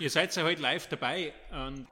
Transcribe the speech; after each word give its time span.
Ihr 0.00 0.08
seid 0.08 0.34
ja 0.34 0.44
heute 0.44 0.62
live 0.62 0.86
dabei 0.86 1.34
und 1.50 1.86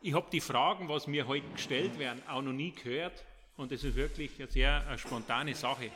ich 0.00 0.12
habe 0.14 0.28
die 0.32 0.40
Fragen, 0.40 0.88
was 0.88 1.06
mir 1.06 1.28
heute 1.28 1.48
gestellt 1.50 1.96
werden, 1.96 2.20
auch 2.26 2.42
noch 2.42 2.52
nie 2.52 2.72
gehört 2.72 3.24
und 3.56 3.70
es 3.70 3.84
ist 3.84 3.94
wirklich 3.94 4.36
eine 4.40 4.50
sehr 4.50 4.84
eine 4.84 4.98
spontane 4.98 5.54
Sache. 5.54 5.92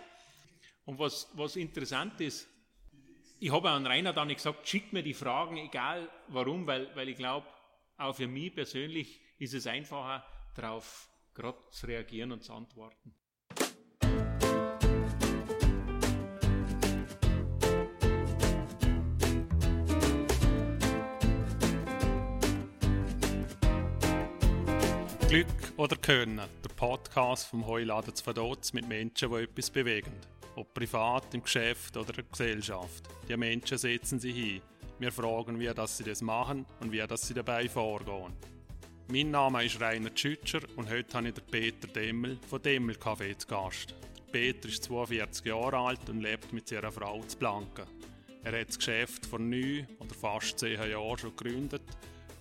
Und 0.85 1.01
was, 1.01 1.29
was 1.35 1.57
interessant 1.57 2.21
ist, 2.21 2.47
ich 3.41 3.51
habe 3.51 3.69
an 3.71 3.85
Rainer 3.85 4.13
dann 4.13 4.29
gesagt, 4.29 4.69
schickt 4.69 4.93
mir 4.93 5.03
die 5.03 5.13
Fragen, 5.13 5.57
egal 5.57 6.09
warum, 6.29 6.69
weil, 6.69 6.95
weil 6.95 7.09
ich 7.09 7.17
glaube, 7.17 7.49
auch 7.97 8.15
für 8.15 8.29
mich 8.29 8.55
persönlich 8.55 9.21
ist 9.41 9.53
es 9.53 9.67
einfacher, 9.67 10.25
darauf 10.55 11.09
gerade 11.35 11.59
zu 11.73 11.87
reagieren 11.87 12.31
und 12.31 12.45
zu 12.45 12.53
antworten. 12.53 13.13
Glück 25.29 25.73
oder 25.77 25.97
Können, 25.97 26.37
der 26.37 26.75
Podcast 26.77 27.49
vom 27.49 27.67
Heuladen 27.67 28.15
zu 28.15 28.23
Verdotz 28.23 28.73
mit 28.73 28.87
Menschen, 28.87 29.29
die 29.29 29.43
etwas 29.43 29.71
bewegen. 29.71 30.13
Ob 30.55 30.73
privat, 30.73 31.35
im 31.35 31.43
Geschäft 31.43 31.97
oder 31.97 32.11
in 32.11 32.15
der 32.15 32.25
Gesellschaft. 32.31 33.09
Die 33.29 33.37
Menschen 33.37 33.77
setzen 33.77 34.21
sich 34.21 34.37
hin. 34.37 34.63
Wir 35.01 35.11
fragen, 35.11 35.59
wie 35.59 35.67
das 35.67 35.99
sie 35.99 36.05
das 36.05 36.23
machen 36.23 36.65
und 36.79 36.93
wie 36.93 37.05
das 37.05 37.27
sie 37.27 37.35
dabei 37.35 37.69
vorgehen. 37.69 38.35
Mein 39.09 39.33
Name 39.33 39.65
ist 39.65 39.81
Rainer 39.81 40.15
Tschütscher 40.15 40.61
und 40.77 40.89
heute 40.89 41.17
habe 41.17 41.29
ich 41.29 41.35
den 41.35 41.47
Peter 41.47 41.89
Demmel 41.89 42.39
von 42.49 42.63
Demmel 42.63 42.95
Café 42.95 43.37
zu 43.37 43.49
Gast. 43.49 43.97
Peter 44.31 44.69
ist 44.69 44.85
42 44.85 45.45
Jahre 45.45 45.77
alt 45.77 46.09
und 46.09 46.21
lebt 46.21 46.53
mit 46.53 46.69
seiner 46.69 46.93
Frau 46.93 47.21
zu 47.25 47.37
Blanken. 47.37 47.87
Er 48.45 48.61
hat 48.61 48.69
das 48.69 48.79
Geschäft 48.79 49.27
vor 49.27 49.41
neun 49.41 49.89
oder 49.99 50.15
fast 50.15 50.61
zehn 50.61 50.79
Jahren 50.89 51.19
schon 51.19 51.35
gegründet 51.35 51.83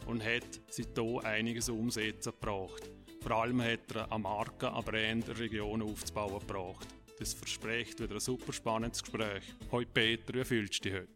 und 0.05 0.23
hat 0.23 0.61
seitdem 0.69 1.19
einiges 1.19 1.69
Umsetzen 1.69 2.31
gebracht. 2.31 2.89
Vor 3.21 3.31
allem 3.31 3.61
hat 3.61 3.91
er 3.93 4.11
eine 4.11 4.21
Marke, 4.21 4.71
an 4.71 4.83
Brand 4.83 5.27
der 5.27 5.39
Region 5.39 5.81
aufzubauen 5.81 6.39
gebracht. 6.39 6.87
Das 7.17 7.33
verspricht 7.33 7.99
wieder 7.99 8.15
ein 8.15 8.19
super 8.19 8.53
spannendes 8.53 9.01
Gespräch. 9.01 9.43
Hoi 9.71 9.85
Peter, 9.85 10.33
wie 10.33 10.43
fühlst 10.43 10.85
du 10.85 10.89
dich 10.89 10.99
heute? 10.99 11.15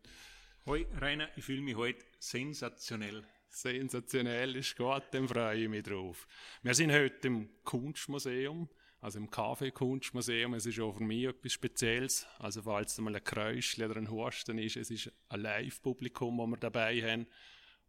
Hoi 0.66 0.86
Rainer, 1.00 1.30
ich 1.36 1.44
fühle 1.44 1.62
mich 1.62 1.76
heute 1.76 2.06
sensationell. 2.20 3.24
Sensationell 3.50 4.56
ist 4.56 4.78
gut, 4.78 5.04
dann 5.12 5.28
freue 5.28 5.64
ich 5.64 5.70
mich 5.70 5.84
drauf. 5.84 6.28
Wir 6.62 6.74
sind 6.74 6.92
heute 6.92 7.28
im 7.28 7.50
Kunstmuseum, 7.64 8.70
also 9.02 9.20
im 9.20 9.30
Kaffee-Kunstmuseum. 9.30 10.54
Es 10.54 10.66
ist 10.66 10.80
auch 10.80 10.98
für 10.98 11.04
mich 11.04 11.26
etwas 11.26 11.54
Spezielles. 11.54 12.28
Also 12.38 12.62
falls 12.62 12.96
da 12.96 13.02
mal 13.02 13.16
ein 13.16 13.24
Kräuschchen 13.24 13.86
oder 13.86 13.98
ein 13.98 14.10
Husten 14.10 14.58
ist, 14.58 14.78
es 14.78 14.92
ist 14.92 15.12
ein 15.30 15.42
Live-Publikum, 15.42 16.38
das 16.38 16.48
wir 16.48 16.58
dabei 16.58 17.02
haben. 17.02 17.28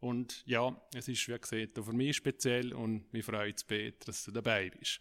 Und 0.00 0.42
ja, 0.46 0.74
es 0.94 1.08
ist, 1.08 1.28
wie 1.28 1.38
gesagt, 1.38 1.78
auch 1.78 1.84
für 1.84 1.92
mich 1.92 2.16
speziell 2.16 2.72
und 2.72 3.12
mich 3.12 3.24
freut 3.24 3.56
es, 3.56 3.64
Peter, 3.64 4.06
dass 4.06 4.24
du 4.24 4.32
dabei 4.32 4.70
bist. 4.70 5.00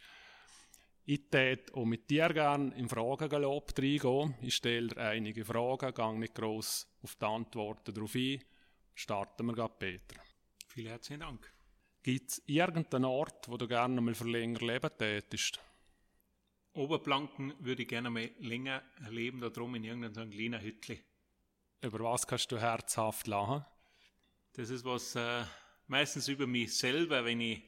Ich 1.06 1.32
würde 1.32 1.74
auch 1.74 1.86
mit 1.86 2.10
dir 2.10 2.30
gerne 2.30 2.76
im 2.76 2.88
Fragengalopp 2.88 3.72
reingehen. 3.80 4.36
Ich 4.42 4.56
stelle 4.56 4.90
dir 4.90 4.98
einige 4.98 5.44
Fragen, 5.44 5.94
gehe 5.94 6.20
nicht 6.20 6.36
gross 6.36 6.88
auf 7.02 7.16
die 7.16 7.26
Antworten 7.26 7.94
darauf 7.94 8.14
ein. 8.14 8.44
Starten 8.94 9.46
wir 9.48 9.54
gerade, 9.54 9.74
Peter. 9.80 10.22
Vielen 10.68 10.90
herzlichen 10.90 11.22
Dank. 11.22 11.52
Gibt 12.04 12.30
es 12.30 12.44
irgendeinen 12.46 13.06
Ort, 13.06 13.48
wo 13.48 13.58
du 13.58 13.68
gerne 13.68 14.00
mal 14.02 14.14
für 14.14 14.30
länger 14.30 14.60
leben 14.60 14.90
tätest? 14.98 15.60
Oberplanken 16.74 17.54
würde 17.60 17.82
ich 17.82 17.88
gerne 17.88 18.10
mal 18.10 18.30
länger 18.40 18.84
leben, 19.10 19.42
da 19.42 19.50
drum 19.50 19.76
in 19.76 19.86
irgendeinem 19.86 20.30
kleinen 20.30 20.62
Hüttle. 20.62 21.00
Über 21.82 22.00
was 22.02 22.28
kannst 22.28 22.52
du 22.52 22.60
herzhaft 22.60 23.28
lachen? 23.28 23.66
Das 24.60 24.72
ist 24.72 24.84
was 24.84 25.16
äh, 25.16 25.46
meistens 25.88 26.28
über 26.28 26.46
mich 26.46 26.76
selber, 26.76 27.24
wenn 27.24 27.40
ich 27.40 27.62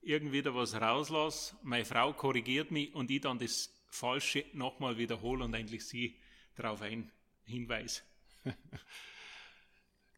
irgendwie 0.00 0.40
da 0.40 0.54
was 0.54 0.72
rauslasse, 0.72 1.54
meine 1.62 1.84
Frau 1.84 2.14
korrigiert 2.14 2.70
mich 2.70 2.94
und 2.94 3.10
ich 3.10 3.20
dann 3.20 3.38
das 3.38 3.70
Falsche 3.90 4.46
nochmal 4.54 4.96
wiederhole 4.96 5.44
und 5.44 5.54
eigentlich 5.54 5.86
sie 5.86 6.18
darauf 6.54 6.80
ein 6.80 7.12
hinweise. 7.44 8.00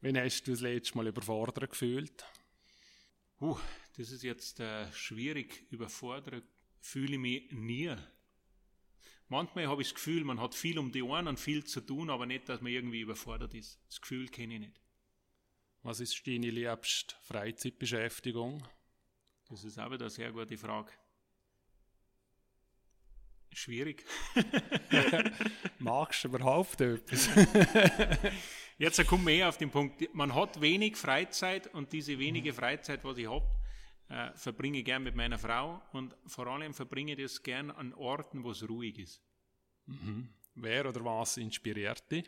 Wann 0.03 0.17
hast 0.19 0.47
du 0.47 0.53
das 0.53 0.61
letzte 0.61 0.97
Mal 0.97 1.09
überfordert 1.09 1.69
gefühlt? 1.69 2.25
Uh, 3.41 3.59
das 3.97 4.13
ist 4.13 4.23
jetzt 4.23 4.61
äh, 4.61 4.93
schwierig. 4.93 5.67
Überfordert 5.73 6.45
fühle 6.79 7.15
ich 7.15 7.19
mich 7.19 7.51
nie. 7.51 7.93
Manchmal 9.27 9.67
habe 9.67 9.83
ich 9.83 9.89
das 9.89 9.97
Gefühl, 9.97 10.23
man 10.23 10.39
hat 10.39 10.55
viel 10.55 10.79
um 10.79 10.93
die 10.93 11.03
Ohren 11.03 11.27
und 11.27 11.41
viel 11.41 11.65
zu 11.65 11.81
tun, 11.81 12.09
aber 12.09 12.25
nicht, 12.25 12.49
dass 12.49 12.61
man 12.61 12.71
irgendwie 12.71 13.01
überfordert 13.01 13.53
ist. 13.55 13.81
Das 13.89 14.01
Gefühl 14.01 14.29
kenne 14.29 14.55
ich 14.55 14.61
nicht. 14.61 14.84
Was 15.85 16.01
ist 16.01 16.27
deine 16.27 16.49
liebste 16.49 17.15
Freizeitbeschäftigung? 17.21 18.67
Das 19.51 19.65
ist 19.65 19.77
wieder 19.77 19.87
eine 19.87 20.09
sehr 20.09 20.33
gute 20.33 20.57
Frage. 20.57 20.91
Schwierig. 23.53 24.03
Magst 25.79 26.25
du 26.25 26.29
überhaupt 26.29 26.81
etwas? 26.81 27.29
Jetzt 28.79 29.07
kommen 29.07 29.27
wir 29.27 29.47
auf 29.47 29.59
den 29.59 29.71
Punkt. 29.71 30.03
Man 30.15 30.35
hat 30.35 30.59
wenig 30.59 30.97
Freizeit 30.97 31.67
und 31.75 31.93
diese 31.93 32.19
wenige 32.19 32.55
Freizeit, 32.55 33.05
was 33.05 33.19
ich 33.19 33.29
habe, 33.29 33.47
äh, 34.09 34.33
verbringe 34.39 34.79
ich 34.79 34.87
gern 34.87 35.03
mit 35.03 35.15
meiner 35.15 35.39
Frau 35.39 35.83
und 35.93 36.17
vor 36.27 36.47
allem 36.47 36.73
verbringe 36.73 37.13
ich 37.13 37.19
das 37.19 37.43
gern 37.43 37.71
an 37.71 37.93
Orten, 37.93 38.43
wo 38.43 38.53
es 38.53 38.67
ruhig 38.67 38.99
ist. 38.99 39.21
Mhm. 39.85 40.31
Wer 40.55 40.89
oder 40.89 41.05
was 41.05 41.37
inspiriert 41.37 42.11
dich? 42.11 42.25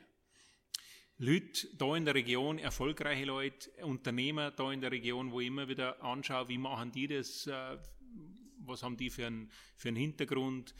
Leute 1.19 1.69
da 1.77 1.97
in 1.97 2.04
der 2.04 2.15
Region, 2.15 2.59
erfolgreiche 2.59 3.25
Leute, 3.25 3.71
Unternehmer 3.82 4.50
da 4.50 4.71
in 4.71 4.82
der 4.82 4.93
Region, 4.93 5.32
wo 5.32 5.41
ich 5.41 5.47
immer 5.47 5.66
wieder 5.69 6.03
anschaue, 6.03 6.49
wie 6.49 6.59
machen 6.59 6.93
die 6.93 7.06
das, 7.06 7.47
äh, 7.47 7.78
was 8.59 8.82
haben 8.82 8.97
die 8.97 9.09
für 9.09 9.27
einen, 9.27 9.50
für 9.77 9.88
einen 9.88 9.97
Hintergrund, 9.97 10.75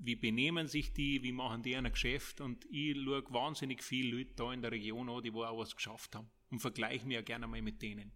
wie 0.00 0.16
benehmen 0.16 0.68
sich 0.68 0.92
die, 0.92 1.22
wie 1.22 1.32
machen 1.32 1.62
die 1.62 1.74
ein 1.74 1.90
Geschäft 1.90 2.40
und 2.40 2.66
ich 2.70 2.96
schaue 2.96 3.24
wahnsinnig 3.30 3.82
viele 3.82 4.18
Leute 4.18 4.34
da 4.36 4.52
in 4.52 4.60
der 4.62 4.72
Region 4.72 5.08
an, 5.08 5.22
die 5.22 5.32
wo 5.32 5.44
auch 5.44 5.58
was 5.58 5.74
geschafft 5.74 6.14
haben 6.14 6.30
und 6.50 6.60
vergleiche 6.60 7.06
mich 7.06 7.14
ja 7.14 7.22
gerne 7.22 7.46
mal 7.46 7.62
mit 7.62 7.80
denen. 7.80 8.12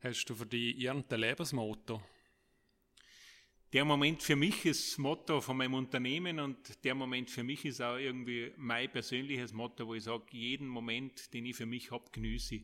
Hast 0.00 0.26
du 0.26 0.34
für 0.34 0.46
dich 0.46 0.76
irgendein 0.76 1.20
Lebensmotto? 1.20 2.02
Der 3.74 3.84
Moment 3.84 4.22
für 4.22 4.36
mich 4.36 4.64
ist 4.66 4.92
das 4.92 4.98
Motto 4.98 5.40
von 5.40 5.56
meinem 5.56 5.74
Unternehmen 5.74 6.38
und 6.38 6.84
der 6.84 6.94
Moment 6.94 7.28
für 7.28 7.42
mich 7.42 7.64
ist 7.64 7.82
auch 7.82 7.96
irgendwie 7.96 8.52
mein 8.56 8.88
persönliches 8.88 9.52
Motto, 9.52 9.88
wo 9.88 9.94
ich 9.94 10.04
sage, 10.04 10.22
jeden 10.30 10.68
Moment, 10.68 11.34
den 11.34 11.44
ich 11.44 11.56
für 11.56 11.66
mich 11.66 11.90
habe, 11.90 12.04
genieße 12.12 12.54
ich. 12.54 12.62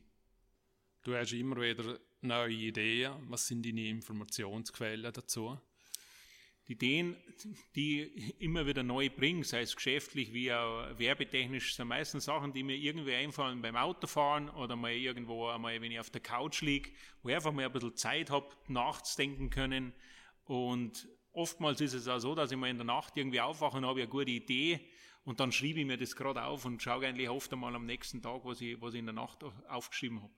Du 1.03 1.17
hast 1.17 1.33
immer 1.33 1.61
wieder 1.61 1.99
neue 2.21 2.53
Ideen. 2.53 3.13
Was 3.29 3.49
sind 3.49 3.67
deine 3.67 3.89
Informationsquellen 3.89 5.13
dazu? 5.13 5.59
Die 6.69 6.75
Ideen, 6.75 7.17
die 7.75 8.03
ich 8.03 8.41
immer 8.41 8.65
wieder 8.65 8.85
neu 8.85 9.11
bringe, 9.11 9.43
sei 9.43 9.63
es 9.63 9.75
geschäftlich 9.75 10.33
wie 10.33 10.53
auch 10.53 10.97
werbetechnisch, 10.97 11.75
sind 11.75 11.89
meistens 11.89 12.27
Sachen, 12.27 12.53
die 12.53 12.63
mir 12.63 12.77
irgendwie 12.77 13.15
einfallen 13.15 13.61
beim 13.61 13.75
Autofahren 13.75 14.49
oder 14.49 14.77
mal 14.77 14.93
irgendwo 14.93 15.49
einmal, 15.49 15.83
wenn 15.83 15.91
ich 15.91 15.99
auf 15.99 16.11
der 16.11 16.21
Couch 16.21 16.61
liege, 16.61 16.93
wo 17.25 17.31
ich 17.31 17.35
einfach 17.35 17.51
mal 17.51 17.67
ein 17.67 17.73
bisschen 17.73 17.97
Zeit 17.97 18.31
habe, 18.31 18.55
nachzudenken 18.69 19.51
können. 19.51 19.93
Und 20.51 21.09
oftmals 21.33 21.81
ist 21.81 21.95
es 21.95 22.09
auch 22.09 22.19
so, 22.19 22.35
dass 22.35 22.51
ich 22.51 22.59
mal 22.59 22.69
in 22.69 22.77
der 22.77 22.85
Nacht 22.85 23.17
irgendwie 23.17 23.41
aufwache 23.41 23.77
und 23.77 23.87
habe 23.87 24.01
eine 24.01 24.11
gute 24.11 24.33
Idee 24.33 24.85
und 25.23 25.39
dann 25.39 25.53
schreibe 25.53 25.79
ich 25.79 25.87
mir 25.87 25.97
das 25.97 26.17
gerade 26.17 26.43
auf 26.43 26.65
und 26.65 26.83
schaue 26.83 27.07
eigentlich 27.07 27.29
oft 27.29 27.53
einmal 27.53 27.75
am 27.77 27.87
nächsten 27.87 28.21
Tag, 28.21 28.45
was 28.45 28.61
ich, 28.61 28.81
was 28.81 28.95
ich 28.95 28.99
in 28.99 29.07
der 29.07 29.15
Nacht 29.15 29.45
aufgeschrieben 29.69 30.23
habe. 30.23 30.35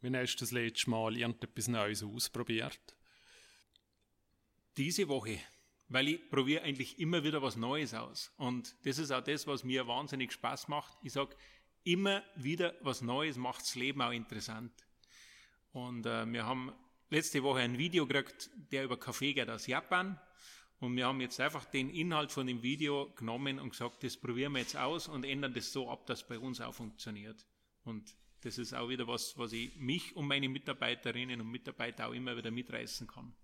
Wann 0.00 0.16
hast 0.16 0.34
du 0.34 0.40
das 0.40 0.50
letzte 0.50 0.90
Mal 0.90 1.16
irgendetwas 1.16 1.68
Neues 1.68 2.02
ausprobiert? 2.02 2.96
diese 4.76 5.08
Woche, 5.08 5.38
weil 5.88 6.08
ich 6.08 6.30
probiere 6.30 6.62
eigentlich 6.62 6.98
immer 6.98 7.22
wieder 7.24 7.42
was 7.42 7.56
Neues 7.56 7.94
aus. 7.94 8.32
Und 8.36 8.74
das 8.84 8.98
ist 8.98 9.10
auch 9.10 9.22
das, 9.22 9.46
was 9.46 9.64
mir 9.64 9.86
wahnsinnig 9.86 10.32
Spaß 10.32 10.68
macht. 10.68 10.96
Ich 11.02 11.12
sage, 11.12 11.36
immer 11.84 12.22
wieder 12.36 12.74
was 12.80 13.02
Neues 13.02 13.36
macht 13.36 13.62
das 13.62 13.74
Leben 13.74 14.00
auch 14.02 14.12
interessant. 14.12 14.72
Und 15.72 16.06
äh, 16.06 16.26
wir 16.26 16.46
haben 16.46 16.72
letzte 17.12 17.42
Woche 17.42 17.60
ein 17.60 17.76
Video 17.76 18.06
gekriegt, 18.06 18.50
der 18.72 18.84
über 18.84 18.98
Kaffee 18.98 19.34
geht 19.34 19.50
aus 19.50 19.66
Japan. 19.66 20.18
Und 20.80 20.96
wir 20.96 21.06
haben 21.06 21.20
jetzt 21.20 21.38
einfach 21.40 21.66
den 21.66 21.90
Inhalt 21.90 22.32
von 22.32 22.46
dem 22.46 22.62
Video 22.62 23.12
genommen 23.14 23.60
und 23.60 23.70
gesagt, 23.70 24.02
das 24.02 24.16
probieren 24.16 24.52
wir 24.52 24.60
jetzt 24.60 24.76
aus 24.76 25.08
und 25.08 25.24
ändern 25.24 25.52
das 25.52 25.72
so 25.72 25.90
ab, 25.90 26.06
dass 26.06 26.26
bei 26.26 26.38
uns 26.38 26.60
auch 26.60 26.72
funktioniert. 26.74 27.46
Und 27.84 28.16
das 28.40 28.56
ist 28.56 28.72
auch 28.72 28.88
wieder 28.88 29.06
was, 29.06 29.36
was 29.36 29.52
ich 29.52 29.76
mich 29.76 30.16
und 30.16 30.26
meine 30.26 30.48
Mitarbeiterinnen 30.48 31.40
und 31.40 31.50
Mitarbeiter 31.50 32.08
auch 32.08 32.12
immer 32.12 32.36
wieder 32.36 32.50
mitreißen 32.50 33.06
kann. 33.06 33.34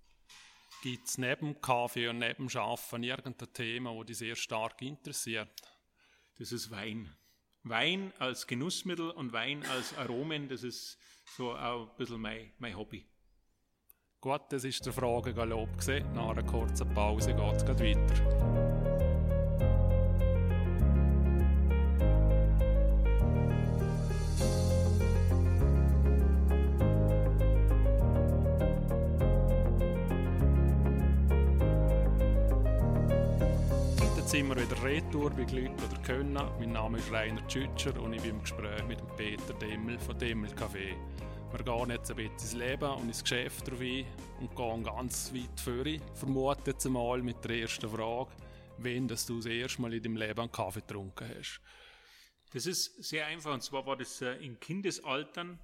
Gibt 0.82 1.06
es 1.06 1.18
neben 1.18 1.60
Kaffee 1.60 2.08
und 2.08 2.18
neben 2.18 2.48
Schaffen 2.48 3.02
irgendein 3.02 3.52
Thema, 3.52 3.94
das 3.98 4.06
dich 4.06 4.18
sehr 4.18 4.36
stark 4.36 4.80
interessiert? 4.80 5.50
Das 6.38 6.52
ist 6.52 6.70
Wein. 6.70 7.14
Wein 7.64 8.12
als 8.18 8.46
Genussmittel 8.46 9.10
und 9.10 9.32
Wein 9.32 9.62
als 9.66 9.96
Aromen, 9.98 10.48
das 10.48 10.62
ist 10.62 10.98
so 11.36 11.54
auch 11.54 11.90
ein 11.90 11.96
bisschen 11.98 12.20
mein, 12.20 12.52
mein 12.58 12.76
Hobby. 12.76 13.06
Gut, 14.20 14.40
das 14.48 14.64
ist 14.64 14.84
der 14.84 14.92
Frage 14.92 15.32
Fragengalopp. 15.32 15.68
Nach 16.12 16.30
einer 16.30 16.42
kurzen 16.42 16.92
Pause 16.92 17.32
geht 17.34 17.54
es 17.54 17.68
weiter. 17.68 18.58
sind 34.26 34.48
wir 34.48 34.56
wieder 34.56 34.82
retour 34.82 35.30
bei 35.30 35.44
Glück 35.44 35.70
oder 35.70 36.02
Können. 36.02 36.38
Mein 36.58 36.72
Name 36.72 36.98
ist 36.98 37.10
Rainer 37.10 37.46
Tschütscher 37.46 37.98
und 38.02 38.12
ich 38.12 38.20
bin 38.20 38.32
im 38.32 38.40
Gespräch 38.42 38.84
mit 38.86 38.98
Peter 39.16 39.54
Demmel 39.54 39.98
von 40.00 40.18
Demmel 40.18 40.50
Café. 40.50 40.96
Wir 41.50 41.64
gehen 41.64 41.90
jetzt 41.90 42.10
ein 42.10 42.16
bisschen 42.16 42.32
ins 42.32 42.52
Leben 42.52 42.90
und 42.90 43.06
ins 43.06 43.22
Geschäft 43.22 43.72
rein 43.72 44.04
und 44.38 44.54
gehen 44.54 44.84
ganz 44.84 45.32
weit 45.32 45.58
vor. 45.58 46.14
Vermute 46.14 46.70
jetzt 46.70 46.84
einmal 46.84 47.22
mit 47.22 47.42
der 47.42 47.62
ersten 47.62 47.88
Frage, 47.88 48.30
wenn 48.76 49.08
dass 49.08 49.24
du 49.24 49.36
das 49.36 49.46
erste 49.46 49.80
Mal 49.80 49.94
in 49.94 50.02
deinem 50.02 50.16
Leben 50.16 50.40
einen 50.40 50.52
Kaffee 50.52 50.80
getrunken 50.80 51.26
hast. 51.38 51.62
Das 52.52 52.66
ist 52.66 53.02
sehr 53.02 53.26
einfach 53.26 53.54
und 53.54 53.62
zwar 53.62 53.86
war 53.86 53.96
das 53.96 54.20
äh, 54.20 54.34
in 54.44 54.60
Kindesaltern. 54.60 55.58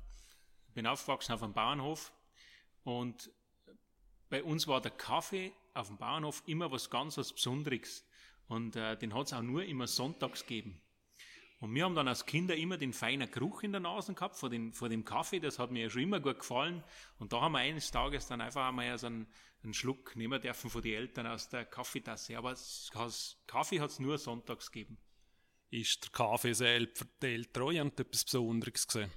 Ich 0.68 0.74
bin 0.74 0.86
aufgewachsen 0.86 1.32
auf 1.32 1.42
einem 1.42 1.52
Bauernhof 1.52 2.12
und 2.84 3.30
bei 4.30 4.42
uns 4.42 4.66
war 4.66 4.80
der 4.80 4.90
Kaffee 4.90 5.52
auf 5.74 5.88
dem 5.88 5.98
Bauernhof 5.98 6.42
immer 6.46 6.72
was 6.72 6.88
ganz 6.88 7.18
was 7.18 7.32
Besonderes. 7.32 8.06
Und 8.48 8.74
äh, 8.76 8.96
den 8.96 9.14
hat 9.14 9.26
es 9.26 9.32
auch 9.34 9.42
nur 9.42 9.64
immer 9.64 9.86
sonntags 9.86 10.46
gegeben. 10.46 10.80
Und 11.60 11.74
wir 11.74 11.84
haben 11.84 11.94
dann 11.94 12.08
als 12.08 12.26
Kinder 12.26 12.56
immer 12.56 12.76
den 12.76 12.92
feinen 12.92 13.30
Geruch 13.30 13.62
in 13.62 13.72
der 13.72 13.80
Nase 13.80 14.12
gehabt 14.14 14.36
vor, 14.36 14.50
den, 14.50 14.72
vor 14.72 14.88
dem 14.88 15.04
Kaffee. 15.04 15.40
Das 15.40 15.58
hat 15.58 15.70
mir 15.70 15.84
ja 15.84 15.90
schon 15.90 16.02
immer 16.02 16.20
gut 16.20 16.40
gefallen. 16.40 16.84
Und 17.18 17.32
da 17.32 17.40
haben 17.40 17.52
wir 17.52 17.60
eines 17.60 17.90
Tages 17.90 18.26
dann 18.26 18.40
einfach 18.40 18.68
einmal 18.68 18.98
so 18.98 19.06
einen, 19.06 19.26
einen 19.62 19.72
Schluck 19.72 20.14
nehmen 20.16 20.40
dürfen 20.40 20.68
von 20.68 20.82
den 20.82 20.94
Eltern 20.94 21.26
aus 21.26 21.48
der 21.48 21.64
Kaffeetasse. 21.64 22.36
Aber 22.36 22.54
Kaffee 23.46 23.80
hat 23.80 23.90
es 23.90 23.98
nur 23.98 24.18
sonntags 24.18 24.70
gegeben. 24.70 24.98
Ist 25.70 26.04
der 26.04 26.10
Kaffee 26.12 26.52
selbst 26.52 26.98
für 26.98 27.08
die 27.22 27.26
Eltern 27.26 27.88
etwas 27.96 28.24
Besonderes 28.24 28.86
gewesen? 28.86 29.10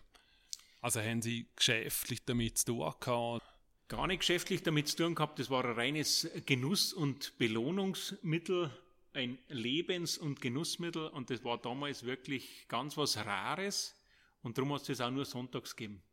Also 0.81 1.01
haben 1.01 1.21
Sie 1.21 1.49
geschäftlich 1.55 2.23
damit 2.23 2.59
zu 2.59 2.65
tun 2.67 2.93
gehabt? 2.99 3.43
Gar 3.89 4.07
nicht 4.07 4.19
geschäftlich 4.19 4.63
damit 4.63 4.87
zu 4.87 4.97
tun 4.97 5.15
gehabt. 5.15 5.39
Das 5.39 5.49
war 5.49 5.65
ein 5.65 5.73
reines 5.73 6.29
Genuss- 6.45 6.93
und 6.93 7.37
Belohnungsmittel 7.37 8.71
ein 9.17 9.39
Lebens- 9.47 10.19
und 10.19 10.41
Genussmittel 10.41 11.07
und 11.07 11.31
das 11.31 11.43
war 11.43 11.57
damals 11.57 12.05
wirklich 12.05 12.67
ganz 12.67 12.95
was 12.97 13.17
Rares 13.17 13.99
und 14.43 14.57
darum 14.57 14.73
hat 14.73 14.81
es 14.81 14.87
das 14.87 15.01
auch 15.01 15.09
nur 15.09 15.25
sonntags 15.25 15.75
gegeben. 15.75 16.03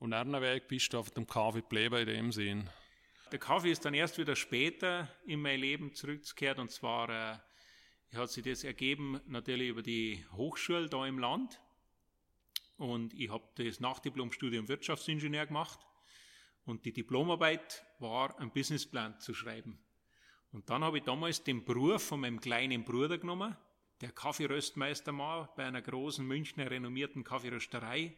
Und 0.00 0.12
einen 0.12 0.42
Weg 0.42 0.66
bist 0.66 0.92
du 0.92 0.98
auf 0.98 1.12
dem 1.12 1.24
Kaffee 1.24 1.60
geblieben 1.60 2.00
in 2.00 2.06
dem 2.06 2.32
Sinn? 2.32 2.68
Der 3.30 3.38
Kaffee 3.38 3.70
ist 3.70 3.84
dann 3.84 3.94
erst 3.94 4.18
wieder 4.18 4.34
später 4.34 5.08
in 5.24 5.40
mein 5.40 5.60
Leben 5.60 5.94
zurückgekehrt 5.94 6.58
und 6.58 6.72
zwar 6.72 7.10
äh, 7.10 8.16
hat 8.16 8.30
sich 8.30 8.42
das 8.42 8.64
ergeben 8.64 9.20
natürlich 9.26 9.68
über 9.68 9.82
die 9.82 10.24
Hochschule 10.32 10.88
da 10.88 11.06
im 11.06 11.20
Land 11.20 11.60
und 12.76 13.14
ich 13.14 13.30
habe 13.30 13.46
das 13.54 13.78
Nachdiplomstudium 13.78 14.66
Wirtschaftsingenieur 14.66 15.46
gemacht 15.46 15.78
und 16.64 16.84
die 16.84 16.92
Diplomarbeit 16.92 17.84
war 18.00 18.36
ein 18.40 18.50
Businessplan 18.50 19.20
zu 19.20 19.32
schreiben. 19.32 19.78
Und 20.52 20.68
dann 20.68 20.82
habe 20.82 20.98
ich 20.98 21.04
damals 21.04 21.44
den 21.44 21.64
Beruf 21.64 22.02
von 22.02 22.20
meinem 22.20 22.40
kleinen 22.40 22.84
Bruder 22.84 23.18
genommen, 23.18 23.56
der 24.00 24.12
Kaffeeröstmeister 24.12 25.16
war 25.18 25.54
bei 25.54 25.64
einer 25.64 25.82
großen 25.82 26.26
Münchner 26.26 26.70
renommierten 26.70 27.22
Kaffeerösterei, 27.22 28.16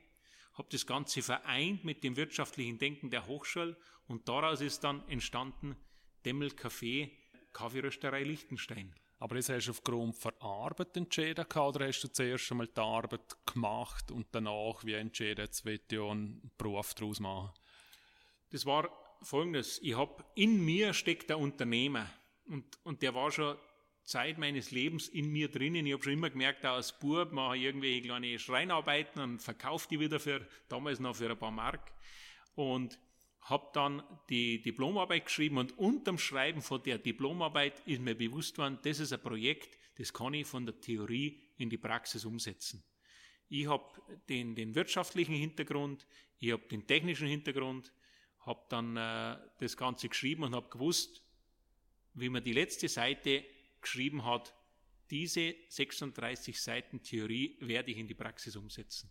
habe 0.54 0.68
das 0.70 0.86
Ganze 0.86 1.22
vereint 1.22 1.84
mit 1.84 2.04
dem 2.04 2.16
wirtschaftlichen 2.16 2.78
Denken 2.78 3.10
der 3.10 3.26
Hochschule 3.26 3.76
und 4.06 4.28
daraus 4.28 4.60
ist 4.60 4.84
dann 4.84 5.06
entstanden 5.08 5.76
Demmel 6.24 6.50
Café, 6.50 7.10
Kaffeerösterei 7.52 8.22
Liechtenstein. 8.22 8.94
Aber 9.18 9.36
das 9.36 9.48
hast 9.48 9.66
du 9.66 9.70
aufgrund 9.70 10.16
von 10.16 10.32
Arbeit 10.40 10.96
entschieden 10.96 11.46
oder 11.46 11.86
hast 11.86 12.02
du 12.02 12.08
zuerst 12.08 12.50
einmal 12.50 12.66
die 12.66 12.80
Arbeit 12.80 13.36
gemacht 13.46 14.10
und 14.10 14.26
danach 14.32 14.84
wie 14.84 14.94
entschieden, 14.94 15.44
jetzt 15.44 15.64
will 15.64 15.80
ich 15.88 15.98
einen 15.98 16.50
Beruf 16.58 16.94
daraus 16.94 17.20
machen? 17.20 17.52
Das 18.50 18.66
war 18.66 18.90
folgendes, 19.22 19.80
ich 19.82 19.96
habe 19.96 20.24
in 20.34 20.64
mir 20.64 20.92
steckt 20.92 21.30
der 21.30 21.38
Unternehmer. 21.38 22.06
Und, 22.52 22.78
und 22.84 23.00
der 23.00 23.14
war 23.14 23.30
schon 23.30 23.56
Zeit 24.04 24.36
meines 24.36 24.72
Lebens 24.72 25.08
in 25.08 25.32
mir 25.32 25.48
drinnen. 25.48 25.86
Ich 25.86 25.94
habe 25.94 26.02
schon 26.02 26.12
immer 26.12 26.28
gemerkt, 26.28 26.66
auch 26.66 26.74
als 26.74 26.98
Bub 26.98 27.32
mache 27.32 27.56
ich 27.56 27.62
irgendwelche 27.62 28.02
kleine 28.02 28.38
Schreinarbeiten 28.38 29.22
und 29.22 29.40
verkaufe 29.40 29.88
die 29.90 29.98
wieder 29.98 30.20
für, 30.20 30.46
damals 30.68 31.00
noch 31.00 31.16
für 31.16 31.30
ein 31.30 31.38
paar 31.38 31.50
Mark. 31.50 31.92
Und 32.54 32.98
habe 33.40 33.70
dann 33.72 34.02
die 34.28 34.60
Diplomarbeit 34.60 35.24
geschrieben 35.24 35.56
und 35.56 35.78
unterm 35.78 36.18
Schreiben 36.18 36.60
von 36.60 36.82
der 36.82 36.98
Diplomarbeit 36.98 37.80
ist 37.86 38.02
mir 38.02 38.14
bewusst 38.14 38.58
worden, 38.58 38.78
das 38.82 39.00
ist 39.00 39.14
ein 39.14 39.22
Projekt, 39.22 39.78
das 39.96 40.12
kann 40.12 40.34
ich 40.34 40.46
von 40.46 40.66
der 40.66 40.78
Theorie 40.78 41.40
in 41.56 41.70
die 41.70 41.78
Praxis 41.78 42.26
umsetzen. 42.26 42.84
Ich 43.48 43.66
habe 43.66 43.84
den, 44.28 44.54
den 44.54 44.74
wirtschaftlichen 44.74 45.34
Hintergrund, 45.34 46.06
ich 46.38 46.52
habe 46.52 46.68
den 46.68 46.86
technischen 46.86 47.28
Hintergrund, 47.28 47.92
habe 48.40 48.60
dann 48.68 48.96
äh, 48.96 49.38
das 49.58 49.74
Ganze 49.74 50.10
geschrieben 50.10 50.44
und 50.44 50.54
habe 50.54 50.68
gewusst, 50.68 51.22
wie 52.14 52.28
man 52.28 52.44
die 52.44 52.52
letzte 52.52 52.88
Seite 52.88 53.44
geschrieben 53.80 54.24
hat, 54.24 54.54
diese 55.10 55.54
36 55.68 56.60
Seiten 56.60 57.02
Theorie 57.02 57.56
werde 57.60 57.90
ich 57.90 57.98
in 57.98 58.08
die 58.08 58.14
Praxis 58.14 58.56
umsetzen. 58.56 59.10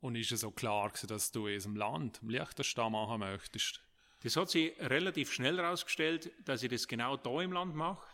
Und 0.00 0.16
ist 0.16 0.32
es 0.32 0.40
so 0.40 0.50
klar 0.50 0.92
dass 1.08 1.32
du 1.32 1.46
es 1.46 1.66
im 1.66 1.76
Land, 1.76 2.20
im 2.22 2.30
Liechtenstein 2.30 2.92
machen 2.92 3.20
möchtest? 3.20 3.82
Das 4.22 4.36
hat 4.36 4.50
sich 4.50 4.72
relativ 4.80 5.32
schnell 5.32 5.56
herausgestellt, 5.58 6.32
dass 6.44 6.62
ich 6.62 6.70
das 6.70 6.88
genau 6.88 7.16
da 7.16 7.40
im 7.42 7.52
Land 7.52 7.74
mache. 7.74 8.06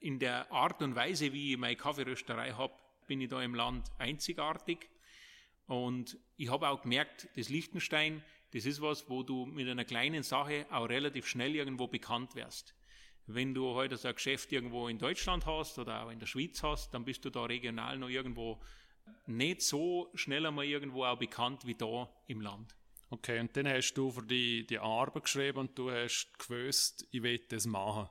In 0.00 0.18
der 0.18 0.50
Art 0.52 0.82
und 0.82 0.94
Weise, 0.94 1.32
wie 1.32 1.52
ich 1.52 1.58
meine 1.58 1.76
Kaffeerösterei 1.76 2.52
habe, 2.52 2.74
bin 3.06 3.20
ich 3.20 3.28
da 3.28 3.42
im 3.42 3.54
Land 3.54 3.90
einzigartig. 3.98 4.88
Und 5.66 6.18
ich 6.36 6.50
habe 6.50 6.68
auch 6.68 6.82
gemerkt, 6.82 7.28
das 7.36 7.48
Liechtenstein, 7.48 8.22
das 8.52 8.64
ist 8.64 8.80
was, 8.80 9.08
wo 9.08 9.22
du 9.22 9.46
mit 9.46 9.68
einer 9.68 9.84
kleinen 9.84 10.22
Sache 10.22 10.66
auch 10.70 10.88
relativ 10.88 11.26
schnell 11.26 11.54
irgendwo 11.54 11.86
bekannt 11.86 12.34
wirst. 12.34 12.74
Wenn 13.30 13.52
du 13.52 13.74
heute 13.74 13.98
so 13.98 14.08
ein 14.08 14.14
Geschäft 14.14 14.50
irgendwo 14.52 14.88
in 14.88 14.98
Deutschland 14.98 15.44
hast 15.44 15.78
oder 15.78 16.02
auch 16.02 16.10
in 16.10 16.18
der 16.18 16.26
Schweiz 16.26 16.62
hast, 16.62 16.94
dann 16.94 17.04
bist 17.04 17.26
du 17.26 17.30
da 17.30 17.44
regional 17.44 17.98
noch 17.98 18.08
irgendwo 18.08 18.58
nicht 19.26 19.60
so 19.60 20.10
schnell 20.14 20.46
einmal 20.46 20.64
irgendwo 20.64 21.04
auch 21.04 21.18
bekannt 21.18 21.66
wie 21.66 21.74
da 21.74 22.08
im 22.26 22.40
Land. 22.40 22.74
Okay, 23.10 23.38
und 23.38 23.54
dann 23.54 23.68
hast 23.68 23.92
du 23.92 24.10
für 24.10 24.22
die, 24.22 24.66
die 24.66 24.78
Arbeit 24.78 25.24
geschrieben 25.24 25.58
und 25.58 25.78
du 25.78 25.90
hast 25.90 26.38
gewusst, 26.38 27.06
ich 27.10 27.22
will 27.22 27.38
das 27.50 27.66
machen. 27.66 28.08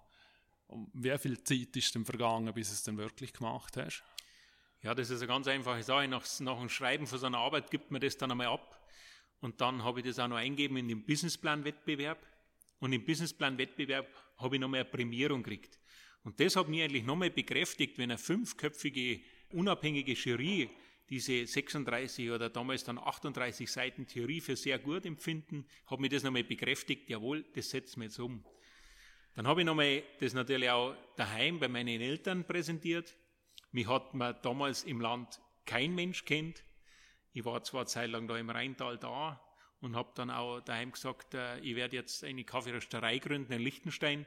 Und 0.68 0.92
wie 0.94 1.18
viel 1.18 1.44
Zeit 1.44 1.76
ist 1.76 1.96
denn 1.96 2.06
vergangen, 2.06 2.54
bis 2.54 2.68
du 2.68 2.74
es 2.76 2.84
dann 2.84 2.98
wirklich 2.98 3.34
gemacht 3.34 3.76
hast? 3.76 4.04
Ja, 4.84 4.94
das 4.94 5.10
ist 5.10 5.22
eine 5.22 5.28
ganz 5.28 5.48
einfache 5.48 5.82
Sache. 5.82 6.08
Nach, 6.08 6.24
nach 6.42 6.60
dem 6.60 6.70
Schreiben 6.70 7.08
von 7.08 7.18
so 7.18 7.26
einer 7.26 7.40
Arbeit 7.40 7.72
gibt 7.72 7.90
man 7.90 8.02
das 8.02 8.18
dann 8.18 8.30
einmal 8.30 8.48
ab. 8.48 8.88
Und 9.42 9.62
dann 9.62 9.84
habe 9.84 10.00
ich 10.00 10.06
das 10.06 10.20
auch 10.20 10.28
noch 10.28 10.38
eingegeben 10.38 10.78
in 10.78 10.88
den 10.88 11.04
Businessplan-Wettbewerb. 11.06 12.20
Und 12.80 12.94
im 12.94 13.04
Businessplan-Wettbewerb 13.04 14.08
habe 14.38 14.56
ich 14.56 14.62
nochmal 14.62 14.82
eine 14.82 14.90
Prämierung 14.90 15.44
gekriegt. 15.44 15.80
Und 16.24 16.40
das 16.40 16.56
hat 16.56 16.68
mich 16.68 16.84
eigentlich 16.84 17.04
nochmal 17.04 17.30
bekräftigt, 17.30 17.98
wenn 17.98 18.12
eine 18.12 18.18
fünfköpfige, 18.18 19.22
unabhängige 19.50 20.14
Jury 20.14 20.70
diese 21.10 21.46
36 21.46 22.32
oder 22.32 22.50
damals 22.50 22.84
dann 22.84 22.98
38 22.98 23.72
Seiten 23.72 24.08
Theorie 24.08 24.42
für 24.42 24.58
sehr 24.58 24.78
gut 24.78 25.06
empfinden, 25.06 25.66
hat 25.86 26.00
mir 26.00 26.10
das 26.10 26.24
nochmal 26.24 26.44
bekräftigt, 26.44 27.10
jawohl, 27.10 27.46
das 27.56 27.70
setzen 27.70 28.02
wir 28.02 28.08
jetzt 28.08 28.20
um. 28.20 28.44
Dann 29.36 29.48
habe 29.48 29.62
ich 29.62 29.66
nochmal 29.66 30.04
das 30.20 30.34
natürlich 30.34 30.70
auch 30.70 30.96
daheim 31.16 31.60
bei 31.60 31.68
meinen 31.68 32.02
Eltern 32.02 32.46
präsentiert. 32.46 33.16
Mich 33.72 33.88
hat 33.88 34.14
man 34.14 34.36
damals 34.42 34.84
im 34.84 35.00
Land 35.00 35.40
kein 35.66 35.94
Mensch 35.94 36.26
kennt. 36.26 36.64
Ich 37.34 37.46
war 37.46 37.64
zwar 37.64 37.82
eine 37.82 37.88
Zeit 37.88 38.10
lang 38.10 38.28
da 38.28 38.38
im 38.38 38.50
Rheintal 38.50 38.98
da, 38.98 39.40
und 39.82 39.96
habe 39.96 40.12
dann 40.16 40.30
auch 40.30 40.62
daheim 40.62 40.92
gesagt, 40.92 41.34
äh, 41.34 41.60
ich 41.60 41.76
werde 41.76 41.96
jetzt 41.96 42.24
eine 42.24 42.44
Kaffeerösterei 42.44 43.20
gründen 43.20 43.54
in 43.54 43.62
Liechtenstein. 43.62 44.26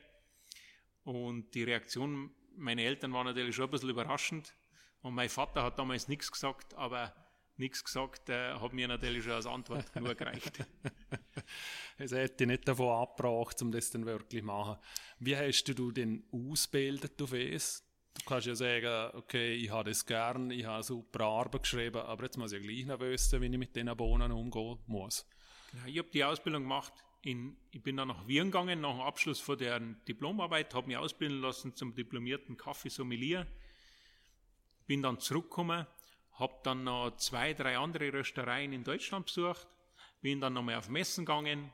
Und 1.05 1.55
die 1.55 1.65
Reaktion 1.65 2.31
meiner 2.57 2.83
Eltern 2.83 3.13
war 3.13 3.25
natürlich 3.25 3.57
schon 3.57 3.67
ein 3.67 3.71
bisschen 3.71 3.91
überraschend. 3.91 4.55
Und 5.03 5.15
mein 5.15 5.29
Vater 5.29 5.63
hat 5.63 5.79
damals 5.79 6.09
nichts 6.09 6.31
gesagt, 6.31 6.75
aber 6.75 7.15
nichts 7.57 7.85
gesagt, 7.85 8.29
äh, 8.29 8.55
hat 8.55 8.73
mir 8.73 8.89
natürlich 8.89 9.25
schon 9.25 9.33
als 9.33 9.47
Antwort 9.47 9.95
nur 10.01 10.15
gereicht. 10.15 10.65
es 11.99 12.13
hätte 12.13 12.47
nicht 12.47 12.67
davon 12.67 13.03
abgebracht, 13.03 13.61
um 13.63 13.71
das 13.71 13.91
dann 13.91 14.07
wirklich 14.07 14.43
zu 14.43 14.47
machen. 14.47 14.77
Wie 15.19 15.37
hast 15.37 15.65
du 15.65 15.93
denn 15.93 16.25
ausgebildet 16.33 17.21
auf 17.23 17.33
es? 17.33 17.85
Du 18.15 18.25
kannst 18.27 18.47
ja 18.47 18.55
sagen, 18.55 19.17
okay, 19.17 19.55
ich 19.55 19.71
habe 19.71 19.91
das 19.91 20.05
gern, 20.05 20.51
ich 20.51 20.65
habe 20.65 20.83
super 20.83 21.25
Arbeit 21.25 21.63
geschrieben, 21.63 22.01
aber 22.01 22.25
jetzt 22.25 22.37
muss 22.37 22.53
ich 22.53 22.63
ja 22.63 22.67
gleich 22.67 22.87
noch 22.87 23.01
wissen, 23.01 23.41
wie 23.41 23.47
ich 23.47 23.59
mit 23.59 23.75
diesen 23.75 23.97
Bohnen 23.97 24.33
umgehen 24.33 24.79
muss. 24.87 25.27
Ja, 25.73 25.87
ich 25.87 25.99
habe 25.99 26.09
die 26.11 26.25
Ausbildung 26.25 26.63
gemacht. 26.63 26.93
In, 27.23 27.57
ich 27.71 27.83
bin 27.83 27.97
dann 27.97 28.09
nach 28.09 28.27
Wien 28.27 28.47
gegangen, 28.47 28.81
nach 28.81 28.93
dem 28.93 29.01
Abschluss 29.03 29.41
von 29.41 29.59
der 29.59 29.79
Diplomarbeit, 29.79 30.75
habe 30.75 30.87
mich 30.87 30.97
ausbilden 30.97 31.41
lassen 31.41 31.77
zum 31.77 31.95
diplomierten 31.95 32.57
Kaffeesommelier. 32.57 33.47
Bin 34.87 35.03
dann 35.03 35.21
zurückgekommen, 35.21 35.87
habe 36.33 36.55
dann 36.65 36.85
noch 36.85 37.17
zwei, 37.17 37.53
drei 37.53 37.79
andere 37.79 38.13
Röstereien 38.13 38.73
in 38.73 38.85
Deutschland 38.85 39.27
besucht, 39.27 39.69
bin 40.23 40.41
dann 40.41 40.55
nochmal 40.55 40.77
auf 40.77 40.89
Messen 40.89 41.25
gegangen 41.27 41.73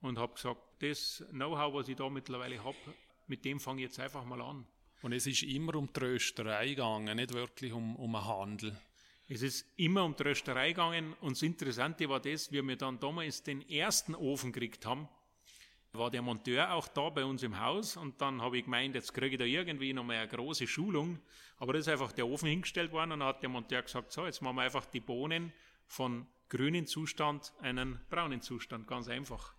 und 0.00 0.18
habe 0.18 0.34
gesagt, 0.34 0.60
das 0.80 1.24
Know-how, 1.30 1.74
was 1.74 1.88
ich 1.88 1.96
da 1.96 2.08
mittlerweile 2.08 2.62
habe, 2.64 2.76
mit 3.26 3.44
dem 3.44 3.60
fange 3.60 3.82
ich 3.82 3.88
jetzt 3.88 4.00
einfach 4.00 4.24
mal 4.24 4.40
an. 4.40 4.66
Und 5.02 5.12
es 5.12 5.26
ist 5.26 5.42
immer 5.42 5.76
um 5.76 5.88
die 5.92 6.00
Rösterei 6.00 6.70
gegangen, 6.70 7.16
nicht 7.16 7.32
wirklich 7.32 7.72
um, 7.72 7.96
um 7.96 8.14
einen 8.16 8.26
Handel. 8.26 8.76
Es 9.28 9.42
ist 9.42 9.66
immer 9.76 10.04
um 10.04 10.16
die 10.16 10.22
Rösterei 10.22 10.68
gegangen 10.68 11.14
und 11.20 11.36
das 11.36 11.42
Interessante 11.42 12.08
war 12.08 12.20
das, 12.20 12.50
wie 12.50 12.62
wir 12.62 12.76
dann 12.76 12.98
damals 12.98 13.42
den 13.42 13.68
ersten 13.68 14.14
Ofen 14.14 14.52
gekriegt 14.52 14.86
haben, 14.86 15.08
war 15.92 16.10
der 16.10 16.22
Monteur 16.22 16.72
auch 16.72 16.88
da 16.88 17.10
bei 17.10 17.24
uns 17.24 17.42
im 17.42 17.60
Haus 17.60 17.96
und 17.96 18.20
dann 18.20 18.40
habe 18.40 18.58
ich 18.58 18.64
gemeint, 18.64 18.94
jetzt 18.94 19.12
kriege 19.14 19.34
ich 19.34 19.38
da 19.38 19.44
irgendwie 19.44 19.92
nochmal 19.92 20.16
eine 20.16 20.28
große 20.28 20.66
Schulung. 20.66 21.18
Aber 21.58 21.72
da 21.72 21.78
ist 21.78 21.88
einfach 21.88 22.12
der 22.12 22.26
Ofen 22.26 22.48
hingestellt 22.48 22.92
worden 22.92 23.12
und 23.12 23.20
dann 23.20 23.28
hat 23.28 23.42
der 23.42 23.48
Monteur 23.48 23.82
gesagt, 23.82 24.12
so, 24.12 24.24
jetzt 24.24 24.40
machen 24.42 24.56
wir 24.56 24.62
einfach 24.62 24.86
die 24.86 25.00
Bohnen 25.00 25.52
von 25.86 26.26
grünen 26.48 26.86
Zustand 26.86 27.52
einen 27.60 28.00
braunen 28.10 28.40
Zustand, 28.40 28.86
ganz 28.86 29.08
einfach. 29.08 29.54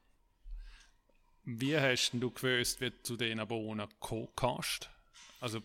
Wie 1.43 1.77
hast 1.77 2.11
du 2.13 2.31
gewusst, 2.31 2.79
wie 2.81 2.91
du 2.91 3.01
zu 3.03 3.17
diesen 3.17 3.45
Bohnen 3.47 3.87
hast? 4.37 4.89
Also 5.39 5.61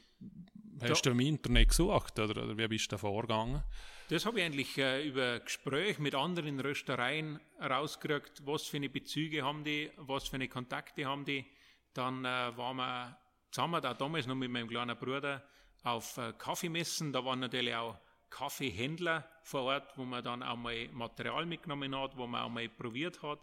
hast 0.81 1.05
da, 1.05 1.11
du 1.11 1.11
im 1.11 1.21
Internet 1.21 1.69
gesucht 1.69 2.19
oder, 2.19 2.45
oder 2.45 2.57
wie 2.57 2.69
bist 2.69 2.87
du 2.87 2.97
da 2.97 2.99
vorgegangen? 2.99 3.63
Das 4.09 4.27
habe 4.27 4.39
ich 4.39 4.45
eigentlich 4.45 4.77
äh, 4.79 5.07
über 5.07 5.41
Gespräche 5.41 6.01
mit 6.01 6.15
anderen 6.15 6.61
Röstereien 6.61 7.41
rausgekriegt, 7.59 8.47
was 8.47 8.65
für 8.65 8.77
eine 8.77 8.91
Bezüge 8.91 9.43
haben 9.43 9.65
die, 9.65 9.91
was 9.97 10.29
für 10.29 10.37
eine 10.37 10.49
Kontakte 10.49 11.07
haben 11.07 11.25
die. 11.25 11.47
Dann 11.95 12.25
äh, 12.25 12.57
waren 12.57 12.77
wir 12.77 13.19
zusammen, 13.51 13.81
da 13.81 13.95
damals 13.95 14.27
noch 14.27 14.35
mit 14.35 14.51
meinem 14.51 14.69
kleinen 14.69 14.97
Bruder, 14.99 15.43
auf 15.85 16.19
äh, 16.19 16.33
Kaffeemessen. 16.37 17.13
Da 17.13 17.25
waren 17.25 17.41
natürlich 17.41 17.75
auch 17.75 17.99
Kaffeehändler 18.29 19.29
vor 19.43 19.63
Ort, 19.63 19.97
wo 19.97 20.05
man 20.05 20.23
dann 20.23 20.43
auch 20.43 20.57
mal 20.57 20.89
Material 20.93 21.47
mitgenommen 21.47 21.97
hat, 21.97 22.17
wo 22.17 22.27
man 22.27 22.43
auch 22.43 22.51
mal 22.51 22.69
probiert 22.69 23.23
hat. 23.23 23.41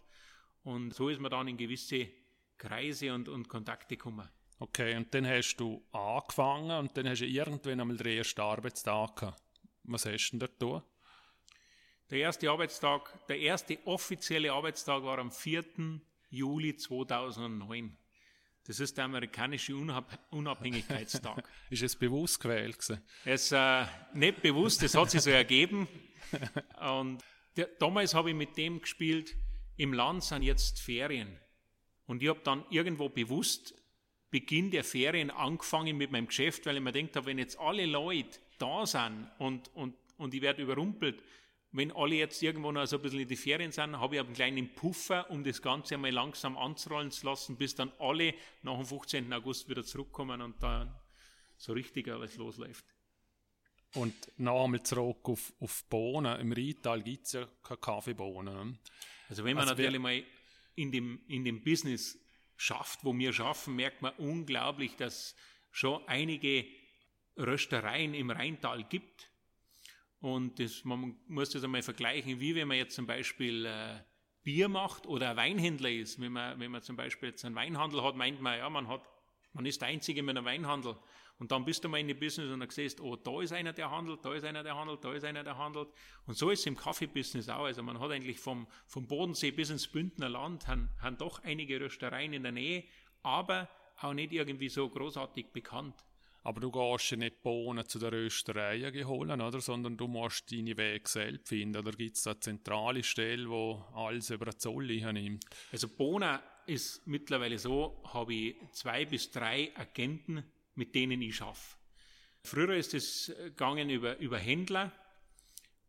Und 0.63 0.93
so 0.93 1.09
ist 1.09 1.19
man 1.19 1.31
dann 1.31 1.47
in 1.47 1.57
gewisse 1.57 2.07
Kreise 2.57 3.13
und, 3.13 3.29
und 3.29 3.47
Kontakte 3.47 3.95
gekommen. 3.95 4.29
Okay, 4.61 4.95
und 4.95 5.11
dann 5.11 5.25
hast 5.25 5.55
du 5.55 5.83
angefangen 5.91 6.69
und 6.69 6.95
dann 6.95 7.09
hast 7.09 7.21
du 7.21 7.25
irgendwann 7.25 7.81
einmal 7.81 7.97
den 7.97 8.17
ersten 8.19 8.41
Arbeitstag 8.41 9.15
gehabt. 9.15 9.41
Was 9.85 10.05
hast 10.05 10.29
du 10.29 10.37
denn 10.37 10.39
da 10.39 10.45
getan? 10.45 10.83
Der 12.11 12.19
erste 12.19 12.47
Arbeitstag, 12.47 13.25
der 13.27 13.39
erste 13.39 13.79
offizielle 13.87 14.53
Arbeitstag 14.53 15.01
war 15.01 15.17
am 15.17 15.31
4. 15.31 15.65
Juli 16.29 16.75
2009. 16.75 17.97
Das 18.67 18.79
ist 18.79 18.95
der 18.99 19.05
amerikanische 19.05 19.75
Unab 19.75 20.19
Unabhängigkeitstag. 20.29 21.43
ist 21.71 21.81
es 21.81 21.95
bewusst 21.95 22.39
gewählt 22.39 22.77
gewesen? 22.77 23.01
Es 23.25 23.51
äh, 23.51 23.85
nicht 24.13 24.43
bewusst, 24.43 24.83
es 24.83 24.93
hat 24.93 25.09
sich 25.09 25.21
so 25.21 25.31
ergeben. 25.31 25.87
Und 26.79 27.23
der, 27.57 27.65
damals 27.79 28.13
habe 28.13 28.29
ich 28.29 28.35
mit 28.35 28.55
dem 28.57 28.79
gespielt, 28.79 29.35
im 29.77 29.93
Land 29.93 30.23
sind 30.23 30.43
jetzt 30.43 30.79
Ferien. 30.79 31.39
Und 32.05 32.21
ich 32.21 32.29
habe 32.29 32.41
dann 32.43 32.63
irgendwo 32.69 33.09
bewusst 33.09 33.80
Beginn 34.31 34.71
der 34.71 34.83
Ferien 34.83 35.29
angefangen 35.29 35.97
mit 35.97 36.11
meinem 36.11 36.27
Geschäft, 36.27 36.65
weil 36.65 36.77
ich 36.77 36.81
mir 36.81 36.93
gedacht 36.93 37.17
habe, 37.17 37.25
wenn 37.27 37.37
jetzt 37.37 37.59
alle 37.59 37.85
Leute 37.85 38.39
da 38.57 38.85
sind 38.85 39.29
und, 39.37 39.69
und, 39.75 39.93
und 40.17 40.33
ich 40.33 40.41
werde 40.41 40.63
überrumpelt, 40.63 41.21
wenn 41.73 41.91
alle 41.91 42.15
jetzt 42.15 42.41
irgendwo 42.41 42.71
noch 42.71 42.85
so 42.85 42.97
ein 42.97 43.01
bisschen 43.01 43.19
in 43.19 43.27
die 43.27 43.35
Ferien 43.35 43.71
sind, 43.71 43.97
habe 43.99 44.15
ich 44.15 44.21
einen 44.21 44.33
kleinen 44.33 44.73
Puffer, 44.73 45.29
um 45.29 45.43
das 45.43 45.61
Ganze 45.61 45.95
einmal 45.95 46.11
langsam 46.11 46.57
anzurollen 46.57 47.11
zu 47.11 47.25
lassen, 47.25 47.55
bis 47.57 47.75
dann 47.75 47.91
alle 47.99 48.33
nach 48.63 48.75
dem 48.75 48.85
15. 48.85 49.31
August 49.31 49.69
wieder 49.69 49.83
zurückkommen 49.83 50.41
und 50.41 50.61
dann 50.61 50.93
so 51.57 51.73
richtig 51.73 52.09
alles 52.09 52.35
losläuft. 52.37 52.85
Und 53.93 54.15
noch 54.37 54.65
einmal 54.65 54.83
zurück 54.83 55.29
auf, 55.29 55.53
auf 55.59 55.83
Bohnen. 55.85 56.39
Im 56.39 56.51
Rheintal 56.51 57.01
gibt 57.03 57.25
es 57.25 57.33
ja 57.33 57.47
keine 57.63 57.77
Kaffeebohnen. 57.77 58.79
Also 59.29 59.43
wenn 59.43 59.55
man 59.55 59.67
also 59.67 59.75
natürlich 59.75 59.99
mal 59.99 60.23
in 60.75 60.91
dem, 60.91 61.19
in 61.27 61.43
dem 61.43 61.61
Business 61.61 62.17
schafft, 62.61 63.03
wo 63.03 63.17
wir 63.17 63.33
schaffen, 63.33 63.75
merkt 63.75 64.03
man 64.03 64.13
unglaublich, 64.17 64.95
dass 64.95 65.35
schon 65.71 66.07
einige 66.07 66.67
Röstereien 67.35 68.13
im 68.13 68.29
Rheintal 68.29 68.83
gibt. 68.83 69.31
Und 70.19 70.59
das, 70.59 70.83
man 70.83 71.17
muss 71.27 71.49
das 71.49 71.63
einmal 71.63 71.81
vergleichen, 71.81 72.39
wie 72.39 72.53
wenn 72.53 72.67
man 72.67 72.77
jetzt 72.77 72.93
zum 72.93 73.07
Beispiel 73.07 73.65
äh, 73.65 74.03
Bier 74.43 74.69
macht 74.69 75.07
oder 75.07 75.31
ein 75.31 75.37
Weinhändler 75.37 75.89
ist. 75.89 76.21
Wenn 76.21 76.33
man, 76.33 76.59
wenn 76.59 76.69
man 76.69 76.83
zum 76.83 76.95
Beispiel 76.95 77.29
jetzt 77.29 77.43
einen 77.43 77.55
Weinhandel 77.55 78.03
hat, 78.03 78.15
meint 78.15 78.39
man, 78.41 78.59
ja, 78.59 78.69
man 78.69 78.87
hat, 78.87 79.01
man 79.53 79.65
ist 79.65 79.81
der 79.81 79.87
Einzige 79.87 80.21
mit 80.21 80.37
einem 80.37 80.45
Weinhandel. 80.45 80.97
Und 81.41 81.51
dann 81.51 81.65
bist 81.65 81.83
du 81.83 81.89
mal 81.89 81.97
in 81.97 82.07
die 82.07 82.13
Business 82.13 82.51
und 82.51 82.59
dann 82.59 82.69
siehst, 82.69 83.01
oh, 83.01 83.15
da 83.15 83.41
ist 83.41 83.51
einer, 83.51 83.73
der 83.73 83.89
handelt, 83.89 84.23
da 84.23 84.31
ist 84.35 84.45
einer, 84.45 84.61
der 84.61 84.75
handelt, 84.75 85.03
da 85.03 85.11
ist 85.11 85.25
einer, 85.25 85.43
der 85.43 85.57
handelt. 85.57 85.87
Und 86.27 86.37
so 86.37 86.51
ist 86.51 86.59
es 86.59 86.65
im 86.67 86.77
Kaffeebusiness 86.77 87.49
auch. 87.49 87.63
Also 87.63 87.81
man 87.81 87.99
hat 87.99 88.11
eigentlich 88.11 88.39
vom, 88.39 88.67
vom 88.85 89.07
Bodensee 89.07 89.49
bis 89.49 89.71
ins 89.71 89.87
Bündner 89.87 90.29
Land, 90.29 90.67
haben, 90.67 90.91
haben 90.99 91.17
doch 91.17 91.43
einige 91.43 91.81
Röstereien 91.81 92.33
in 92.33 92.43
der 92.43 92.51
Nähe, 92.51 92.83
aber 93.23 93.67
auch 94.01 94.13
nicht 94.13 94.33
irgendwie 94.33 94.69
so 94.69 94.87
großartig 94.87 95.47
bekannt. 95.47 95.95
Aber 96.43 96.61
du 96.61 96.69
gehst 96.69 97.09
ja 97.09 97.17
nicht 97.17 97.41
Bohnen 97.41 97.87
zu 97.87 97.97
der 97.97 98.11
Rösterei 98.11 99.03
holen, 99.03 99.41
oder? 99.41 99.61
sondern 99.61 99.97
du 99.97 100.07
musst 100.07 100.51
deine 100.51 100.77
Wege 100.77 101.09
selbst 101.09 101.49
finden. 101.49 101.75
Oder 101.75 101.93
gibt 101.93 102.17
es 102.17 102.21
da 102.21 102.31
eine 102.31 102.39
zentrale 102.39 103.01
Stelle, 103.01 103.49
wo 103.49 103.83
alles 103.95 104.29
über 104.29 104.45
den 104.45 104.59
Zoll 104.59 104.85
nimmt? 104.85 105.43
Also 105.71 105.87
Bohnen 105.87 106.37
ist 106.67 107.07
mittlerweile 107.07 107.57
so, 107.57 107.99
habe 108.13 108.31
ich 108.31 108.55
zwei 108.73 109.05
bis 109.05 109.31
drei 109.31 109.71
Agenten, 109.75 110.43
mit 110.75 110.95
denen 110.95 111.21
ich 111.21 111.35
schaffe. 111.35 111.77
Früher 112.43 112.75
ist 112.75 112.93
es 112.93 113.33
gegangen 113.37 113.89
über, 113.89 114.17
über 114.17 114.37
Händler 114.37 114.91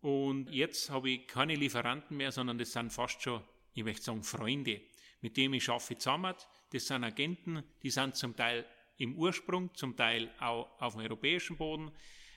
und 0.01 0.51
jetzt 0.51 0.91
habe 0.91 1.11
ich 1.11 1.27
keine 1.27 1.55
Lieferanten 1.55 2.17
mehr, 2.17 2.33
sondern 2.33 2.59
das 2.59 2.73
sind 2.73 2.93
fast 2.93 3.23
schon, 3.23 3.43
ich 3.73 3.85
möchte 3.85 4.03
sagen, 4.03 4.23
Freunde, 4.23 4.81
mit 5.21 5.37
denen 5.37 5.55
ich 5.55 5.65
schaffe 5.65 5.97
zusammen. 5.97 6.35
Das 6.71 6.87
sind 6.87 7.05
Agenten, 7.05 7.63
die 7.83 7.91
sind 7.91 8.17
zum 8.17 8.37
Teil 8.37 8.67
im 8.99 9.17
Ursprung, 9.17 9.75
zum 9.75 9.97
Teil 9.97 10.31
auch 10.39 10.81
auf 10.81 10.95
dem 10.95 11.03
europäischen 11.03 11.57
Boden. 11.57 11.91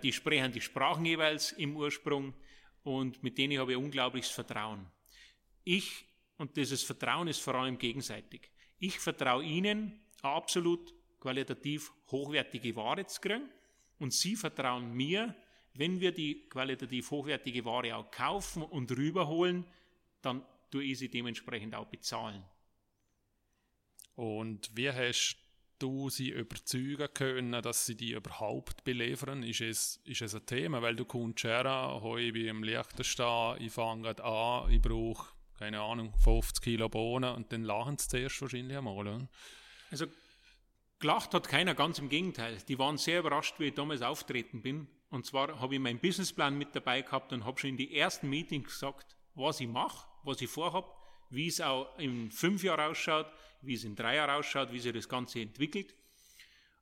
Die 0.04 0.14
sprechen 0.14 0.52
die 0.52 0.62
Sprachen 0.62 1.06
jeweils 1.06 1.52
im 1.54 1.75
Ursprung 1.75 2.34
und 2.84 3.22
mit 3.24 3.38
denen 3.38 3.58
habe 3.60 3.72
ich 3.72 3.78
unglaubliches 3.78 4.32
Vertrauen. 4.32 4.86
Ich, 5.64 6.06
und 6.38 6.56
dieses 6.56 6.84
Vertrauen 6.84 7.28
ist 7.28 7.42
vor 7.42 7.56
allem 7.56 7.78
gegenseitig, 7.78 8.52
ich 8.78 9.00
vertraue 9.00 9.44
ihnen, 9.44 10.06
absolut 10.22 10.94
qualitativ 11.25 11.91
hochwertige 12.12 12.75
Ware 12.75 13.03
zu 13.08 13.20
kriegen 13.20 13.50
und 13.98 14.13
sie 14.13 14.36
vertrauen 14.36 14.94
mir, 14.94 15.34
wenn 15.74 16.00
wir 16.00 16.12
die 16.12 16.48
qualitativ 16.48 17.10
hochwertige 17.10 17.65
Ware 17.65 17.96
auch 17.96 18.12
kaufen 18.12 18.62
und 18.62 18.91
rüberholen, 18.91 19.65
dann 20.22 20.46
tue 20.70 20.84
ich 20.84 21.00
sie 21.00 21.10
dementsprechend 21.10 21.74
auch 21.74 21.88
bezahlen. 21.88 22.44
Und 24.15 24.70
wie 24.75 24.91
hast 24.91 25.38
du 25.79 26.12
sie 26.12 26.29
überzeugen 26.29 27.08
können, 27.15 27.60
dass 27.63 27.88
sie 27.88 27.96
die 27.96 28.12
überhaupt 28.12 28.84
beliefern? 28.84 29.41
Ist 29.41 29.62
es, 29.62 30.01
ist 30.05 30.22
es 30.22 30.36
ein 30.36 30.46
Thema? 30.46 30.84
Weil 30.84 30.96
du 30.96 31.05
kommst 31.05 31.44
her, 31.44 31.65
heute 32.03 32.36
wie 32.36 32.48
im 32.48 32.62
Liechtenstein, 32.62 33.60
ich 33.62 33.74
fange 33.74 34.24
an, 34.24 34.72
ich 34.72 34.79
brauche, 34.79 35.34
keine 35.58 35.82
Ahnung, 35.82 36.13
50 36.24 36.63
Kilo 36.63 36.88
Bohnen 36.88 37.34
und 37.34 37.51
dann 37.51 37.63
lachen 37.63 37.98
sie 37.98 38.10
zuerst 38.10 38.41
wahrscheinlich 38.44 38.77
einmal. 38.77 38.96
Oder? 38.96 39.27
Also 39.89 40.05
gelacht 41.06 41.36
hat 41.36 41.48
keiner, 41.48 41.76
ganz 41.76 42.00
im 42.00 42.10
Gegenteil. 42.10 42.58
Die 42.68 42.80
waren 42.80 42.98
sehr 42.98 43.20
überrascht, 43.20 43.60
wie 43.60 43.66
ich 43.66 43.76
damals 43.76 44.02
auftreten 44.02 44.64
bin. 44.64 44.88
Und 45.12 45.24
zwar 45.24 45.60
habe 45.60 45.76
ich 45.76 45.80
meinen 45.80 46.00
Businessplan 46.00 46.58
mit 46.58 46.76
dabei 46.76 47.04
gehabt 47.04 47.32
und 47.32 47.46
habe 47.46 47.60
schon 47.60 47.70
in 47.70 47.78
die 47.78 47.96
ersten 47.96 48.28
Meetings 48.28 48.70
gesagt, 48.70 49.16
was 49.36 49.60
ich 49.60 49.68
mache, 49.68 50.08
was 50.24 50.42
ich 50.42 50.50
vorhabe, 50.50 50.90
wie 51.30 51.46
es 51.46 51.62
auch 51.62 51.96
in 52.00 52.32
fünf 52.32 52.64
Jahren 52.64 52.90
ausschaut, 52.90 53.28
wie 53.62 53.76
es 53.76 53.84
in 53.84 53.96
drei 53.96 54.16
Jahren 54.16 54.32
ausschaut, 54.32 54.72
wie 54.72 54.80
sich 54.80 54.94
das 54.94 55.08
Ganze 55.08 55.42
entwickelt. 55.42 55.94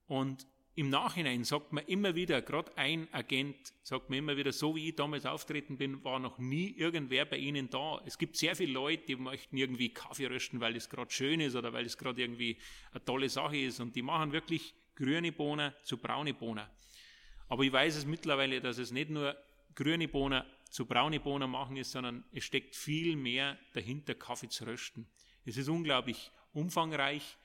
Und 0.08 0.48
im 0.76 0.90
Nachhinein 0.90 1.44
sagt 1.44 1.72
man 1.72 1.86
immer 1.86 2.16
wieder, 2.16 2.42
gerade 2.42 2.76
ein 2.78 3.08
Agent 3.14 3.56
sagt 3.84 4.10
mir 4.10 4.18
immer 4.18 4.38
wieder, 4.38 4.52
so 4.52 4.76
wie 4.76 4.90
ich 4.90 4.96
damals 4.96 5.26
auftreten 5.26 5.78
bin, 5.78 6.04
war 6.04 6.18
noch 6.18 6.40
nie 6.40 6.72
irgendwer 6.72 7.26
bei 7.26 7.38
Ihnen 7.38 7.70
da. 7.70 8.02
Es 8.06 8.18
gibt 8.18 8.38
sehr 8.38 8.56
viele 8.56 8.74
Leute, 8.74 9.06
die 9.06 9.16
möchten 9.16 9.56
irgendwie 9.56 9.90
Kaffee 9.90 10.26
rösten, 10.26 10.62
weil 10.62 10.76
es 10.76 10.90
gerade 10.90 11.12
schön 11.12 11.42
ist 11.42 11.56
oder 11.56 11.74
weil 11.74 11.86
es 11.86 11.98
gerade 11.98 12.22
irgendwie 12.22 12.58
eine 12.92 13.06
tolle 13.06 13.30
Sache 13.30 13.58
ist. 13.58 13.80
Und 13.80 13.96
die 13.96 14.02
machen 14.02 14.32
wirklich 14.32 14.74
grüne 14.96 15.32
Bohnen 15.32 15.74
zu 15.84 15.98
braune 15.98 16.34
Bohnen. 16.34 16.66
Aber 17.50 17.64
ich 17.64 17.72
weiß 17.72 17.96
es 17.98 18.06
mittlerweile, 18.06 18.60
dass 18.60 18.80
es 18.80 18.92
nicht 18.92 19.12
nur 19.12 19.38
grüne 19.76 20.08
Bohnen 20.08 20.44
zu 20.72 20.88
braune 20.88 21.20
Bohnen 21.20 21.52
machen 21.52 21.78
ist, 21.78 21.92
sondern 21.92 22.24
es 22.32 22.46
steckt 22.46 22.76
viel 22.76 23.16
mehr 23.16 23.60
dahinter, 23.74 24.16
Kaffee 24.16 24.50
zu 24.50 24.66
rösten. 24.66 25.08
Es 25.46 25.58
ist 25.58 25.70
unglaublich 25.70 26.32
umfangreich 26.52 27.38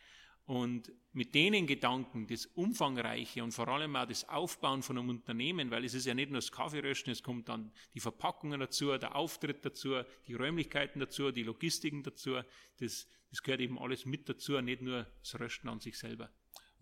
und 0.48 0.90
mit 1.12 1.34
denen 1.34 1.66
Gedanken, 1.66 2.26
das 2.26 2.46
Umfangreiche 2.46 3.44
und 3.44 3.52
vor 3.52 3.68
allem 3.68 3.94
auch 3.96 4.06
das 4.06 4.26
Aufbauen 4.30 4.82
von 4.82 4.96
einem 4.96 5.10
Unternehmen, 5.10 5.70
weil 5.70 5.84
es 5.84 5.92
ist 5.92 6.06
ja 6.06 6.14
nicht 6.14 6.30
nur 6.30 6.40
das 6.40 6.50
Kaffeerösten, 6.50 7.12
es 7.12 7.22
kommt 7.22 7.50
dann 7.50 7.70
die 7.92 8.00
Verpackungen 8.00 8.58
dazu, 8.58 8.96
der 8.96 9.14
Auftritt 9.14 9.62
dazu, 9.62 10.00
die 10.26 10.32
Räumlichkeiten 10.32 11.00
dazu, 11.00 11.32
die 11.32 11.42
Logistiken 11.42 12.02
dazu, 12.02 12.40
das, 12.78 13.06
das 13.28 13.42
gehört 13.42 13.60
eben 13.60 13.78
alles 13.78 14.06
mit 14.06 14.26
dazu, 14.26 14.58
nicht 14.62 14.80
nur 14.80 15.06
das 15.20 15.38
Rösten 15.38 15.68
an 15.68 15.80
sich 15.80 15.98
selber. 15.98 16.30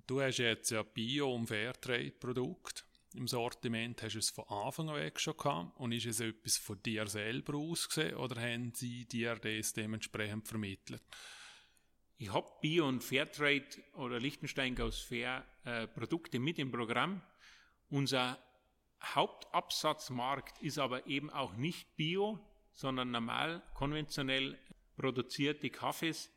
Du 0.06 0.20
hast 0.20 0.38
jetzt 0.38 0.70
ja 0.70 0.85
Bio- 0.85 1.35
und 1.35 1.49
Fairtrade-Produkt 1.49 2.87
im 3.14 3.26
Sortiment 3.26 4.00
hast 4.00 4.14
du 4.14 4.20
es 4.20 4.30
von 4.30 4.44
Anfang 4.46 4.90
an 4.90 4.96
weg 4.96 5.18
schon 5.18 5.37
gehabt 5.37 5.76
und 5.80 5.90
ist 5.90 6.06
es 6.06 6.20
etwas 6.20 6.56
von 6.56 6.80
dir 6.85 7.08
selber 7.08 7.54
ausgesehen 7.56 8.14
oder 8.14 8.40
haben 8.40 8.73
sie 8.75 9.06
dir 9.06 9.35
das 9.35 9.73
dementsprechend 9.73 10.46
vermittelt? 10.46 11.02
Ich 12.18 12.32
habe 12.32 12.50
Bio- 12.62 12.88
und 12.88 13.04
Fairtrade 13.04 13.66
oder 13.92 14.18
Liechtenstein 14.18 14.75
Goes 14.75 15.00
Fair 15.00 15.44
äh, 15.64 15.87
Produkte 15.87 16.38
mit 16.38 16.58
im 16.58 16.73
Programm. 16.73 17.20
Unser 17.90 18.42
Hauptabsatzmarkt 19.02 20.62
ist 20.62 20.78
aber 20.78 21.06
eben 21.06 21.28
auch 21.28 21.52
nicht 21.56 21.94
Bio, 21.96 22.40
sondern 22.73 23.11
normal, 23.11 23.62
konventionell 23.75 24.58
produzierte 24.96 25.68
Kaffees. 25.68 26.30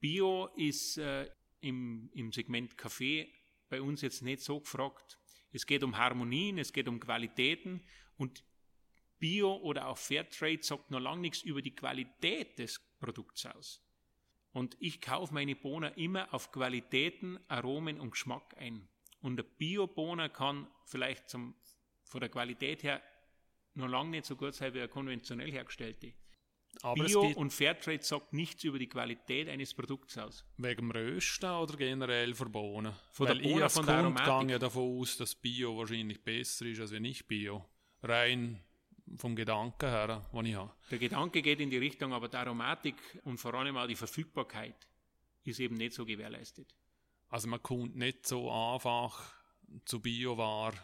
Bio 0.00 0.46
ist 0.56 0.98
äh, 0.98 1.30
im, 1.60 2.10
im 2.14 2.32
Segment 2.32 2.76
Kaffee 2.76 3.32
bei 3.68 3.80
uns 3.80 4.00
jetzt 4.00 4.22
nicht 4.22 4.42
so 4.42 4.58
gefragt. 4.58 5.20
Es 5.52 5.66
geht 5.66 5.84
um 5.84 5.98
Harmonien, 5.98 6.58
es 6.58 6.72
geht 6.72 6.88
um 6.88 6.98
Qualitäten 6.98 7.80
und 8.16 8.42
Bio 9.20 9.54
oder 9.58 9.86
auch 9.86 9.98
Fairtrade 9.98 10.64
sagt 10.64 10.90
noch 10.90 10.98
lange 10.98 11.20
nichts 11.20 11.42
über 11.42 11.62
die 11.62 11.76
Qualität 11.76 12.58
des 12.58 12.80
Produkts 12.98 13.46
aus. 13.46 13.80
Und 14.52 14.76
ich 14.80 15.00
kaufe 15.00 15.32
meine 15.32 15.54
Bohnen 15.54 15.92
immer 15.94 16.32
auf 16.34 16.50
Qualitäten, 16.50 17.38
Aromen 17.48 18.00
und 18.00 18.10
Geschmack 18.10 18.54
ein. 18.58 18.88
Und 19.20 19.36
der 19.36 19.44
Bio-Bohner 19.44 20.28
kann 20.28 20.66
vielleicht 20.86 21.28
zum, 21.28 21.54
von 22.04 22.20
der 22.20 22.30
Qualität 22.30 22.82
her 22.82 23.00
noch 23.74 23.88
lange 23.88 24.10
nicht 24.10 24.24
so 24.24 24.36
gut 24.36 24.54
sein 24.54 24.74
wie 24.74 24.78
eine 24.78 24.88
konventionell 24.88 25.52
hergestellte. 25.52 26.14
Aber 26.82 27.04
Bio 27.04 27.22
und 27.34 27.52
Fairtrade 27.52 28.02
sagt 28.02 28.32
nichts 28.32 28.64
über 28.64 28.78
die 28.78 28.88
Qualität 28.88 29.48
eines 29.48 29.74
Produkts 29.74 30.16
aus. 30.18 30.44
Wegen 30.56 30.90
Rösten 30.90 31.50
oder 31.50 31.76
generell 31.76 32.34
verbohnen? 32.34 32.94
Von 33.12 33.28
Weil 33.28 33.38
der 33.38 33.42
Bohnen, 33.42 33.66
ich 33.66 33.72
von 33.72 33.86
der 33.86 33.96
Aromatik. 33.96 34.48
gehe 34.48 34.58
davon 34.58 35.00
aus, 35.00 35.16
dass 35.16 35.34
Bio 35.34 35.76
wahrscheinlich 35.78 36.22
besser 36.22 36.66
ist 36.66 36.80
als 36.80 36.92
nicht 36.92 37.26
Bio. 37.26 37.64
Rein 38.02 38.62
vom 39.16 39.36
Gedanken 39.36 39.88
her, 39.88 40.28
den 40.32 40.44
ich 40.46 40.54
habe. 40.54 40.72
Der 40.90 40.98
Gedanke 40.98 41.42
geht 41.42 41.60
in 41.60 41.70
die 41.70 41.78
Richtung, 41.78 42.12
aber 42.12 42.28
die 42.28 42.36
Aromatik 42.36 42.96
und 43.24 43.38
vor 43.38 43.54
allem 43.54 43.76
auch 43.76 43.86
die 43.86 43.96
Verfügbarkeit 43.96 44.88
ist 45.44 45.60
eben 45.60 45.76
nicht 45.76 45.94
so 45.94 46.04
gewährleistet. 46.04 46.74
Also 47.28 47.48
man 47.48 47.62
kommt 47.62 47.96
nicht 47.96 48.26
so 48.26 48.50
einfach 48.50 49.34
zu 49.84 50.00
Bio-War 50.00 50.74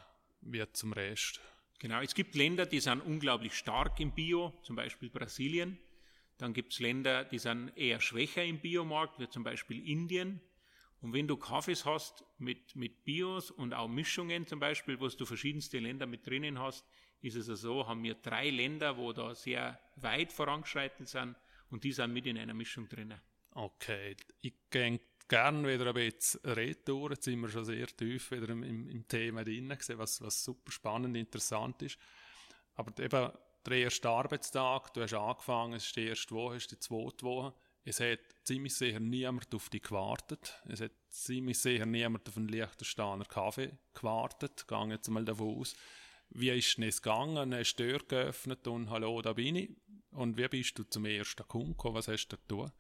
wie 0.41 0.65
zum 0.73 0.93
Rest. 0.93 1.41
Genau, 1.79 2.01
es 2.01 2.15
gibt 2.15 2.35
Länder, 2.35 2.67
die 2.67 2.81
sind 2.81 3.01
unglaublich 3.01 3.55
stark 3.55 4.01
im 4.01 4.13
Bio, 4.13 4.55
zum 4.63 4.77
Beispiel 4.77 5.11
Brasilien. 5.11 5.79
Dann 6.39 6.53
gibt 6.53 6.73
es 6.73 6.81
Länder, 6.81 7.25
die 7.25 7.39
sind 7.39 7.77
eher 7.77 8.01
schwächer 8.01 8.45
im 8.45 8.61
Biomarkt, 8.61 9.19
wie 9.19 9.29
zum 9.29 9.43
Beispiel 9.43 9.87
Indien. 9.89 10.41
Und 11.01 11.13
wenn 11.13 11.29
du 11.29 11.37
Kaffees 11.37 11.85
hast 11.85 12.25
mit, 12.39 12.77
mit 12.77 13.05
Bios 13.05 13.51
und 13.51 13.75
auch 13.75 13.89
Mischungen 13.89 14.47
zum 14.47 14.59
Beispiel, 14.59 14.99
wo 15.01 15.09
du 15.09 15.27
verschiedenste 15.27 15.79
Länder 15.79 16.07
mit 16.07 16.27
drinnen 16.27 16.59
hast, 16.59 16.87
ist 17.35 17.49
es 17.49 17.61
so, 17.61 17.87
haben 17.87 18.03
wir 18.03 18.15
drei 18.15 18.51
Länder, 18.51 18.97
wo 18.97 19.13
da 19.13 19.35
sehr 19.35 19.79
weit 19.97 20.33
vorangeschreitet 20.33 21.09
sind 21.09 21.37
und 21.71 21.85
die 21.85 21.93
sind 21.93 22.13
mit 22.13 22.27
in 22.27 22.39
einer 22.39 22.55
Mischung 22.55 22.89
drinnen. 22.89 23.21
Okay, 23.53 24.17
ich 24.41 24.55
gehe 24.71 25.01
gerne 25.29 25.67
wieder 25.67 25.89
ein 25.89 25.95
bisschen 25.95 26.41
retour. 26.45 27.11
Jetzt 27.11 27.25
sind 27.25 27.41
wir 27.41 27.49
schon 27.49 27.65
sehr 27.65 27.87
tief 27.87 28.31
wieder 28.31 28.49
im, 28.51 28.63
im 28.63 29.09
Thema 29.09 29.45
drin 29.45 29.75
was, 29.95 30.21
was 30.21 30.45
super 30.45 30.71
spannend, 30.71 31.17
interessant 31.17 31.83
ist. 31.83 31.99
Aber 32.75 32.93
eben 33.03 33.31
der 33.67 33.79
erste 33.79 34.09
Arbeitstag, 34.09 34.93
du 34.95 35.03
hast 35.03 35.15
angefangen, 35.15 35.75
es 35.75 35.87
ist 35.87 35.97
die 35.97 36.07
erste 36.07 36.35
Woche, 36.35 36.57
es 36.57 36.63
ist 36.65 36.73
die 36.73 36.79
zweite 36.79 37.25
Woche. 37.25 37.55
Es 37.85 38.01
hat 38.01 38.19
ziemlich 38.43 38.75
sicher 38.75 38.99
niemand 38.99 39.55
auf 39.55 39.69
dich 39.71 39.83
gewartet. 39.83 40.61
Es 40.69 40.81
hat 40.81 40.91
ziemlich 41.09 41.59
sicher 41.59 41.87
niemand 41.87 42.29
auf 42.29 42.37
einen 42.37 42.49
Liechtensteiner 42.49 43.25
Kaffee 43.25 43.79
gewartet. 43.95 44.67
Gehe 44.67 44.89
jetzt 44.89 45.09
mal 45.09 45.25
davon 45.25 45.61
aus. 45.61 45.77
Wie 46.31 46.51
ist 46.51 46.79
es 46.79 47.03
gegangen? 47.03 47.55
Hast 47.55 47.77
du 47.77 47.85
die 47.85 47.93
Tür 47.93 48.01
geöffnet 48.07 48.67
und 48.67 48.91
«Hallo, 48.91 49.23
da 49.23 49.33
bin 49.33 49.57
ich?» 49.57 49.71
Und 50.11 50.37
wie 50.37 50.49
bist 50.49 50.79
du 50.79 50.85
zum 50.85 51.05
ersten 51.05 51.47
Kunden 51.47 51.73
gekommen? 51.73 51.97
Was 51.97 52.09
hast 52.09 52.29
du 52.29 52.37
getan? 52.37 52.73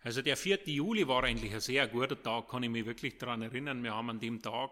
Also 0.00 0.22
der 0.22 0.36
4. 0.36 0.68
Juli 0.68 1.08
war 1.08 1.24
eigentlich 1.24 1.52
ein 1.52 1.60
sehr 1.60 1.88
guter 1.88 2.22
Tag, 2.22 2.48
kann 2.48 2.62
ich 2.62 2.70
mich 2.70 2.86
wirklich 2.86 3.18
daran 3.18 3.42
erinnern. 3.42 3.82
Wir 3.82 3.94
haben 3.94 4.10
an 4.10 4.20
dem 4.20 4.40
Tag, 4.40 4.70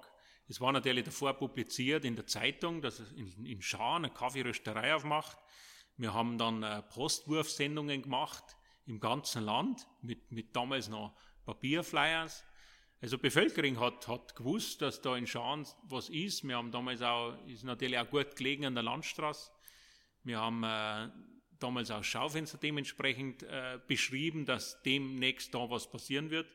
es 0.49 0.61
war 0.61 0.73
natürlich 0.73 1.05
davor 1.05 1.35
publiziert 1.35 2.05
in 2.05 2.15
der 2.15 2.27
Zeitung, 2.27 2.81
dass 2.81 3.01
es 3.01 3.13
in, 3.13 3.45
in 3.45 3.61
Schahn 3.61 4.05
eine 4.05 4.15
Kaffeerösterei 4.15 4.95
aufmacht. 4.95 5.37
Wir 5.97 6.15
haben 6.15 6.39
dann 6.39 6.63
äh, 6.63 6.83
Postwurfsendungen 6.83 8.03
gemacht 8.03 8.57
im 8.87 9.01
ganzen 9.01 9.43
Land 9.43 9.89
mit, 10.03 10.31
mit 10.31 10.55
damals 10.55 10.89
noch 10.89 11.17
Papierflyers. 11.45 12.45
Also 13.03 13.19
Bevölkerung 13.19 13.79
hat, 13.79 14.09
hat 14.09 14.37
gewusst, 14.37 14.81
dass 14.81 15.03
da 15.03 15.17
in 15.17 15.27
Schahn 15.27 15.67
was 15.83 16.09
ist. 16.09 16.47
Wir 16.49 16.57
haben 16.57 16.71
damals 16.71 17.03
auch, 17.03 17.37
ist 17.47 17.65
natürlich 17.65 17.99
auch 17.99 18.09
gut 18.09 18.37
gelegen 18.37 18.65
an 18.65 18.75
der 18.75 18.83
Landstraße. 18.83 19.51
Wir 20.25 20.41
haben 20.41 20.65
äh, 20.65 21.09
damals 21.59 21.91
auch 21.91 22.03
Schaufenster 22.03 22.59
dementsprechend 22.59 23.43
äh, 23.43 23.79
beschrieben, 23.87 24.47
dass 24.47 24.83
demnächst 24.83 25.55
da 25.55 25.69
was 25.71 25.91
passieren 25.91 26.31
wird. 26.31 26.49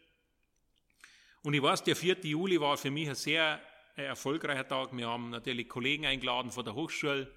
Und 1.43 1.54
ich 1.54 1.62
weiß, 1.62 1.84
der 1.84 1.95
4. 1.95 2.17
Juli 2.23 2.60
war 2.60 2.77
für 2.77 2.91
mich 2.91 3.08
ein 3.08 3.15
sehr 3.15 3.62
äh, 3.95 4.04
erfolgreicher 4.04 4.67
Tag. 4.67 4.95
Wir 4.97 5.08
haben 5.08 5.30
natürlich 5.30 5.69
Kollegen 5.69 6.06
eingeladen 6.06 6.51
von 6.51 6.65
der 6.65 6.73
Hochschule. 6.73 7.32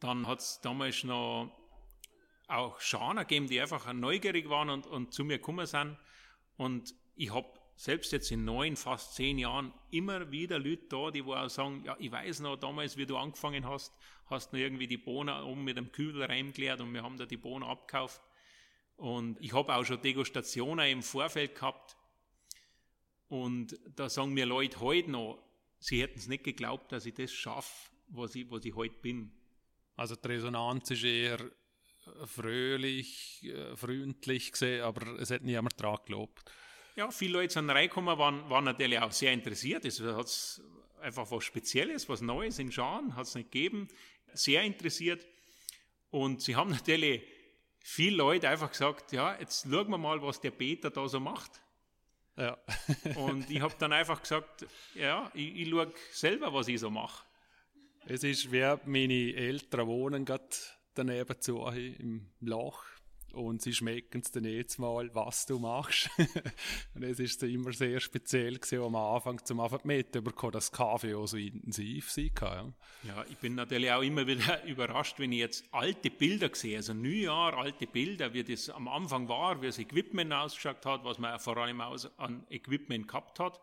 Dann 0.00 0.26
hat 0.26 0.40
es 0.40 0.60
damals 0.60 1.04
noch 1.04 1.56
auch 2.48 2.80
Schaner 2.80 3.24
gegeben, 3.24 3.46
die 3.46 3.60
einfach 3.60 3.92
neugierig 3.92 4.48
waren 4.48 4.70
und, 4.70 4.86
und 4.86 5.14
zu 5.14 5.24
mir 5.24 5.38
gekommen 5.38 5.66
sind. 5.66 5.96
Und 6.56 6.94
ich 7.14 7.32
habe 7.32 7.59
selbst 7.80 8.12
jetzt 8.12 8.30
in 8.30 8.44
neun, 8.44 8.76
fast 8.76 9.14
zehn 9.14 9.38
Jahren 9.38 9.72
immer 9.90 10.30
wieder 10.30 10.58
Leute 10.58 10.84
da, 10.90 11.10
die 11.10 11.24
wo 11.24 11.32
auch 11.32 11.48
sagen, 11.48 11.82
ja, 11.82 11.96
ich 11.98 12.12
weiß 12.12 12.40
noch 12.40 12.56
damals, 12.56 12.98
wie 12.98 13.06
du 13.06 13.16
angefangen 13.16 13.66
hast, 13.66 13.94
hast 14.26 14.52
du 14.52 14.58
irgendwie 14.58 14.86
die 14.86 14.98
Bohnen 14.98 15.42
oben 15.42 15.64
mit 15.64 15.78
dem 15.78 15.90
Kübel 15.90 16.22
reingeleert 16.22 16.82
und 16.82 16.92
wir 16.92 17.02
haben 17.02 17.16
da 17.16 17.24
die 17.24 17.38
Bohnen 17.38 17.66
abgekauft. 17.66 18.20
Und 18.96 19.40
ich 19.40 19.54
habe 19.54 19.74
auch 19.74 19.82
schon 19.82 20.02
Degustationen 20.02 20.90
im 20.90 21.02
Vorfeld 21.02 21.54
gehabt. 21.54 21.96
Und 23.28 23.78
da 23.96 24.10
sagen 24.10 24.34
mir 24.34 24.44
Leute 24.44 24.78
heute 24.80 25.10
noch, 25.10 25.42
sie 25.78 26.02
hätten 26.02 26.18
es 26.18 26.28
nicht 26.28 26.44
geglaubt, 26.44 26.92
dass 26.92 27.06
ich 27.06 27.14
das 27.14 27.32
schaffe, 27.32 27.90
was 28.08 28.34
ich, 28.34 28.50
was 28.50 28.62
ich 28.66 28.74
heute 28.74 28.96
bin. 29.00 29.32
Also 29.96 30.16
die 30.16 30.28
Resonanz 30.28 30.90
ist 30.90 31.04
eher 31.04 31.38
fröhlich, 32.26 33.42
äh, 33.44 33.74
freundlich 33.74 34.52
gesehen, 34.52 34.82
aber 34.82 35.18
es 35.18 35.30
hat 35.30 35.40
niemand 35.40 35.80
dran 35.80 35.96
geglaubt 35.96 36.44
ja, 37.00 37.10
viele 37.10 37.32
Leute 37.32 37.54
sind 37.54 37.70
reingekommen, 37.70 38.18
waren, 38.18 38.50
waren 38.50 38.64
natürlich 38.64 38.98
auch 38.98 39.10
sehr 39.10 39.32
interessiert. 39.32 39.86
Es 39.86 40.00
hat 40.00 40.62
einfach 41.00 41.30
was 41.30 41.44
Spezielles, 41.44 42.06
was 42.10 42.20
Neues 42.20 42.58
in 42.58 42.70
Schauen, 42.70 43.16
hat 43.16 43.26
es 43.26 43.34
nicht 43.34 43.50
gegeben. 43.50 43.88
Sehr 44.34 44.62
interessiert. 44.64 45.26
Und 46.10 46.42
sie 46.42 46.56
haben 46.56 46.70
natürlich 46.70 47.22
viele 47.78 48.16
Leute 48.16 48.50
einfach 48.50 48.70
gesagt, 48.70 49.12
ja, 49.12 49.34
jetzt 49.40 49.62
schauen 49.62 49.88
wir 49.88 49.96
mal, 49.96 50.20
was 50.20 50.42
der 50.42 50.50
Peter 50.50 50.90
da 50.90 51.08
so 51.08 51.20
macht. 51.20 51.62
Ja. 52.36 52.58
und 53.16 53.48
ich 53.48 53.62
habe 53.62 53.74
dann 53.78 53.94
einfach 53.94 54.20
gesagt, 54.20 54.66
ja, 54.94 55.30
ich, 55.32 55.56
ich 55.56 55.70
schaue 55.70 55.90
selber, 56.12 56.52
was 56.52 56.68
ich 56.68 56.80
so 56.80 56.90
mache. 56.90 57.24
Es 58.04 58.24
ist, 58.24 58.52
wie 58.52 58.76
meine 58.84 59.34
Eltern 59.34 59.86
wohnen 59.86 60.26
gerade 60.26 60.44
daneben 60.92 61.40
zu 61.40 61.64
im 61.66 62.30
Loch 62.40 62.84
und 63.32 63.62
sie 63.62 63.72
schmecken 63.72 64.20
es 64.24 64.30
dann 64.30 64.44
jetzt 64.44 64.78
mal, 64.78 65.14
was 65.14 65.46
du 65.46 65.58
machst. 65.58 66.10
und 66.94 67.02
es 67.02 67.18
ist 67.18 67.42
immer 67.42 67.72
sehr 67.72 68.00
speziell 68.00 68.58
gewesen, 68.58 68.82
am 68.82 68.96
Anfang, 68.96 69.44
zum 69.44 69.60
Anfang 69.60 69.80
mitbekommen, 69.84 70.52
dass 70.52 70.72
Kaffee 70.72 71.14
auch 71.14 71.26
so 71.26 71.36
intensiv 71.36 72.10
sein. 72.10 72.30
Ja. 72.40 72.72
ja, 73.02 73.24
ich 73.30 73.36
bin 73.38 73.54
natürlich 73.54 73.90
auch 73.90 74.02
immer 74.02 74.26
wieder 74.26 74.64
überrascht, 74.66 75.18
wenn 75.18 75.32
ich 75.32 75.38
jetzt 75.38 75.64
alte 75.72 76.10
Bilder 76.10 76.50
sehe, 76.52 76.76
also 76.76 76.94
Neujahr, 76.94 77.56
alte 77.56 77.86
Bilder, 77.86 78.32
wie 78.34 78.44
das 78.44 78.70
am 78.70 78.88
Anfang 78.88 79.28
war, 79.28 79.60
wie 79.62 79.66
das 79.66 79.78
Equipment 79.78 80.32
ausgeschaut 80.32 80.84
hat, 80.84 81.04
was 81.04 81.18
man 81.18 81.38
vor 81.38 81.56
allem 81.56 81.80
an 81.80 82.46
Equipment 82.50 83.08
gehabt 83.08 83.38
hat. 83.40 83.60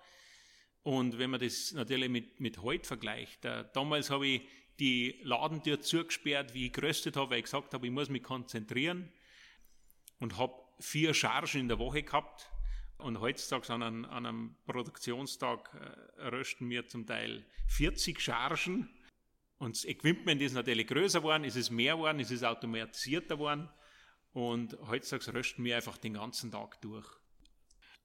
Und 0.83 1.17
wenn 1.17 1.31
man 1.31 1.41
das 1.41 1.73
natürlich 1.73 2.09
mit, 2.09 2.39
mit 2.39 2.61
heute 2.61 2.87
vergleicht, 2.87 3.43
äh, 3.43 3.65
damals 3.73 4.09
habe 4.09 4.27
ich 4.27 4.41
die 4.79 5.19
Ladentür 5.23 5.81
zugesperrt, 5.81 6.53
wie 6.53 6.67
ich 6.67 6.73
geröstet 6.73 7.17
habe, 7.17 7.31
weil 7.31 7.39
ich 7.39 7.45
gesagt 7.45 7.73
habe, 7.73 7.85
ich 7.85 7.91
muss 7.91 8.09
mich 8.09 8.23
konzentrieren 8.23 9.11
und 10.19 10.37
habe 10.37 10.53
vier 10.79 11.13
Chargen 11.13 11.61
in 11.61 11.67
der 11.67 11.79
Woche 11.79 12.03
gehabt. 12.03 12.49
Und 12.97 13.19
heutzutage 13.19 13.71
an 13.73 13.83
einem, 13.83 14.05
an 14.05 14.25
einem 14.25 14.55
Produktionstag 14.65 15.69
äh, 15.75 16.27
rösten 16.29 16.69
wir 16.69 16.87
zum 16.87 17.05
Teil 17.05 17.45
40 17.67 18.19
Chargen. 18.19 18.89
Und 19.59 19.75
das 19.75 19.85
Equipment 19.85 20.41
ist 20.41 20.53
natürlich 20.53 20.87
größer 20.87 21.19
geworden, 21.19 21.43
ist 21.43 21.55
es 21.55 21.69
mehr 21.69 21.95
geworden, 21.95 22.19
ist 22.19 22.31
es 22.31 22.43
automatisierter 22.43 23.35
geworden. 23.35 23.69
Und 24.33 24.77
heutzutage 24.87 25.33
rösten 25.33 25.63
wir 25.63 25.75
einfach 25.75 25.97
den 25.97 26.13
ganzen 26.13 26.51
Tag 26.51 26.81
durch. 26.81 27.07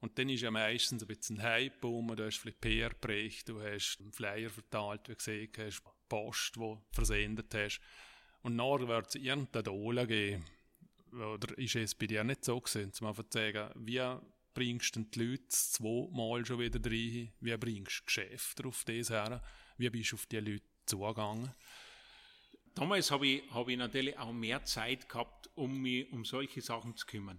Und 0.01 0.18
dann 0.18 0.29
ist 0.29 0.42
ja 0.42 0.51
meistens 0.51 1.03
ein 1.03 1.09
bisschen 1.09 1.42
Hype 1.42 1.85
um, 1.85 2.14
du 2.14 2.27
hast 2.27 2.38
vielleicht 2.38 2.61
PR 2.61 2.88
geprägt, 2.90 3.48
du 3.48 3.62
hast 3.62 3.98
einen 4.01 4.12
Flyer 4.12 4.51
verteilt, 4.51 5.03
wie 5.09 5.12
du 5.12 5.16
gesehen 5.16 5.53
hast, 5.59 5.83
Post, 6.09 6.57
die 6.57 6.77
versendet 6.90 7.55
hast. 7.55 7.81
Und 8.42 8.57
nachher 8.57 8.88
wird 8.88 9.09
es 9.09 9.14
irgendeine 9.14 9.62
Dole 9.62 10.07
geben 10.07 10.44
oder 11.12 11.57
ist 11.59 11.77
es 11.77 11.94
bei 11.94 12.07
dir 12.07 12.25
nicht 12.25 12.44
so 12.44 12.61
gewesen, 12.61 12.92
zum 12.92 13.14
zu 13.14 13.25
sagen, 13.31 13.70
wie 13.77 14.01
bringst 14.55 14.96
du 14.96 15.01
die 15.01 15.25
Leute 15.25 15.48
zweimal 15.48 16.44
schon 16.44 16.59
wieder 16.59 16.81
rein, 16.85 17.33
wie 17.40 17.57
bringst 17.57 18.01
du 18.01 18.05
Geschäfte 18.05 18.66
auf 18.66 18.85
das 18.85 19.11
her, 19.11 19.42
wie 19.77 19.90
bist 19.90 20.12
du 20.12 20.16
auf 20.16 20.27
die 20.27 20.38
Leute 20.38 20.64
zugegangen? 20.87 21.53
Damals 22.75 23.11
habe 23.11 23.27
ich, 23.27 23.42
hab 23.51 23.68
ich 23.68 23.77
natürlich 23.77 24.18
auch 24.18 24.33
mehr 24.33 24.64
Zeit 24.64 25.09
gehabt, 25.09 25.51
um 25.55 25.83
mich 25.83 26.11
um 26.11 26.25
solche 26.25 26.62
Sachen 26.62 26.96
zu 26.96 27.07
kümmern. 27.07 27.38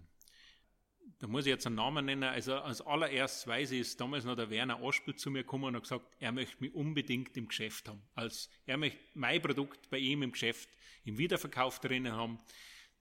Da 1.19 1.27
muss 1.27 1.45
ich 1.45 1.49
jetzt 1.51 1.65
einen 1.65 1.77
Namen 1.77 2.05
nennen. 2.05 2.23
Also 2.23 2.55
als 2.55 2.81
allererstes 2.81 3.47
weiß 3.47 3.71
ich, 3.71 3.79
ist 3.79 3.99
damals 3.99 4.25
noch 4.25 4.35
der 4.35 4.49
Werner 4.49 4.83
Aspel 4.83 5.15
zu 5.15 5.31
mir 5.31 5.43
gekommen 5.43 5.65
und 5.65 5.75
hat 5.75 5.83
gesagt, 5.83 6.05
er 6.19 6.31
möchte 6.31 6.57
mich 6.59 6.75
unbedingt 6.75 7.35
im 7.37 7.47
Geschäft 7.47 7.87
haben. 7.87 8.03
Als 8.13 8.49
er 8.65 8.77
möchte 8.77 8.99
mein 9.15 9.41
Produkt 9.41 9.89
bei 9.89 9.97
ihm 9.97 10.21
im 10.21 10.33
Geschäft 10.33 10.69
im 11.05 11.17
Wiederverkauf 11.17 11.79
drinnen 11.79 12.13
haben. 12.13 12.39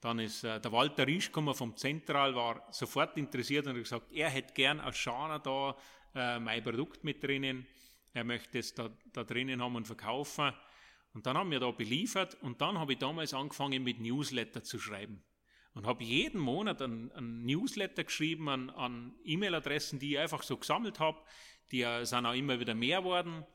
Dann 0.02 0.18
ist 0.18 0.42
äh, 0.42 0.60
der 0.60 0.72
Walter 0.72 1.06
Riesch 1.06 1.26
gekommen 1.26 1.54
vom 1.54 1.76
Zentral, 1.76 2.34
war 2.34 2.66
sofort 2.72 3.16
interessiert 3.16 3.66
und 3.66 3.74
hat 3.74 3.82
gesagt, 3.84 4.12
er 4.12 4.28
hätte 4.30 4.52
gern 4.52 4.80
als 4.80 4.98
Schaner 4.98 5.38
da 5.38 5.76
äh, 6.14 6.40
mein 6.40 6.62
Produkt 6.62 7.04
mit 7.04 7.22
drinnen. 7.22 7.66
Er 8.12 8.24
möchte 8.24 8.58
es 8.58 8.74
da, 8.74 8.90
da 9.12 9.22
drinnen 9.22 9.62
haben 9.62 9.76
und 9.76 9.86
verkaufen. 9.86 10.52
Und 11.14 11.24
dann 11.24 11.38
haben 11.38 11.52
wir 11.52 11.60
da 11.60 11.70
beliefert 11.70 12.36
und 12.42 12.60
dann 12.60 12.78
habe 12.78 12.94
ich 12.94 12.98
damals 12.98 13.32
angefangen 13.32 13.84
mit 13.84 14.00
Newsletter 14.00 14.64
zu 14.64 14.80
schreiben. 14.80 15.22
Und 15.72 15.86
habe 15.86 16.02
jeden 16.02 16.40
Monat 16.40 16.82
einen 16.82 17.46
Newsletter 17.46 18.02
geschrieben 18.02 18.48
an, 18.48 18.70
an 18.70 19.14
E-Mail-Adressen, 19.24 20.00
die 20.00 20.14
ich 20.14 20.18
einfach 20.18 20.42
so 20.42 20.56
gesammelt 20.56 20.98
habe. 20.98 21.22
Die 21.70 21.86
sind 22.02 22.26
auch 22.26 22.34
immer 22.34 22.58
wieder 22.58 22.74
mehr 22.74 22.98
geworden. 22.98 23.46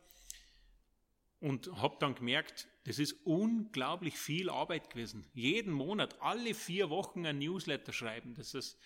Und 1.39 1.71
habe 1.81 1.97
dann 1.99 2.15
gemerkt, 2.15 2.67
das 2.85 2.97
ist 2.97 3.13
unglaublich 3.25 4.17
viel 4.17 4.49
Arbeit 4.49 4.89
gewesen. 4.89 5.27
Jeden 5.33 5.71
Monat, 5.71 6.19
alle 6.21 6.53
vier 6.53 6.89
Wochen 6.89 7.25
ein 7.25 7.37
Newsletter 7.37 7.93
schreiben. 7.93 8.33
Das 8.33 8.53
ist, 8.53 8.79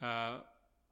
äh, 0.00 0.04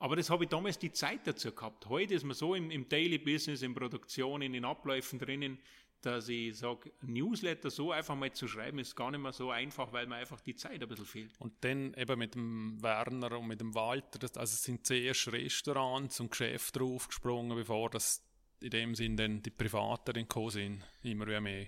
aber 0.00 0.16
das 0.16 0.28
habe 0.28 0.44
ich 0.44 0.50
damals 0.50 0.78
die 0.78 0.92
Zeit 0.92 1.26
dazu 1.26 1.52
gehabt. 1.52 1.86
Heute 1.86 2.14
ist 2.14 2.24
man 2.24 2.34
so 2.34 2.54
im, 2.54 2.70
im 2.70 2.88
Daily 2.88 3.18
Business, 3.18 3.62
in 3.62 3.74
Produktion, 3.74 4.42
in 4.42 4.52
den 4.52 4.64
Abläufen 4.64 5.18
drinnen, 5.18 5.58
dass 6.02 6.28
ich 6.28 6.56
sage, 6.56 6.92
Newsletter 7.02 7.70
so 7.70 7.90
einfach 7.90 8.14
mal 8.14 8.32
zu 8.32 8.46
schreiben, 8.46 8.78
ist 8.78 8.94
gar 8.94 9.10
nicht 9.10 9.20
mehr 9.20 9.32
so 9.32 9.50
einfach, 9.50 9.92
weil 9.92 10.06
mir 10.06 10.16
einfach 10.16 10.40
die 10.40 10.54
Zeit 10.54 10.80
ein 10.82 10.88
bisschen 10.88 11.06
fehlt. 11.06 11.32
Und 11.40 11.52
dann 11.62 11.94
eben 11.94 12.18
mit 12.18 12.34
dem 12.34 12.80
Werner 12.80 13.38
und 13.38 13.48
mit 13.48 13.60
dem 13.60 13.74
Walter, 13.74 14.20
also 14.38 14.56
sind 14.56 14.86
zuerst 14.86 15.32
Restaurants 15.32 16.20
und 16.20 16.30
Geschäfte 16.30 16.78
draufgesprungen, 16.78 17.56
bevor 17.56 17.90
das 17.90 18.24
in 18.60 18.70
dem 18.70 18.94
Sinn 18.94 19.16
dann 19.16 19.42
die 19.42 19.50
Privaten 19.50 20.12
dann 20.14 20.50
sind, 20.50 20.84
immer 21.02 21.40
mehr. 21.40 21.66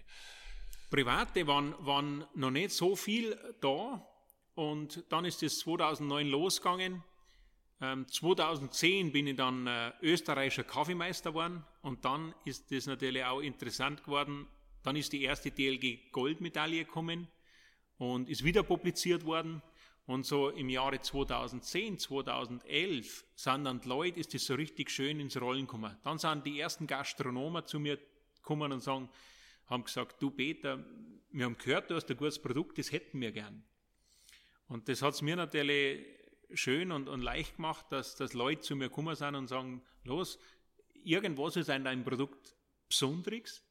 Private 0.90 1.46
waren, 1.46 1.74
waren 1.78 2.24
noch 2.34 2.50
nicht 2.50 2.72
so 2.72 2.96
viel 2.96 3.38
da 3.60 4.04
und 4.54 5.04
dann 5.08 5.24
ist 5.24 5.42
es 5.42 5.60
2009 5.60 6.28
losgegangen. 6.28 7.02
Ähm, 7.80 8.06
2010 8.08 9.12
bin 9.12 9.28
ich 9.28 9.36
dann 9.36 9.66
äh, 9.66 9.92
österreichischer 10.02 10.64
Kaffeemeister 10.64 11.30
geworden 11.30 11.64
und 11.82 12.04
dann 12.04 12.34
ist 12.44 12.70
das 12.72 12.86
natürlich 12.86 13.24
auch 13.24 13.40
interessant 13.40 14.04
geworden. 14.04 14.46
Dann 14.82 14.96
ist 14.96 15.12
die 15.12 15.22
erste 15.22 15.50
DLG 15.50 16.10
Goldmedaille 16.10 16.84
gekommen 16.84 17.28
und 17.98 18.28
ist 18.28 18.44
wieder 18.44 18.62
publiziert 18.62 19.24
worden. 19.24 19.62
Und 20.10 20.26
so 20.26 20.48
im 20.48 20.68
Jahre 20.68 21.00
2010, 21.00 22.00
2011 22.00 23.24
sind 23.36 23.64
dann 23.64 23.80
die 23.80 23.88
Leute, 23.88 24.18
ist 24.18 24.34
das 24.34 24.44
so 24.44 24.56
richtig 24.56 24.90
schön 24.90 25.20
ins 25.20 25.40
Rollen 25.40 25.68
gekommen. 25.68 25.96
Dann 26.02 26.18
sind 26.18 26.44
die 26.44 26.58
ersten 26.58 26.88
Gastronomen 26.88 27.64
zu 27.64 27.78
mir 27.78 27.96
gekommen 28.34 28.72
und 28.72 28.80
sagen, 28.80 29.08
haben 29.68 29.84
gesagt, 29.84 30.20
du 30.20 30.32
Peter, 30.32 30.84
wir 31.30 31.44
haben 31.44 31.56
gehört, 31.56 31.90
du 31.90 31.94
hast 31.94 32.10
ein 32.10 32.16
gutes 32.16 32.40
Produkt, 32.40 32.78
das 32.78 32.90
hätten 32.90 33.20
wir 33.20 33.30
gern. 33.30 33.62
Und 34.66 34.88
das 34.88 35.00
hat 35.00 35.14
es 35.14 35.22
mir 35.22 35.36
natürlich 35.36 36.04
schön 36.54 36.90
und, 36.90 37.08
und, 37.08 37.22
leicht 37.22 37.54
gemacht, 37.54 37.86
dass, 37.90 38.16
dass 38.16 38.32
Leute 38.32 38.62
zu 38.62 38.74
mir 38.74 38.88
gekommen 38.88 39.14
sind 39.14 39.36
und 39.36 39.46
sagen, 39.46 39.80
los, 40.02 40.40
irgendwas 41.04 41.54
ist 41.54 41.70
an 41.70 41.84
deinem 41.84 42.02
Produkt 42.02 42.56
Besonderes 42.88 43.62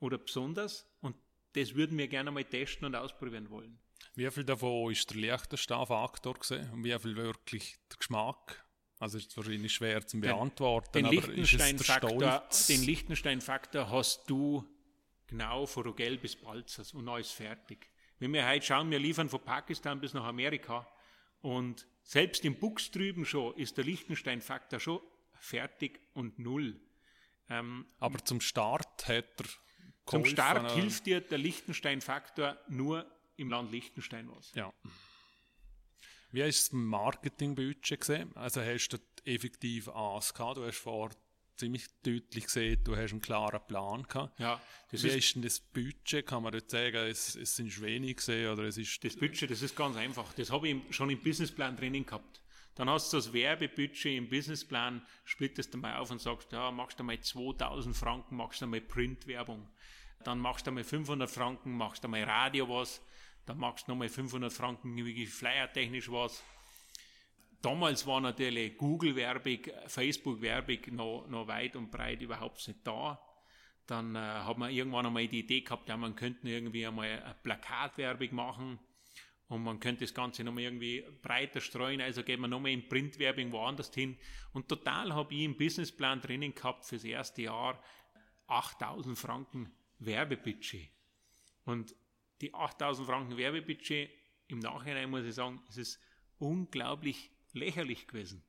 oder 0.00 0.16
besonders 0.16 0.90
und 1.02 1.14
das 1.52 1.74
würden 1.74 1.98
wir 1.98 2.08
gerne 2.08 2.30
mal 2.30 2.44
testen 2.46 2.86
und 2.86 2.94
ausprobieren 2.94 3.50
wollen. 3.50 3.78
Wie 4.16 4.30
viel 4.30 4.44
davon 4.44 4.92
ist 4.92 5.10
der 5.10 5.20
leichteste 5.20 5.74
Faktor 5.86 6.34
gewesen 6.34 6.70
und 6.72 6.84
wie 6.84 6.96
viel 6.98 7.16
wirklich 7.16 7.76
der 7.90 7.98
Geschmack? 7.98 8.64
Also 9.00 9.18
ist 9.18 9.36
wahrscheinlich 9.36 9.72
schwer 9.72 10.06
zu 10.06 10.20
beantworten, 10.20 10.92
den, 10.92 11.10
den 11.10 11.18
aber 11.18 11.38
es 11.38 11.84
Stolz? 11.84 12.66
Den 12.68 12.82
Liechtenstein-Faktor 12.84 13.90
hast 13.90 14.30
du 14.30 14.64
genau 15.26 15.66
von 15.66 15.84
Rogel 15.84 16.16
bis 16.18 16.36
Balzers 16.36 16.94
und 16.94 17.08
alles 17.08 17.32
fertig. 17.32 17.90
Wenn 18.20 18.32
wir 18.32 18.48
heute 18.48 18.64
schauen, 18.64 18.90
wir 18.90 19.00
liefern 19.00 19.28
von 19.28 19.40
Pakistan 19.40 20.00
bis 20.00 20.14
nach 20.14 20.24
Amerika 20.24 20.86
und 21.40 21.86
selbst 22.04 22.44
im 22.44 22.54
Buchs 22.54 22.90
drüben 22.90 23.26
schon 23.26 23.54
ist 23.56 23.76
der 23.76 23.84
Liechtenstein-Faktor 23.84 24.78
schon 24.78 25.00
fertig 25.40 26.00
und 26.14 26.38
null. 26.38 26.80
Ähm, 27.50 27.86
aber 27.98 28.24
zum 28.24 28.40
Start 28.40 29.08
hat 29.08 29.26
er 29.38 29.44
Zum 30.06 30.24
Start 30.24 30.72
hilft 30.72 31.06
dir 31.06 31.20
der 31.20 31.38
Liechtenstein-Faktor 31.38 32.58
nur 32.68 33.06
im 33.36 33.50
Land 33.50 33.72
Liechtenstein 33.72 34.28
was. 34.30 34.52
Ja. 34.54 34.72
Wie 36.30 36.40
ist 36.42 36.66
das 36.66 36.72
Marketingbudget 36.72 38.00
gesehen? 38.00 38.36
Also 38.36 38.60
hast 38.60 38.88
du 38.88 38.98
effektiv 39.24 39.88
AS 39.88 40.34
gehabt? 40.34 40.56
Du 40.56 40.64
hast 40.64 40.78
vor 40.78 41.10
ziemlich 41.56 41.86
deutlich 42.02 42.46
gesehen, 42.46 42.82
du 42.82 42.96
hast 42.96 43.12
einen 43.12 43.20
klaren 43.20 43.60
Plan 43.66 44.02
gehabt. 44.02 44.38
Ja, 44.40 44.60
das 44.90 45.04
Wie 45.04 45.08
ist, 45.08 45.16
ist 45.16 45.34
denn 45.36 45.42
das 45.42 45.60
Budget? 45.60 46.26
Kann 46.26 46.42
man 46.42 46.52
jetzt 46.52 46.70
sagen, 46.70 46.96
es, 46.96 47.36
es 47.36 47.54
sind 47.54 47.80
wenig 47.80 48.16
gesehen 48.16 48.52
oder 48.52 48.64
es 48.64 48.76
ist... 48.76 49.04
Das 49.04 49.16
Budget, 49.16 49.50
das 49.50 49.62
ist 49.62 49.76
ganz 49.76 49.96
einfach. 49.96 50.32
Das 50.34 50.50
habe 50.50 50.68
ich 50.68 50.76
schon 50.90 51.10
im 51.10 51.20
Businessplan 51.20 51.76
drinnen 51.76 52.04
gehabt. 52.04 52.42
Dann 52.74 52.90
hast 52.90 53.12
du 53.12 53.18
das 53.18 53.32
Werbebudget 53.32 54.16
im 54.16 54.28
Businessplan, 54.28 55.06
splittest 55.24 55.72
du 55.72 55.78
mal 55.78 55.96
auf 55.98 56.10
und 56.10 56.20
sagst, 56.20 56.50
ja, 56.50 56.72
machst 56.72 56.98
du 56.98 57.04
mal 57.04 57.20
2000 57.20 57.96
Franken, 57.96 58.36
machst 58.36 58.60
du 58.62 58.66
mal 58.66 58.80
Printwerbung. 58.80 59.68
Dann 60.24 60.40
machst 60.40 60.66
du 60.66 60.72
mal 60.72 60.82
500 60.82 61.30
Franken, 61.30 61.76
machst 61.76 62.02
du 62.02 62.08
mal 62.08 62.24
Radio 62.24 62.68
was 62.68 63.00
dann 63.46 63.58
machst 63.58 63.86
du 63.86 63.92
nochmal 63.92 64.08
500 64.08 64.52
Franken 64.52 64.96
wirklich 64.96 65.30
flyertechnisch 65.30 66.10
was. 66.10 66.42
Damals 67.60 68.06
war 68.06 68.20
natürlich 68.20 68.76
Google-Werbung, 68.76 69.58
Facebook-Werbung 69.86 70.78
noch, 70.90 71.26
noch 71.28 71.48
weit 71.48 71.76
und 71.76 71.90
breit 71.90 72.20
überhaupt 72.20 72.66
nicht 72.68 72.86
da. 72.86 73.18
Dann 73.86 74.14
äh, 74.16 74.18
hat 74.18 74.58
man 74.58 74.70
irgendwann 74.70 75.06
einmal 75.06 75.26
die 75.28 75.40
Idee 75.40 75.60
gehabt, 75.60 75.88
ja, 75.88 75.96
man 75.96 76.14
könnte 76.14 76.48
irgendwie 76.48 76.86
einmal 76.86 77.36
Plakatwerbung 77.42 78.34
machen 78.34 78.78
und 79.48 79.62
man 79.62 79.78
könnte 79.78 80.04
das 80.04 80.14
Ganze 80.14 80.42
nochmal 80.42 80.64
irgendwie 80.64 81.04
breiter 81.22 81.60
streuen, 81.60 82.00
also 82.00 82.22
geht 82.22 82.40
man 82.40 82.50
nochmal 82.50 82.72
in 82.72 82.88
Printwerbung 82.88 83.52
woanders 83.52 83.92
hin. 83.94 84.18
Und 84.52 84.68
total 84.68 85.14
habe 85.14 85.34
ich 85.34 85.42
im 85.42 85.56
Businessplan 85.56 86.20
drinnen 86.20 86.54
gehabt 86.54 86.84
fürs 86.84 87.04
erste 87.04 87.42
Jahr 87.42 87.82
8000 88.46 89.18
Franken 89.18 89.72
Werbebudget. 89.98 90.90
Und 91.64 91.94
die 92.40 92.54
8000 92.54 93.06
Franken 93.06 93.36
Werbebudget, 93.36 94.10
im 94.48 94.58
Nachhinein 94.58 95.10
muss 95.10 95.24
ich 95.24 95.34
sagen, 95.34 95.62
es 95.68 95.76
ist 95.76 96.00
unglaublich 96.38 97.30
lächerlich 97.52 98.06
gewesen. 98.06 98.42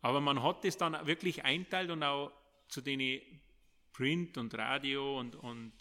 Aber 0.00 0.20
man 0.20 0.42
hat 0.42 0.64
das 0.64 0.76
dann 0.76 1.06
wirklich 1.06 1.44
einteilt 1.44 1.90
und 1.90 2.02
auch 2.02 2.32
zu 2.68 2.80
den 2.80 3.40
Print 3.92 4.38
und 4.38 4.54
Radio 4.54 5.18
und, 5.18 5.36
und 5.36 5.72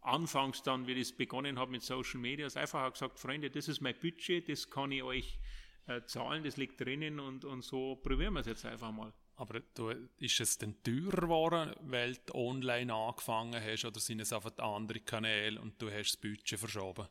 anfangs 0.00 0.62
dann, 0.62 0.86
wie 0.86 0.98
das 0.98 1.12
begonnen 1.12 1.58
hat 1.58 1.70
mit 1.70 1.82
Social 1.82 2.20
Media, 2.20 2.46
ist 2.46 2.56
einfach 2.56 2.84
auch 2.84 2.92
gesagt, 2.92 3.18
Freunde, 3.18 3.50
das 3.50 3.68
ist 3.68 3.80
mein 3.80 3.98
Budget, 3.98 4.48
das 4.48 4.70
kann 4.70 4.90
ich 4.92 5.02
euch 5.02 5.38
äh, 5.86 6.02
zahlen, 6.06 6.44
das 6.44 6.56
liegt 6.56 6.80
drinnen 6.80 7.20
und, 7.20 7.44
und 7.44 7.62
so 7.62 7.96
probieren 7.96 8.34
wir 8.34 8.40
es 8.40 8.46
jetzt 8.46 8.64
einfach 8.64 8.92
mal. 8.92 9.12
Aber 9.38 9.60
du, 9.74 9.90
ist 10.18 10.40
es 10.40 10.58
denn 10.58 10.82
teurer 10.82 11.20
geworden, 11.20 11.72
weil 11.82 12.16
du 12.26 12.34
online 12.34 12.92
angefangen 12.92 13.62
hast, 13.62 13.84
oder 13.84 14.00
sind 14.00 14.18
es 14.18 14.32
einfach 14.32 14.58
andere 14.58 14.98
Kanäle 14.98 15.60
und 15.60 15.80
du 15.80 15.88
hast 15.92 16.10
das 16.10 16.16
Budget 16.16 16.58
verschoben? 16.58 17.06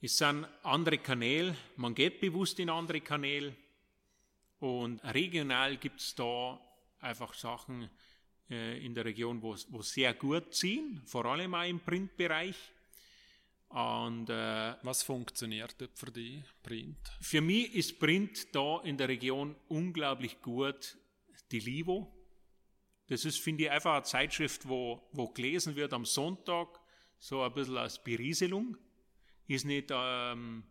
Es 0.00 0.16
sind 0.16 0.46
andere 0.62 0.98
Kanäle, 0.98 1.56
man 1.74 1.92
geht 1.92 2.20
bewusst 2.20 2.60
in 2.60 2.70
andere 2.70 3.00
Kanäle 3.00 3.52
und 4.60 5.02
regional 5.12 5.76
gibt 5.78 5.98
es 6.00 6.14
da 6.14 6.60
einfach 7.00 7.34
Sachen 7.34 7.90
äh, 8.48 8.84
in 8.86 8.94
der 8.94 9.04
Region, 9.04 9.42
wo, 9.42 9.56
wo 9.70 9.82
sehr 9.82 10.14
gut 10.14 10.54
ziehen, 10.54 11.02
vor 11.04 11.24
allem 11.24 11.52
auch 11.52 11.68
im 11.68 11.80
Printbereich. 11.80 12.56
Und, 13.70 14.30
äh, 14.30 14.74
Was 14.82 15.02
funktioniert 15.02 15.74
für 15.94 16.12
dich, 16.12 16.44
Print? 16.62 16.96
Für 17.20 17.40
mich 17.40 17.74
ist 17.74 17.98
Print 17.98 18.54
da 18.54 18.80
in 18.84 18.96
der 18.96 19.08
Region 19.08 19.56
unglaublich 19.66 20.40
gut 20.40 20.96
die 21.50 21.60
Livo. 21.60 22.12
Das 23.08 23.24
ist, 23.24 23.38
finde 23.38 23.64
ich, 23.64 23.70
einfach 23.70 23.94
eine 23.94 24.02
Zeitschrift, 24.02 24.68
wo, 24.68 25.08
wo 25.12 25.28
gelesen 25.28 25.76
wird 25.76 25.92
am 25.92 26.04
Sonntag, 26.04 26.80
so 27.18 27.42
ein 27.42 27.52
bisschen 27.52 27.76
als 27.76 28.02
Berieselung. 28.02 28.76
Ist 29.46 29.64
nicht 29.64 29.90
ähm, 29.92 30.64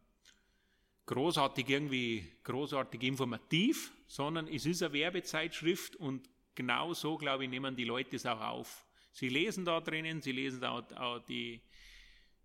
großartig 1.06 1.70
irgendwie, 1.70 2.30
großartig 2.44 3.04
informativ, 3.04 3.94
sondern 4.08 4.48
es 4.48 4.66
ist 4.66 4.84
eine 4.84 4.94
Werbezeitschrift 4.94 5.96
und 5.96 6.30
genau 6.56 6.94
so, 6.94 7.18
glaube 7.18 7.46
ich, 7.46 7.50
nehmen 7.50 7.76
die 7.76 7.86
Leute 7.86 8.16
es 8.16 8.26
auch 8.26 8.42
auf. 8.42 8.86
Sie 9.12 9.30
lesen 9.30 9.64
da 9.64 9.80
drinnen, 9.80 10.22
sie 10.22 10.34
lesen 10.34 10.60
da 10.60 10.72
auch 10.72 11.20
die, 11.20 11.62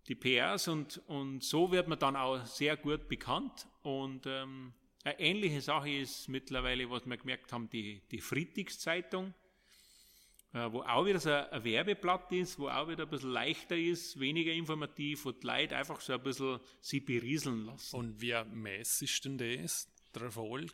die 0.07 0.15
PRs 0.15 0.69
und, 0.69 1.01
und 1.07 1.43
so 1.43 1.71
wird 1.71 1.87
man 1.87 1.99
dann 1.99 2.15
auch 2.15 2.45
sehr 2.45 2.77
gut 2.77 3.07
bekannt 3.07 3.67
und 3.83 4.25
ähm, 4.25 4.73
eine 5.03 5.19
ähnliche 5.19 5.61
Sache 5.61 5.89
ist 5.89 6.27
mittlerweile, 6.29 6.89
was 6.89 7.05
wir 7.05 7.17
gemerkt 7.17 7.51
haben, 7.51 7.69
die, 7.69 8.01
die 8.11 8.19
Friedrichszeitung, 8.19 9.33
äh, 10.53 10.71
wo 10.71 10.81
auch 10.81 11.05
wieder 11.05 11.19
so 11.19 11.31
ein 11.31 11.63
Werbeblatt 11.63 12.31
ist, 12.33 12.59
wo 12.59 12.67
auch 12.67 12.87
wieder 12.87 13.03
ein 13.03 13.09
bisschen 13.09 13.31
leichter 13.31 13.77
ist, 13.77 14.19
weniger 14.19 14.51
informativ 14.51 15.25
und 15.25 15.41
die 15.41 15.47
Leute 15.47 15.75
einfach 15.77 16.01
so 16.01 16.13
ein 16.13 16.21
bisschen 16.21 16.59
sie 16.81 16.99
berieseln 16.99 17.65
lassen. 17.65 17.95
Und 17.95 18.21
wie 18.21 18.35
messest 18.51 19.25
denn 19.25 19.37
das, 19.37 19.87
der 20.13 20.23
Erfolg? 20.23 20.71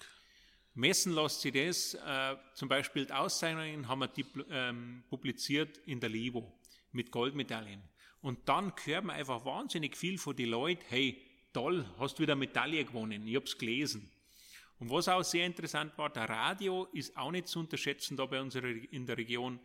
Messen 0.74 1.14
lässt 1.14 1.42
sich 1.42 1.54
das, 1.54 1.96
äh, 1.96 2.36
zum 2.54 2.70
Beispiel 2.70 3.06
die 3.06 3.14
Auszeichnungen 3.14 3.88
haben 3.88 4.02
wir 4.02 4.46
ähm, 4.52 5.04
publiziert 5.10 5.78
in 5.86 6.00
der 6.00 6.10
Livo 6.10 6.54
mit 6.92 7.12
Goldmedaillen. 7.12 7.82
Und 8.22 8.48
dann 8.50 8.74
hört 8.84 9.06
man 9.06 9.16
einfach 9.16 9.46
wahnsinnig 9.46 9.96
viel 9.96 10.18
von 10.18 10.36
den 10.36 10.50
Leuten, 10.50 10.84
hey, 10.90 11.20
toll, 11.54 11.86
hast 11.98 12.20
wieder 12.20 12.36
Medaille 12.36 12.84
gewonnen. 12.86 13.26
Ich 13.28 13.36
habe 13.36 13.46
es 13.46 13.58
gelesen. 13.58 14.12
Und 14.80 14.92
was 14.92 15.08
auch 15.08 15.24
sehr 15.24 15.46
interessant 15.46 15.98
war, 15.98 16.10
der 16.10 16.30
Radio 16.30 16.86
ist 16.94 17.16
auch 17.18 17.32
nicht 17.32 17.48
zu 17.48 17.60
unterschätzen 17.60 18.16
da 18.16 18.26
bei 18.26 18.40
uns 18.40 18.56
in 18.56 19.06
der 19.06 19.18
Region, 19.18 19.60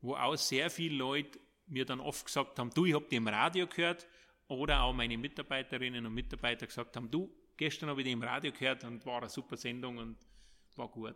wo 0.00 0.14
auch 0.14 0.36
sehr 0.36 0.70
viele 0.70 0.96
Leute 0.96 1.38
mir 1.66 1.84
dann 1.84 2.00
oft 2.00 2.26
gesagt 2.26 2.58
haben, 2.58 2.70
du, 2.70 2.84
ich 2.84 2.94
habe 2.94 3.06
die 3.10 3.16
im 3.16 3.28
Radio 3.28 3.66
gehört, 3.66 4.06
oder 4.48 4.82
auch 4.82 4.94
meine 4.94 5.16
Mitarbeiterinnen 5.16 6.06
und 6.06 6.14
Mitarbeiter 6.14 6.66
gesagt 6.66 6.96
haben, 6.96 7.10
du, 7.10 7.30
gestern 7.56 7.90
habe 7.90 8.00
ich 8.00 8.06
die 8.06 8.12
im 8.12 8.22
Radio 8.22 8.50
gehört 8.50 8.82
und 8.84 9.04
war 9.04 9.18
eine 9.18 9.28
super 9.28 9.56
Sendung 9.56 9.98
und 9.98 10.16
war 10.76 10.88
gut. 10.88 11.14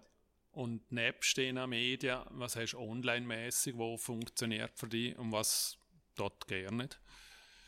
Und 0.52 0.92
nebst 0.92 1.36
den 1.38 1.58
Medien, 1.68 2.20
was 2.30 2.56
heißt 2.56 2.74
online-mäßig, 2.74 3.76
wo 3.76 3.96
funktioniert 3.96 4.72
für 4.78 4.86
dich 4.86 5.16
und 5.16 5.32
was 5.32 5.78
dort 6.14 6.46
gerne 6.46 6.76
nicht? 6.76 7.00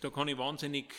Da 0.03 0.11
kann 0.11 0.29
ich 0.29 0.37
wahnsinnig 0.37 0.93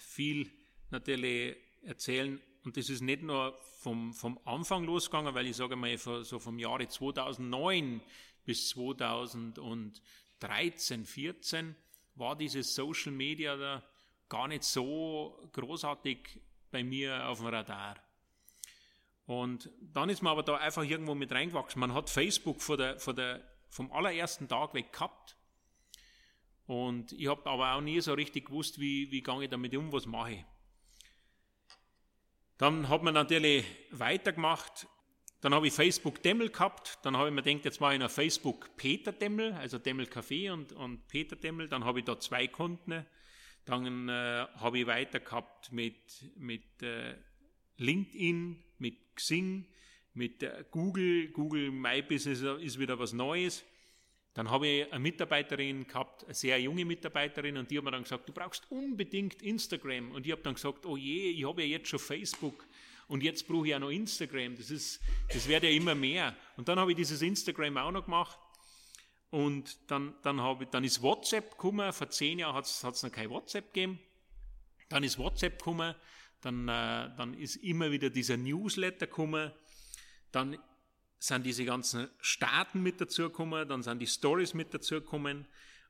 viel 0.00 0.50
natürlich 0.90 1.58
erzählen. 1.82 2.40
Und 2.64 2.78
das 2.78 2.88
ist 2.88 3.02
nicht 3.02 3.22
nur 3.22 3.58
vom, 3.86 4.12
vom 4.12 4.38
Anfang 4.44 4.82
losgegangen, 4.82 5.32
weil 5.32 5.46
ich 5.46 5.54
sage 5.54 5.76
mal, 5.76 5.96
so 5.96 6.40
vom 6.40 6.58
Jahre 6.58 6.88
2009 6.88 8.00
bis 8.44 8.70
2013, 8.70 11.04
14 11.04 11.76
war 12.16 12.34
dieses 12.34 12.74
Social 12.74 13.12
Media 13.12 13.56
da 13.56 13.84
gar 14.28 14.48
nicht 14.48 14.64
so 14.64 15.48
großartig 15.52 16.40
bei 16.72 16.82
mir 16.82 17.28
auf 17.28 17.38
dem 17.38 17.46
Radar. 17.46 17.94
Und 19.24 19.70
dann 19.80 20.08
ist 20.08 20.20
man 20.20 20.32
aber 20.32 20.42
da 20.42 20.56
einfach 20.56 20.82
irgendwo 20.82 21.14
mit 21.14 21.30
reingewachsen. 21.30 21.78
Man 21.78 21.94
hat 21.94 22.10
Facebook 22.10 22.60
vor 22.60 22.76
der, 22.76 22.98
vor 22.98 23.14
der, 23.14 23.40
vom 23.68 23.92
allerersten 23.92 24.48
Tag 24.48 24.74
weg 24.74 24.92
gehabt. 24.92 25.36
Und 26.66 27.12
ich 27.12 27.28
habe 27.28 27.48
aber 27.48 27.74
auch 27.74 27.80
nie 27.80 28.00
so 28.00 28.14
richtig 28.14 28.46
gewusst, 28.46 28.80
wie, 28.80 29.12
wie 29.12 29.22
gehe 29.22 29.44
ich 29.44 29.50
damit 29.50 29.76
um, 29.76 29.92
was 29.92 30.06
mache 30.06 30.32
ich. 30.32 30.44
Dann 32.58 32.88
hat 32.88 33.02
man 33.02 33.14
natürlich 33.14 33.64
weitergemacht. 33.90 34.86
Dann 35.42 35.52
habe 35.54 35.66
ich 35.66 35.74
Facebook 35.74 36.22
Demmel 36.22 36.50
gehabt. 36.50 36.98
Dann 37.02 37.16
habe 37.16 37.28
ich 37.28 37.34
mir 37.34 37.42
gedacht, 37.42 37.64
jetzt 37.66 37.80
mache 37.80 37.94
ich 37.94 38.00
noch 38.00 38.10
Facebook 38.10 38.76
Peter 38.76 39.12
Demmel, 39.12 39.52
also 39.52 39.78
Demmel 39.78 40.06
Café 40.06 40.50
und, 40.50 40.72
und 40.72 41.06
Peter 41.08 41.36
Demmel. 41.36 41.68
Dann 41.68 41.84
habe 41.84 41.98
ich 41.98 42.04
da 42.06 42.18
zwei 42.18 42.46
Konten. 42.46 43.04
Dann 43.66 44.08
äh, 44.08 44.46
habe 44.56 44.78
ich 44.78 44.86
weiter 44.86 45.20
gehabt 45.20 45.72
mit, 45.72 45.96
mit 46.36 46.82
äh, 46.82 47.14
LinkedIn, 47.76 48.62
mit 48.78 49.16
Xing, 49.16 49.66
mit 50.14 50.42
äh, 50.42 50.64
Google. 50.70 51.28
Google 51.28 51.70
My 51.70 52.00
Business 52.00 52.40
ist 52.40 52.78
wieder 52.78 52.98
was 52.98 53.12
Neues. 53.12 53.64
Dann 54.36 54.50
habe 54.50 54.66
ich 54.66 54.92
eine 54.92 55.00
Mitarbeiterin 55.00 55.86
gehabt, 55.86 56.24
eine 56.24 56.34
sehr 56.34 56.60
junge 56.60 56.84
Mitarbeiterin, 56.84 57.56
und 57.56 57.70
die 57.70 57.78
hat 57.78 57.84
mir 57.84 57.90
dann 57.90 58.02
gesagt, 58.02 58.28
du 58.28 58.34
brauchst 58.34 58.70
unbedingt 58.70 59.40
Instagram. 59.40 60.12
Und 60.12 60.26
ich 60.26 60.32
habe 60.32 60.42
dann 60.42 60.52
gesagt, 60.52 60.84
oh 60.84 60.98
je, 60.98 61.30
ich 61.30 61.48
habe 61.48 61.62
ja 61.62 61.68
jetzt 61.68 61.88
schon 61.88 61.98
Facebook 61.98 62.66
und 63.08 63.22
jetzt 63.22 63.48
brauche 63.48 63.66
ich 63.66 63.74
auch 63.74 63.78
noch 63.78 63.88
Instagram. 63.88 64.54
Das, 64.56 64.70
ist, 64.70 65.00
das 65.32 65.48
wird 65.48 65.62
ja 65.62 65.70
immer 65.70 65.94
mehr. 65.94 66.36
Und 66.58 66.68
dann 66.68 66.78
habe 66.78 66.90
ich 66.90 66.98
dieses 66.98 67.22
Instagram 67.22 67.78
auch 67.78 67.90
noch 67.90 68.04
gemacht. 68.04 68.38
Und 69.30 69.90
dann, 69.90 70.14
dann, 70.20 70.38
habe 70.42 70.64
ich, 70.64 70.70
dann 70.70 70.84
ist 70.84 71.00
WhatsApp 71.00 71.52
gekommen. 71.52 71.90
Vor 71.94 72.10
zehn 72.10 72.38
Jahren 72.38 72.54
hat 72.54 72.66
es 72.66 72.82
noch 72.82 73.10
kein 73.10 73.30
WhatsApp 73.30 73.72
gegeben. 73.72 73.98
Dann 74.90 75.02
ist 75.02 75.16
WhatsApp 75.16 75.60
gekommen. 75.60 75.94
Dann, 76.42 76.68
äh, 76.68 77.08
dann 77.16 77.32
ist 77.32 77.56
immer 77.56 77.90
wieder 77.90 78.10
dieser 78.10 78.36
Newsletter 78.36 79.06
gekommen. 79.06 79.50
Dann 80.30 80.58
sind 81.18 81.46
diese 81.46 81.64
ganzen 81.64 82.08
Staaten 82.20 82.82
mit 82.82 83.00
dazu 83.00 83.24
gekommen, 83.24 83.68
dann 83.68 83.82
sind 83.82 84.00
die 84.00 84.06
Stories 84.06 84.54
mit 84.54 84.74
dazu 84.74 84.96
gekommen 84.96 85.46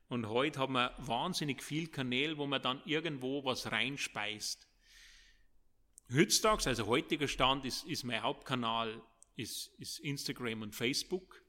und 0.09 0.29
heute 0.29 0.59
haben 0.59 0.73
wir 0.73 0.95
wahnsinnig 0.99 1.61
viel 1.61 1.87
Kanäle, 1.87 2.37
wo 2.37 2.47
man 2.47 2.61
dann 2.61 2.81
irgendwo 2.85 3.43
was 3.43 3.71
reinspeist. 3.71 4.67
Heutzutage, 6.13 6.67
also 6.67 6.87
heutiger 6.87 7.27
Stand, 7.27 7.65
ist, 7.65 7.85
ist 7.85 8.05
mein 8.05 8.23
Hauptkanal 8.23 9.01
ist, 9.35 9.73
ist 9.77 9.99
Instagram 9.99 10.63
und 10.63 10.75
Facebook. 10.75 11.41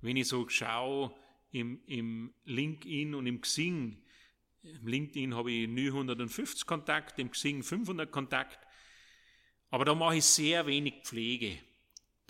Wenn 0.00 0.16
ich 0.16 0.28
so 0.28 0.48
schaue 0.48 1.14
im, 1.50 1.82
im 1.86 2.34
LinkedIn 2.44 3.14
und 3.14 3.26
im 3.26 3.40
Xing, 3.40 4.02
im 4.62 4.86
LinkedIn 4.86 5.34
habe 5.34 5.50
ich 5.50 5.68
950 5.68 6.66
Kontakt, 6.66 7.18
im 7.18 7.30
Xing 7.30 7.62
500 7.62 8.10
Kontakt, 8.10 8.58
aber 9.70 9.84
da 9.84 9.94
mache 9.94 10.16
ich 10.16 10.24
sehr 10.24 10.66
wenig 10.66 11.02
Pflege. 11.04 11.58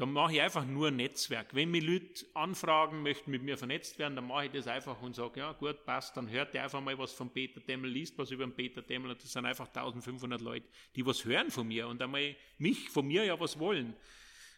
Da 0.00 0.06
mache 0.06 0.32
ich 0.32 0.40
einfach 0.40 0.64
nur 0.64 0.88
ein 0.88 0.96
Netzwerk. 0.96 1.54
Wenn 1.54 1.70
mich 1.70 1.84
Leute 1.84 2.24
anfragen, 2.32 3.02
möchten 3.02 3.30
mit 3.30 3.42
mir 3.42 3.58
vernetzt 3.58 3.98
werden, 3.98 4.16
dann 4.16 4.26
mache 4.26 4.46
ich 4.46 4.52
das 4.52 4.66
einfach 4.66 4.98
und 5.02 5.14
sage, 5.14 5.40
ja 5.40 5.52
gut, 5.52 5.84
passt, 5.84 6.16
dann 6.16 6.30
hört 6.30 6.54
ihr 6.54 6.62
einfach 6.62 6.80
mal 6.80 6.96
was 6.96 7.12
von 7.12 7.28
Peter 7.28 7.60
Demmel, 7.60 7.90
liest 7.90 8.16
was 8.16 8.30
über 8.30 8.46
den 8.46 8.54
Peter 8.54 8.80
Demmel 8.80 9.10
und 9.10 9.22
das 9.22 9.30
sind 9.30 9.44
einfach 9.44 9.66
1500 9.66 10.40
Leute, 10.40 10.66
die 10.96 11.04
was 11.04 11.26
hören 11.26 11.50
von 11.50 11.68
mir 11.68 11.86
und 11.86 12.00
einmal 12.00 12.34
mich, 12.56 12.88
von 12.88 13.06
mir 13.06 13.26
ja 13.26 13.38
was 13.38 13.58
wollen. 13.58 13.94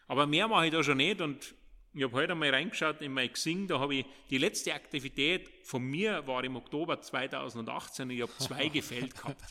Aber 0.07 0.28
mehr 0.28 0.46
mache 0.46 0.66
ich 0.66 0.72
da 0.72 0.85
schon 0.85 0.98
nicht 0.98 1.20
und 1.20 1.57
ich 1.92 2.05
habe 2.05 2.12
heute 2.12 2.35
einmal 2.35 2.50
reingeschaut 2.50 3.02
in 3.02 3.12
mein 3.12 3.33
Xing, 3.33 3.66
da 3.66 3.81
habe 3.81 3.96
ich, 3.96 4.07
die 4.31 4.38
letzte 4.38 4.72
Aktivität 4.72 5.50
von 5.64 5.83
mir 5.83 6.24
war 6.24 6.44
im 6.44 6.55
Oktober 6.55 7.00
2018 7.00 8.05
und 8.05 8.11
ich 8.14 8.22
habe 8.22 8.33
zwei 8.38 8.68
gefällt 8.72 9.16
gehabt. 9.16 9.42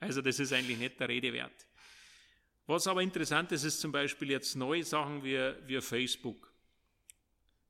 Also 0.00 0.22
das 0.22 0.40
ist 0.40 0.54
eigentlich 0.54 0.78
nicht 0.78 0.98
der 0.98 1.10
Rede 1.10 1.30
wert. 1.30 1.66
Was 2.70 2.86
aber 2.86 3.02
interessant 3.02 3.50
ist, 3.50 3.64
ist 3.64 3.80
zum 3.80 3.90
Beispiel 3.90 4.30
jetzt 4.30 4.54
neue 4.54 4.84
Sachen 4.84 5.24
wie, 5.24 5.36
wie 5.66 5.80
Facebook. 5.80 6.52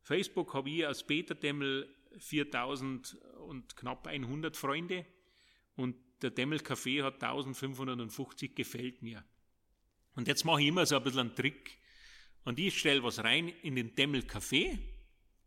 Facebook 0.03 0.53
habe 0.53 0.69
ich 0.69 0.87
als 0.87 1.07
Beta-Demmel 1.07 1.89
4000 2.19 3.17
und 3.49 3.75
knapp 3.77 4.07
100 4.07 4.59
Freunde 4.59 5.07
und 5.75 5.97
der 6.21 6.29
Demmel 6.29 6.59
Café 6.59 7.03
hat 7.03 7.15
1550 7.15 8.55
gefällt 8.55 9.01
mir. 9.01 9.25
Und 10.17 10.29
jetzt 10.29 10.45
mache 10.45 10.61
ich 10.61 10.69
immer 10.69 10.85
so 10.85 10.99
ein 10.99 11.03
bisschen 11.03 11.21
einen 11.21 11.35
Trick. 11.35 11.79
Und 12.45 12.59
ich 12.59 12.79
stelle 12.79 13.03
was 13.03 13.25
rein 13.25 13.49
in 13.63 13.77
den 13.77 13.95
Demmel 13.95 14.21
Café 14.21 14.79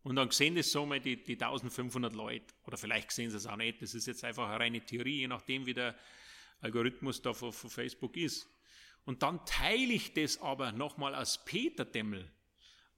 und 0.02 0.16
dann 0.16 0.32
sehen 0.32 0.56
das 0.56 0.72
so 0.72 0.84
mal 0.84 0.98
die, 0.98 1.22
die 1.22 1.34
1500 1.34 2.12
Leute. 2.12 2.52
Oder 2.66 2.76
vielleicht 2.76 3.12
sehen 3.12 3.30
sie 3.30 3.36
es 3.36 3.46
auch 3.46 3.54
nicht. 3.54 3.80
Das 3.80 3.94
ist 3.94 4.06
jetzt 4.06 4.24
einfach 4.24 4.48
eine 4.48 4.58
reine 4.58 4.80
Theorie, 4.80 5.20
je 5.20 5.28
nachdem, 5.28 5.64
wie 5.64 5.74
der 5.74 5.94
Algorithmus 6.60 7.22
da 7.22 7.32
von, 7.32 7.52
von 7.52 7.70
Facebook 7.70 8.16
ist. 8.16 8.48
Und 9.04 9.22
dann 9.22 9.44
teile 9.44 9.92
ich 9.92 10.14
das 10.14 10.40
aber 10.40 10.72
nochmal 10.72 11.14
als 11.14 11.44
Peterdemmel 11.44 12.30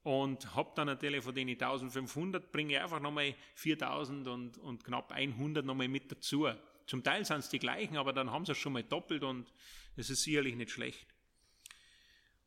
und 0.07 0.55
habe 0.55 0.71
dann 0.77 0.87
natürlich 0.87 1.25
von 1.25 1.35
den 1.35 1.49
1500 1.49 2.53
bringe 2.53 2.75
ich 2.75 2.81
einfach 2.81 3.01
nochmal 3.01 3.35
4000 3.57 4.29
und, 4.29 4.57
und 4.59 4.85
knapp 4.85 5.11
100 5.11 5.67
nochmal 5.67 5.89
mit 5.89 6.13
dazu. 6.13 6.47
Zum 6.87 7.03
Teil 7.03 7.25
sind 7.25 7.39
es 7.39 7.49
die 7.49 7.59
gleichen, 7.59 7.97
aber 7.97 8.13
dann 8.13 8.31
haben 8.31 8.47
sie 8.47 8.53
es 8.53 8.59
schon 8.59 8.73
mal 8.73 8.85
doppelt 8.85 9.25
und 9.25 9.53
es 9.97 10.09
ist 10.09 10.23
sicherlich 10.23 10.55
nicht 10.55 10.71
schlecht. 10.71 11.09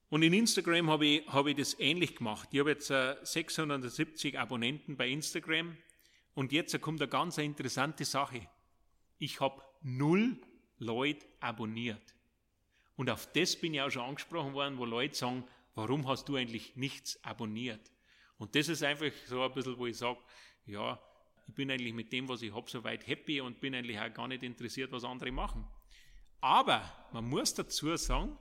Und 0.07 0.23
in 0.23 0.31
Instagram 0.31 0.89
habe 0.89 1.05
ich, 1.05 1.27
hab 1.27 1.47
ich 1.47 1.57
das 1.57 1.77
ähnlich 1.79 2.15
gemacht. 2.15 2.47
Ich 2.53 2.59
habe 2.59 2.69
jetzt 2.69 2.89
äh, 2.91 3.17
670 3.21 4.39
Abonnenten 4.39 4.95
bei 4.95 5.09
Instagram 5.09 5.75
und 6.35 6.53
jetzt 6.53 6.79
kommt 6.79 7.01
eine 7.01 7.09
ganz 7.09 7.37
interessante 7.37 8.05
Sache. 8.05 8.47
Ich 9.17 9.41
habe 9.41 9.61
null 9.81 10.37
Leute 10.77 11.25
abonniert. 11.41 12.15
Und 12.99 13.09
auf 13.09 13.31
das 13.31 13.55
bin 13.55 13.73
ich 13.73 13.81
auch 13.81 13.89
schon 13.89 14.01
angesprochen 14.01 14.53
worden, 14.53 14.77
wo 14.77 14.83
Leute 14.83 15.15
sagen, 15.15 15.45
warum 15.73 16.05
hast 16.05 16.27
du 16.27 16.35
eigentlich 16.35 16.75
nichts 16.75 17.17
abonniert? 17.23 17.79
Und 18.37 18.55
das 18.55 18.67
ist 18.67 18.83
einfach 18.83 19.09
so 19.25 19.41
ein 19.41 19.53
bisschen, 19.53 19.77
wo 19.77 19.87
ich 19.87 19.95
sage, 19.95 20.19
ja, 20.65 21.01
ich 21.47 21.53
bin 21.53 21.71
eigentlich 21.71 21.93
mit 21.93 22.11
dem, 22.11 22.27
was 22.27 22.41
ich 22.41 22.53
habe, 22.53 22.69
soweit 22.69 23.07
happy 23.07 23.39
und 23.39 23.61
bin 23.61 23.73
eigentlich 23.73 23.97
auch 23.97 24.13
gar 24.13 24.27
nicht 24.27 24.43
interessiert, 24.43 24.91
was 24.91 25.05
andere 25.05 25.31
machen. 25.31 25.65
Aber 26.41 26.91
man 27.13 27.23
muss 27.23 27.53
dazu 27.53 27.95
sagen, 27.95 28.37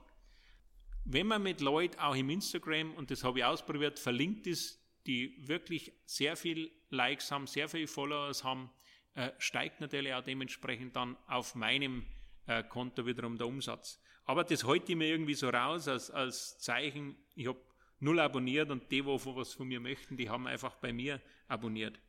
wenn 1.05 1.27
man 1.27 1.41
mit 1.41 1.61
Leuten 1.61 1.97
auch 1.97 2.15
im 2.15 2.29
Instagram, 2.29 2.95
und 2.95 3.11
das 3.11 3.23
habe 3.23 3.39
ich 3.39 3.45
ausprobiert, 3.45 3.97
verlinkt 3.97 4.45
ist, 4.45 4.77
die 5.07 5.47
wirklich 5.47 5.93
sehr 6.03 6.35
viel 6.35 6.69
Likes 6.89 7.31
haben, 7.31 7.47
sehr 7.47 7.69
viele 7.69 7.87
Followers 7.87 8.43
haben, 8.43 8.69
äh, 9.15 9.31
steigt 9.37 9.79
natürlich 9.79 10.13
auch 10.13 10.21
dementsprechend 10.21 10.97
dann 10.97 11.15
auf 11.27 11.55
meinem 11.55 12.05
äh, 12.45 12.61
Konto 12.61 13.05
wiederum 13.05 13.37
der 13.37 13.47
Umsatz. 13.47 14.01
Aber 14.29 14.43
das 14.43 14.63
halte 14.63 14.91
ich 14.91 14.95
mir 14.95 15.07
irgendwie 15.07 15.33
so 15.33 15.49
raus 15.49 15.87
als, 15.87 16.11
als 16.11 16.59
Zeichen, 16.59 17.15
ich 17.33 17.47
habe 17.47 17.59
null 17.99 18.19
abonniert 18.19 18.69
und 18.69 18.83
die, 18.91 19.01
die 19.01 19.05
was 19.07 19.53
von 19.55 19.67
mir 19.67 19.79
möchten, 19.79 20.17
die 20.17 20.29
haben 20.29 20.45
einfach 20.45 20.75
bei 20.75 20.93
mir 20.93 21.19
abonniert. 21.47 21.99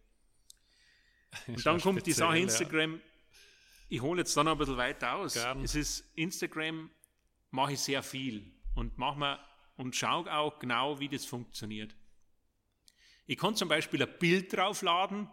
Und 1.46 1.64
dann 1.64 1.80
kommt 1.80 2.04
die 2.04 2.12
Sache 2.12 2.38
Instagram. 2.38 2.96
Ja. 2.96 3.00
Ich 3.88 4.02
hole 4.02 4.20
jetzt 4.20 4.36
dann 4.36 4.48
ein 4.48 4.58
bisschen 4.58 4.76
weiter 4.76 5.14
aus. 5.14 5.32
Gern. 5.32 5.64
Es 5.64 5.74
ist 5.74 6.12
Instagram 6.14 6.90
mache 7.52 7.72
ich 7.72 7.80
sehr 7.80 8.02
viel 8.02 8.52
und 8.74 8.98
mache 8.98 9.18
mir 9.18 9.40
und 9.78 9.96
schaue 9.96 10.30
auch 10.30 10.58
genau, 10.58 11.00
wie 11.00 11.08
das 11.08 11.24
funktioniert. 11.24 11.96
Ich 13.26 13.38
kann 13.38 13.56
zum 13.56 13.70
Beispiel 13.70 14.02
ein 14.02 14.18
Bild 14.18 14.54
draufladen 14.54 15.26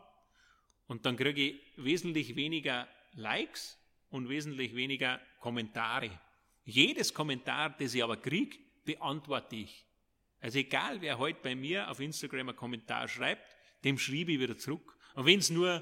und 0.88 1.06
dann 1.06 1.17
kriege 1.17 1.41
ich 1.50 1.62
wesentlich 1.76 2.38
weniger 2.38 2.88
Likes 3.12 3.78
und 4.10 4.30
wesentlich 4.30 4.73
weniger 4.73 5.19
Kommentare. 5.41 6.17
Jedes 6.70 7.14
Kommentar, 7.14 7.70
das 7.80 7.94
ich 7.94 8.04
aber 8.04 8.18
kriege, 8.18 8.58
beantworte 8.84 9.56
ich. 9.56 9.86
Also 10.42 10.60
egal, 10.60 11.02
wer 11.02 11.18
heute 11.18 11.40
bei 11.42 11.56
mir 11.56 11.90
auf 11.90 12.02
Instagram 12.02 12.50
einen 12.50 12.58
Kommentar 12.58 13.08
schreibt, 13.08 13.56
dem 13.86 13.98
schreibe 13.98 14.34
ich 14.34 14.40
wieder 14.42 14.58
zurück. 14.58 14.98
Und 15.16 15.26
wenn 15.26 15.40
es 15.40 15.50
nur 15.50 15.82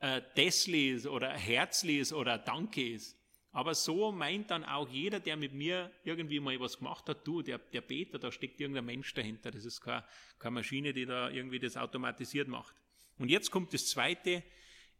äh, 0.00 0.22
Tesli 0.34 0.92
ist 0.92 1.06
oder 1.06 1.30
Herzli 1.34 1.98
ist 1.98 2.14
oder 2.14 2.38
Danke 2.38 2.94
ist, 2.94 3.18
Aber 3.54 3.74
so 3.74 4.10
meint 4.10 4.50
dann 4.50 4.64
auch 4.64 4.88
jeder, 4.88 5.20
der 5.20 5.36
mit 5.36 5.52
mir 5.52 5.92
irgendwie 6.04 6.40
mal 6.40 6.58
was 6.58 6.78
gemacht 6.78 7.06
hat, 7.10 7.26
du, 7.26 7.42
der, 7.42 7.58
der 7.58 7.82
Peter, 7.82 8.18
da 8.18 8.32
steckt 8.32 8.58
irgendein 8.58 8.86
Mensch 8.86 9.12
dahinter. 9.12 9.50
Das 9.50 9.66
ist 9.66 9.82
keine, 9.82 10.04
keine 10.38 10.54
Maschine, 10.54 10.94
die 10.94 11.04
da 11.04 11.28
irgendwie 11.28 11.58
das 11.58 11.76
automatisiert 11.76 12.48
macht. 12.48 12.74
Und 13.18 13.28
jetzt 13.28 13.50
kommt 13.50 13.74
das 13.74 13.86
Zweite, 13.88 14.42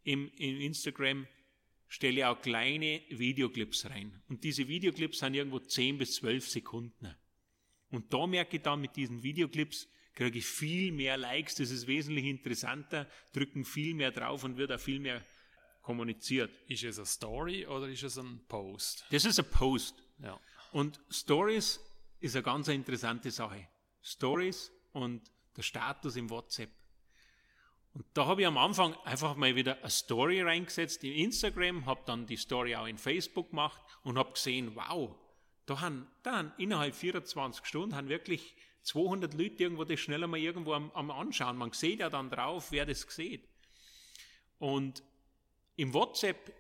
im, 0.05 0.31
im 0.37 0.61
Instagram 0.61 1.27
stelle 1.93 2.21
ich 2.21 2.25
auch 2.25 2.41
kleine 2.41 3.03
Videoclips 3.11 3.85
rein. 3.85 4.23
Und 4.27 4.45
diese 4.45 4.67
Videoclips 4.67 5.19
sind 5.19 5.35
irgendwo 5.35 5.59
10 5.59 5.99
bis 5.99 6.15
12 6.15 6.49
Sekunden. 6.49 7.15
Und 7.91 8.15
da 8.15 8.27
merke 8.27 8.57
ich 8.57 8.63
dann 8.63 8.81
mit 8.81 8.97
diesen 8.97 9.23
Videoclips, 9.23 9.89
kriege 10.15 10.39
ich 10.39 10.47
viel 10.47 10.91
mehr 10.91 11.19
Likes, 11.19 11.57
das 11.57 11.71
ist 11.71 11.87
wesentlich 11.87 12.25
interessanter, 12.25 13.07
drücken 13.35 13.67
viel 13.67 13.93
mehr 13.93 14.11
drauf 14.11 14.43
und 14.43 14.57
wird 14.57 14.73
auch 14.73 14.81
viel 14.81 15.01
mehr 15.01 15.23
kommuniziert. 15.83 16.51
Ist 16.67 16.83
es 16.83 16.97
eine 16.97 17.05
Story 17.05 17.67
oder 17.67 17.87
ist 17.89 18.03
es 18.03 18.17
ein 18.17 18.41
Post? 18.49 19.05
Das 19.11 19.27
ist 19.27 19.39
ein 19.39 19.51
Post. 19.51 20.03
Ja. 20.23 20.41
Und 20.73 20.99
Stories 21.11 21.79
ist 22.21 22.35
eine 22.35 22.43
ganz 22.43 22.69
interessante 22.69 23.31
Sache. 23.31 23.69
Stories 24.01 24.73
und 24.93 25.31
der 25.59 25.63
Status 25.63 26.17
im 26.17 26.31
WhatsApp. 26.31 26.71
Und 27.95 28.07
da 28.15 28.27
habe 28.27 28.41
ich 28.41 28.47
am 28.47 28.57
Anfang 28.57 28.95
einfach 29.05 29.37
mal 29.37 29.55
wieder 29.55 29.79
eine 29.79 29.91
Story 29.91 30.41
reingesetzt 30.41 31.05
in 31.05 31.13
Instagram, 31.13 31.85
habe 31.85 32.01
dann 32.07 32.27
die 32.27 32.37
Story 32.37 32.75
auch 32.75 32.87
in 32.87 32.97
Facebook 32.97 33.51
gemacht 33.51 33.81
und 34.03 34.17
habe 34.17 34.33
gesehen, 34.33 34.75
wow, 34.75 35.15
da 35.67 35.81
haben, 35.81 36.07
da 36.23 36.39
haben 36.39 36.53
innerhalb 36.57 36.95
24 36.95 37.65
Stunden 37.65 37.95
haben 37.95 38.09
wirklich 38.09 38.57
200 38.83 39.35
Leute 39.35 39.63
irgendwo 39.63 39.85
das 39.85 40.01
schneller 40.01 40.27
mal 40.27 40.39
irgendwo 40.39 40.73
am, 40.73 40.91
am 40.93 41.11
Anschauen. 41.11 41.57
Man 41.57 41.73
sieht 41.73 42.01
ja 42.01 42.09
dann 42.09 42.31
drauf, 42.31 42.73
wer 42.73 42.87
das 42.87 43.03
sieht. 43.03 43.47
Und 44.59 45.03
im 45.77 45.93
WhatsApp 45.93 46.53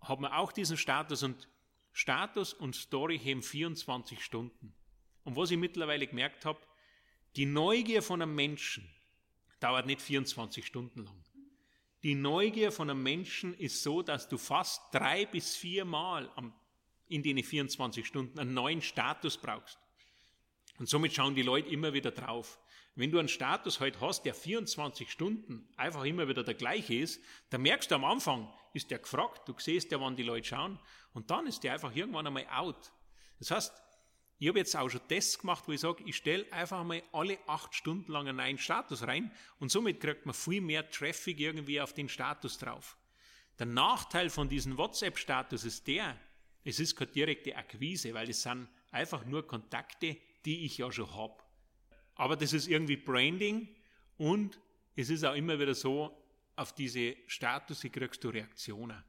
hat 0.00 0.20
man 0.20 0.32
auch 0.32 0.52
diesen 0.52 0.76
Status 0.76 1.22
und 1.22 1.48
Status 1.92 2.54
und 2.54 2.74
Story 2.74 3.18
haben 3.18 3.42
24 3.42 4.24
Stunden. 4.24 4.74
Und 5.24 5.36
was 5.36 5.50
ich 5.50 5.58
mittlerweile 5.58 6.06
gemerkt 6.06 6.44
habe, 6.44 6.58
die 7.36 7.46
Neugier 7.46 8.02
von 8.02 8.22
einem 8.22 8.34
Menschen 8.34 8.88
dauert 9.60 9.86
nicht 9.86 10.02
24 10.02 10.66
Stunden 10.66 11.04
lang. 11.04 11.24
Die 12.02 12.14
Neugier 12.14 12.72
von 12.72 12.88
einem 12.88 13.02
Menschen 13.02 13.54
ist 13.54 13.82
so, 13.82 14.02
dass 14.02 14.28
du 14.28 14.38
fast 14.38 14.82
drei 14.92 15.26
bis 15.26 15.54
vier 15.54 15.84
Mal 15.84 16.30
in 17.08 17.22
den 17.22 17.42
24 17.42 18.06
Stunden 18.06 18.38
einen 18.38 18.54
neuen 18.54 18.80
Status 18.80 19.36
brauchst. 19.36 19.78
Und 20.78 20.88
somit 20.88 21.12
schauen 21.12 21.34
die 21.34 21.42
Leute 21.42 21.68
immer 21.68 21.92
wieder 21.92 22.10
drauf. 22.10 22.58
Wenn 22.94 23.10
du 23.10 23.18
einen 23.18 23.28
Status 23.28 23.80
heute 23.80 24.00
hast, 24.00 24.22
der 24.22 24.34
24 24.34 25.10
Stunden 25.10 25.68
einfach 25.76 26.04
immer 26.04 26.26
wieder 26.26 26.42
der 26.42 26.54
gleiche 26.54 26.94
ist, 26.94 27.22
dann 27.50 27.62
merkst 27.62 27.90
du 27.90 27.96
am 27.96 28.04
Anfang, 28.04 28.52
ist 28.72 28.90
der 28.90 28.98
gefragt, 28.98 29.46
du 29.46 29.54
siehst 29.58 29.92
ja, 29.92 30.00
wann 30.00 30.16
die 30.16 30.22
Leute 30.22 30.48
schauen, 30.48 30.78
und 31.12 31.30
dann 31.30 31.46
ist 31.46 31.62
der 31.64 31.74
einfach 31.74 31.94
irgendwann 31.94 32.26
einmal 32.26 32.46
out. 32.50 32.92
Das 33.38 33.50
heißt, 33.50 33.72
ich 34.40 34.48
habe 34.48 34.58
jetzt 34.58 34.74
auch 34.74 34.88
schon 34.88 35.06
Tests 35.06 35.38
gemacht, 35.38 35.64
wo 35.66 35.72
ich 35.72 35.80
sage, 35.80 36.02
ich 36.06 36.16
stelle 36.16 36.50
einfach 36.50 36.82
mal 36.82 37.02
alle 37.12 37.38
acht 37.46 37.74
Stunden 37.74 38.10
lang 38.10 38.26
einen 38.26 38.38
neuen 38.38 38.56
Status 38.56 39.06
rein 39.06 39.30
und 39.58 39.70
somit 39.70 40.00
kriegt 40.00 40.24
man 40.24 40.34
viel 40.34 40.62
mehr 40.62 40.90
Traffic 40.90 41.38
irgendwie 41.38 41.78
auf 41.78 41.92
den 41.92 42.08
Status 42.08 42.56
drauf. 42.56 42.96
Der 43.58 43.66
Nachteil 43.66 44.30
von 44.30 44.48
diesem 44.48 44.78
WhatsApp-Status 44.78 45.64
ist 45.64 45.86
der, 45.86 46.18
es 46.64 46.80
ist 46.80 46.96
keine 46.96 47.10
direkte 47.10 47.54
Akquise, 47.54 48.14
weil 48.14 48.30
es 48.30 48.42
sind 48.42 48.66
einfach 48.90 49.26
nur 49.26 49.46
Kontakte, 49.46 50.16
die 50.46 50.64
ich 50.64 50.78
ja 50.78 50.90
schon 50.90 51.14
habe. 51.14 51.36
Aber 52.14 52.34
das 52.34 52.54
ist 52.54 52.66
irgendwie 52.66 52.96
Branding 52.96 53.68
und 54.16 54.58
es 54.96 55.10
ist 55.10 55.22
auch 55.22 55.34
immer 55.34 55.58
wieder 55.58 55.74
so, 55.74 56.16
auf 56.56 56.74
diese 56.74 57.14
Status 57.26 57.82
kriegst 57.82 58.24
du 58.24 58.30
Reaktionen. 58.30 59.04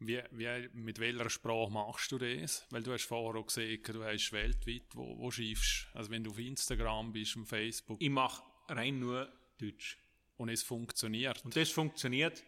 Wie, 0.00 0.20
wie, 0.32 0.68
mit 0.74 0.98
welcher 0.98 1.30
Sprache 1.30 1.70
machst 1.70 2.12
du 2.12 2.18
das? 2.18 2.66
Weil 2.70 2.82
du 2.82 2.92
hast 2.92 3.04
vorher 3.04 3.40
auch 3.40 3.46
gesehen, 3.46 3.80
du 3.82 4.04
hast 4.04 4.32
weltweit, 4.32 4.82
wo, 4.94 5.18
wo 5.18 5.30
schiefst. 5.30 5.88
Also 5.94 6.10
wenn 6.10 6.24
du 6.24 6.30
auf 6.30 6.38
Instagram 6.38 7.12
bist, 7.12 7.36
auf 7.36 7.48
Facebook. 7.48 8.00
Ich 8.00 8.10
mache 8.10 8.42
rein 8.68 8.98
nur 8.98 9.28
Deutsch. 9.58 9.98
Und 10.36 10.48
es 10.48 10.62
funktioniert. 10.62 11.44
Und 11.44 11.54
das 11.56 11.70
funktioniert. 11.70 12.42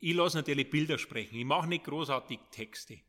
Ich 0.00 0.14
lasse 0.14 0.36
natürlich 0.38 0.68
Bilder 0.68 0.98
sprechen. 0.98 1.38
Ich 1.38 1.44
mache 1.44 1.68
nicht 1.68 1.84
großartig 1.84 2.40
Texte. 2.50 3.00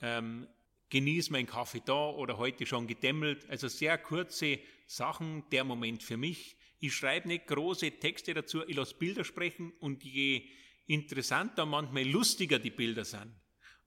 Ähm, 0.00 0.48
genieße 0.88 1.32
meinen 1.32 1.46
Kaffee 1.46 1.82
da 1.84 2.10
oder 2.10 2.38
heute 2.38 2.66
schon 2.66 2.86
gedämmelt. 2.86 3.48
Also 3.50 3.68
sehr 3.68 3.98
kurze 3.98 4.60
Sachen, 4.86 5.44
der 5.50 5.64
Moment 5.64 6.02
für 6.02 6.16
mich. 6.16 6.56
Ich 6.80 6.94
schreibe 6.94 7.28
nicht 7.28 7.46
große 7.46 7.92
Texte 7.92 8.34
dazu, 8.34 8.62
ich 8.66 8.76
lasse 8.76 8.94
Bilder 8.94 9.24
sprechen 9.24 9.72
und 9.80 10.04
je 10.04 10.46
interessanter, 10.86 11.66
manchmal 11.66 12.04
lustiger 12.04 12.58
die 12.58 12.70
Bilder 12.70 13.04
sind, 13.04 13.32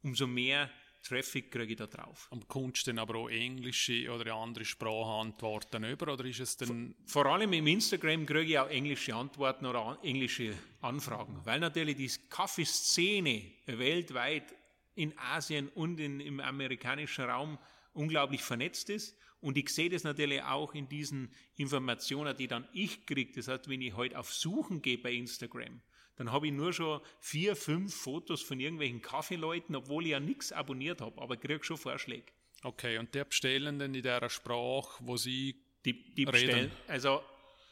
umso 0.01 0.27
mehr 0.27 0.69
Traffic 1.07 1.51
kriege 1.51 1.73
ich 1.73 1.77
da 1.77 1.87
drauf. 1.87 2.27
Und 2.31 2.47
kommst 2.47 2.85
du 2.85 2.91
dann 2.91 2.99
aber 2.99 3.15
auch 3.15 3.29
englische 3.29 4.11
oder 4.11 4.33
andere 4.35 4.65
Sprachantworten 4.65 5.83
über 5.85 6.11
oder 6.11 6.25
ist 6.25 6.39
es 6.39 6.57
dann... 6.57 6.95
Vor, 7.05 7.23
vor 7.23 7.33
allem 7.33 7.53
im 7.53 7.67
Instagram 7.67 8.25
kriege 8.25 8.51
ich 8.51 8.59
auch 8.59 8.69
englische 8.69 9.15
Antworten 9.15 9.65
oder 9.65 9.79
an, 9.79 9.97
englische 10.03 10.53
Anfragen, 10.81 11.39
weil 11.45 11.59
natürlich 11.59 11.95
die 11.95 12.11
Kaffeeszene 12.29 13.53
weltweit 13.67 14.53
in 14.95 15.17
Asien 15.17 15.69
und 15.69 15.99
in, 15.99 16.19
im 16.19 16.39
amerikanischen 16.39 17.25
Raum 17.25 17.57
unglaublich 17.93 18.41
vernetzt 18.41 18.89
ist. 18.89 19.15
Und 19.39 19.55
ich 19.55 19.69
sehe 19.69 19.89
das 19.89 20.03
natürlich 20.03 20.41
auch 20.41 20.73
in 20.73 20.89
diesen 20.89 21.31
Informationen, 21.55 22.35
die 22.35 22.47
dann 22.47 22.67
ich 22.73 23.05
kriege. 23.05 23.31
Das 23.33 23.47
heißt, 23.47 23.69
wenn 23.69 23.81
ich 23.81 23.95
heute 23.95 24.17
auf 24.17 24.33
Suchen 24.33 24.81
gehe 24.81 24.97
bei 24.97 25.13
Instagram, 25.13 25.79
dann 26.17 26.31
habe 26.31 26.47
ich 26.47 26.53
nur 26.53 26.73
schon 26.73 26.99
vier, 27.19 27.55
fünf 27.55 27.95
Fotos 27.95 28.41
von 28.41 28.59
irgendwelchen 28.59 29.01
Kaffeeleuten, 29.01 29.75
obwohl 29.75 30.05
ich 30.05 30.11
ja 30.11 30.19
nichts 30.19 30.51
abonniert 30.51 30.99
habe, 30.99 31.21
aber 31.21 31.37
kriege 31.37 31.63
schon 31.63 31.77
Vorschläge. 31.77 32.25
Okay, 32.63 32.97
und 32.97 33.13
der 33.13 33.25
bestellen 33.25 33.77
dann 33.77 33.93
in 33.93 34.01
der 34.01 34.27
Sprache, 34.29 35.03
wo 35.05 35.15
sie 35.15 35.55
die, 35.85 36.13
die 36.15 36.25
bestellen. 36.25 36.71
Also 36.87 37.21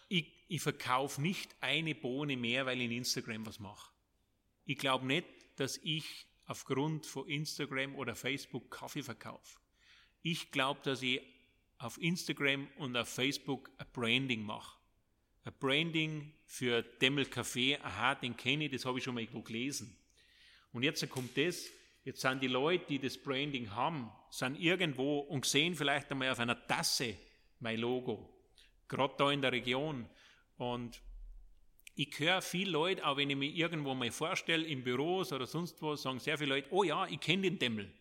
ich, 0.10 0.31
ich 0.47 0.62
verkaufe 0.62 1.21
nicht 1.21 1.55
eine 1.60 1.95
Bohne 1.95 2.38
mehr, 2.38 2.67
weil 2.67 2.77
ich 2.79 2.86
in 2.86 2.91
Instagram 2.91 3.45
was 3.47 3.60
mache. 3.60 3.91
Ich 4.65 4.77
glaube 4.77 5.08
nicht, 5.08 5.25
dass 5.55 5.77
ich 5.77 6.27
aufgrund 6.45 7.08
von 7.08 7.27
Instagram 7.27 7.95
oder 7.95 8.15
Facebook 8.15 8.69
Kaffee 8.69 9.01
verkaufe. 9.01 9.60
Ich 10.21 10.51
glaube, 10.51 10.81
dass 10.84 11.01
ich 11.01 11.21
auf 11.79 11.99
Instagram 11.99 12.67
und 12.77 12.95
auf 12.95 13.10
Facebook 13.10 13.71
ein 13.79 13.88
Branding 13.91 14.43
mache 14.43 14.77
Branding 15.51 16.34
für 16.47 16.81
Demmel 16.81 17.25
Café, 17.25 17.79
aha, 17.81 18.15
den 18.15 18.36
kenne 18.36 18.65
ich, 18.65 18.71
das 18.71 18.86
habe 18.86 18.97
ich 18.97 19.03
schon 19.03 19.13
mal 19.13 19.21
irgendwo 19.21 19.41
gelesen. 19.41 19.95
Und 20.73 20.84
jetzt 20.84 21.08
kommt 21.10 21.38
das, 21.38 21.67
jetzt 22.03 22.21
sind 22.21 22.41
die 22.41 22.47
Leute, 22.47 22.86
die 22.88 22.99
das 22.99 23.17
Branding 23.17 23.71
haben, 23.71 24.12
sind 24.29 24.60
irgendwo 24.60 25.19
und 25.19 25.45
sehen 25.45 25.75
vielleicht 25.75 26.12
einmal 26.12 26.31
auf 26.31 26.39
einer 26.39 26.67
Tasse 26.67 27.15
mein 27.60 27.79
Logo, 27.79 28.29
gerade 28.88 29.13
da 29.17 29.31
in 29.31 29.41
der 29.41 29.51
Region. 29.51 30.10
Und 30.58 31.01
ich 31.95 32.19
höre 32.19 32.41
viele 32.41 32.71
Leute, 32.71 33.05
auch 33.05 33.17
wenn 33.17 33.29
ich 33.29 33.38
mich 33.38 33.55
irgendwo 33.55 33.93
mal 33.93 34.12
vorstelle, 34.12 34.65
in 34.65 34.84
Büros 34.84 35.31
oder 35.31 35.45
sonst 35.45 35.81
wo, 35.81 35.95
sagen 35.95 36.19
sehr 36.19 36.38
viele 36.38 36.55
Leute, 36.55 36.67
oh 36.71 36.84
ja, 36.84 37.08
ich 37.08 37.19
kenne 37.19 37.43
den 37.43 37.58
Demmel, 37.60 37.91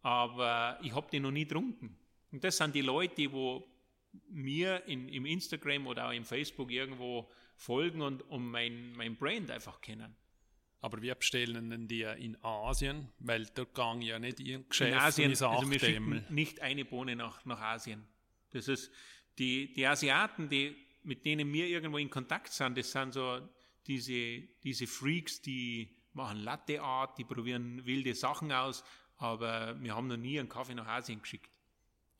aber 0.00 0.78
ich 0.82 0.94
habe 0.94 1.10
den 1.10 1.24
noch 1.24 1.30
nie 1.30 1.44
getrunken. 1.44 1.98
Und 2.30 2.42
das 2.42 2.56
sind 2.56 2.74
die 2.74 2.80
Leute, 2.80 3.14
die 3.16 3.30
mir 4.28 4.84
in, 4.86 5.08
im 5.08 5.26
Instagram 5.26 5.86
oder 5.86 6.08
auch 6.08 6.12
im 6.12 6.24
Facebook 6.24 6.70
irgendwo 6.70 7.30
folgen 7.56 8.02
und 8.02 8.22
um 8.28 8.50
mein, 8.50 8.92
mein 8.92 9.16
Brand 9.16 9.50
einfach 9.50 9.80
kennen. 9.80 10.16
Aber 10.80 11.00
wir 11.00 11.14
bestellen 11.14 11.70
denn 11.70 11.86
die 11.86 12.02
in 12.02 12.36
Asien, 12.42 13.08
weil 13.20 13.46
dort 13.54 13.72
gang 13.74 14.02
ja 14.02 14.18
nicht 14.18 14.40
in 14.40 14.68
Geschäft 14.68 14.92
in 14.92 14.98
Asien, 14.98 15.30
also 15.30 15.70
wir 15.70 15.78
schicken 15.78 16.26
nicht 16.28 16.60
eine 16.60 16.84
Bohne 16.84 17.14
nach, 17.14 17.44
nach 17.44 17.60
Asien. 17.60 18.04
Das 18.50 18.66
ist 18.66 18.90
die, 19.38 19.72
die 19.72 19.86
Asiaten, 19.86 20.48
die, 20.48 20.76
mit 21.04 21.24
denen 21.24 21.52
wir 21.52 21.68
irgendwo 21.68 21.98
in 21.98 22.10
Kontakt 22.10 22.52
sind, 22.52 22.76
das 22.76 22.90
sind 22.90 23.14
so 23.14 23.40
diese, 23.86 24.40
diese 24.64 24.86
Freaks, 24.88 25.40
die 25.40 25.96
machen 26.14 26.38
Latte 26.38 26.82
Art, 26.82 27.16
die 27.16 27.24
probieren 27.24 27.86
wilde 27.86 28.14
Sachen 28.14 28.50
aus, 28.50 28.84
aber 29.16 29.80
wir 29.80 29.94
haben 29.94 30.08
noch 30.08 30.16
nie 30.16 30.38
einen 30.38 30.48
Kaffee 30.48 30.74
nach 30.74 30.86
Asien 30.86 31.22
geschickt. 31.22 31.50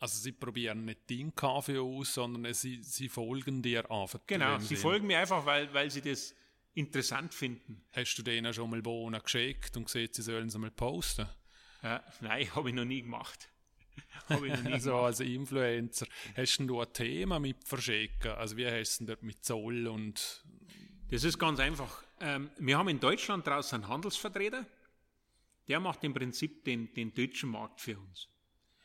Also 0.03 0.19
sie 0.19 0.33
probieren 0.33 0.85
nicht 0.85 1.09
den 1.09 1.33
Kaffee 1.33 1.79
aus, 1.79 2.15
sondern 2.15 2.53
sie, 2.55 2.83
sie 2.83 3.09
folgen 3.09 3.63
dir 3.63 3.89
einfach. 3.89 4.19
Genau, 4.27 4.59
sie 4.59 4.75
Sinn. 4.75 4.79
folgen 4.79 5.07
mir 5.07 5.21
einfach, 5.21 5.47
weil, 5.47 5.73
weil 5.73 5.93
sie 5.93 6.01
das 6.01 6.35
interessant 6.75 7.33
finden. 7.33 7.85
Hast 7.93 8.17
du 8.17 8.25
denen 8.25 8.53
schon 8.53 8.69
mal 8.69 8.83
Bohnen 8.83 9.23
geschickt 9.23 9.77
und 9.77 9.85
gesehen, 9.85 10.09
sie 10.11 10.23
sollen 10.23 10.51
sie 10.51 10.59
mal 10.59 10.73
posten? 10.73 11.29
Ja, 11.85 12.03
nein, 12.21 12.53
habe 12.53 12.71
ich 12.71 12.75
noch 12.75 12.85
nie 12.85 13.03
gemacht. 13.03 13.49
habe 14.29 14.49
ich 14.49 14.55
noch 14.55 14.63
nie 14.65 14.73
also 14.73 14.97
als 14.97 15.21
Influencer. 15.21 16.09
Hast 16.37 16.59
du 16.59 16.81
ein 16.81 16.93
Thema 16.93 17.39
mit 17.39 17.63
verschicken? 17.65 18.33
Also 18.33 18.57
wie 18.57 18.67
hast 18.67 18.99
du 18.99 19.05
dort 19.05 19.23
mit 19.23 19.45
Zoll 19.45 19.87
und... 19.87 20.45
Das 21.11 21.23
ist 21.23 21.39
ganz 21.39 21.61
einfach. 21.61 22.03
Ähm, 22.19 22.51
wir 22.59 22.77
haben 22.77 22.89
in 22.89 22.99
Deutschland 22.99 23.47
draußen 23.47 23.77
einen 23.77 23.89
Handelsvertreter, 23.89 24.67
der 25.69 25.79
macht 25.79 26.03
im 26.03 26.13
Prinzip 26.13 26.65
den, 26.65 26.93
den 26.93 27.15
deutschen 27.15 27.51
Markt 27.51 27.81
für 27.81 27.97
uns. 27.97 28.27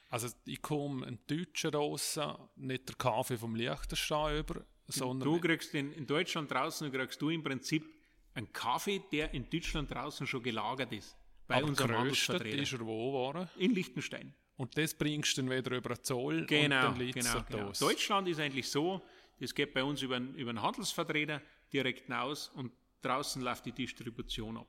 Also 0.09 0.29
ich 0.45 0.61
komme 0.61 1.05
einen 1.05 1.19
Deutschen 1.27 1.71
raus, 1.73 2.19
nicht 2.55 2.87
der 2.87 2.95
Kaffee 2.95 3.37
vom 3.37 3.55
Liechtenstein 3.55 4.37
über, 4.39 4.65
sondern... 4.87 5.27
Du 5.29 5.39
kriegst 5.39 5.73
in, 5.73 5.91
in 5.91 6.07
Deutschland 6.07 6.49
draußen, 6.49 6.89
kriegst 6.91 7.21
du 7.21 7.29
im 7.29 7.43
Prinzip 7.43 7.85
einen 8.33 8.51
Kaffee, 8.53 9.01
der 9.11 9.33
in 9.33 9.49
Deutschland 9.49 9.91
draußen 9.91 10.25
schon 10.25 10.43
gelagert 10.43 10.91
ist. 10.93 11.17
bei 11.47 11.55
Aber 11.57 11.65
unserem 11.67 11.97
Handelsvertreter. 11.97 12.57
ist 12.61 12.73
er 12.73 12.79
wo 12.85 13.07
geworden? 13.07 13.49
In 13.57 13.73
Liechtenstein. 13.73 14.33
Und 14.55 14.77
das 14.77 14.93
bringst 14.93 15.37
du 15.37 15.41
dann 15.43 15.51
wieder 15.51 15.75
über 15.75 15.93
den 15.95 16.03
Zoll 16.03 16.39
und 16.39 16.47
Genau, 16.47 16.81
dann 16.83 16.97
liegt 16.97 17.15
genau, 17.19 17.43
genau. 17.49 17.65
los. 17.67 17.79
Deutschland 17.79 18.27
ist 18.29 18.39
eigentlich 18.39 18.69
so, 18.69 19.01
das 19.39 19.53
geht 19.53 19.73
bei 19.73 19.83
uns 19.83 20.01
über, 20.01 20.15
einen- 20.15 20.35
über 20.35 20.49
einen 20.51 20.61
Handelsvertreter 20.61 21.41
direkt 21.71 22.05
hinaus 22.05 22.49
und 22.49 22.71
draußen 23.01 23.41
läuft 23.41 23.65
die 23.65 23.71
Distribution 23.73 24.57
ab. 24.57 24.67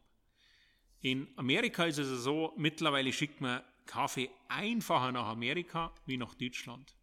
In 1.00 1.28
Amerika 1.36 1.84
ist 1.84 1.98
es 1.98 2.24
so, 2.24 2.52
mittlerweile 2.56 3.12
schickt 3.12 3.40
man 3.40 3.62
Kaffee 3.88 4.30
einfacher 4.48 5.10
nach 5.10 5.26
Amerika 5.26 5.92
wie 6.06 6.18
nach 6.18 6.34
Deutschland. 6.34 6.94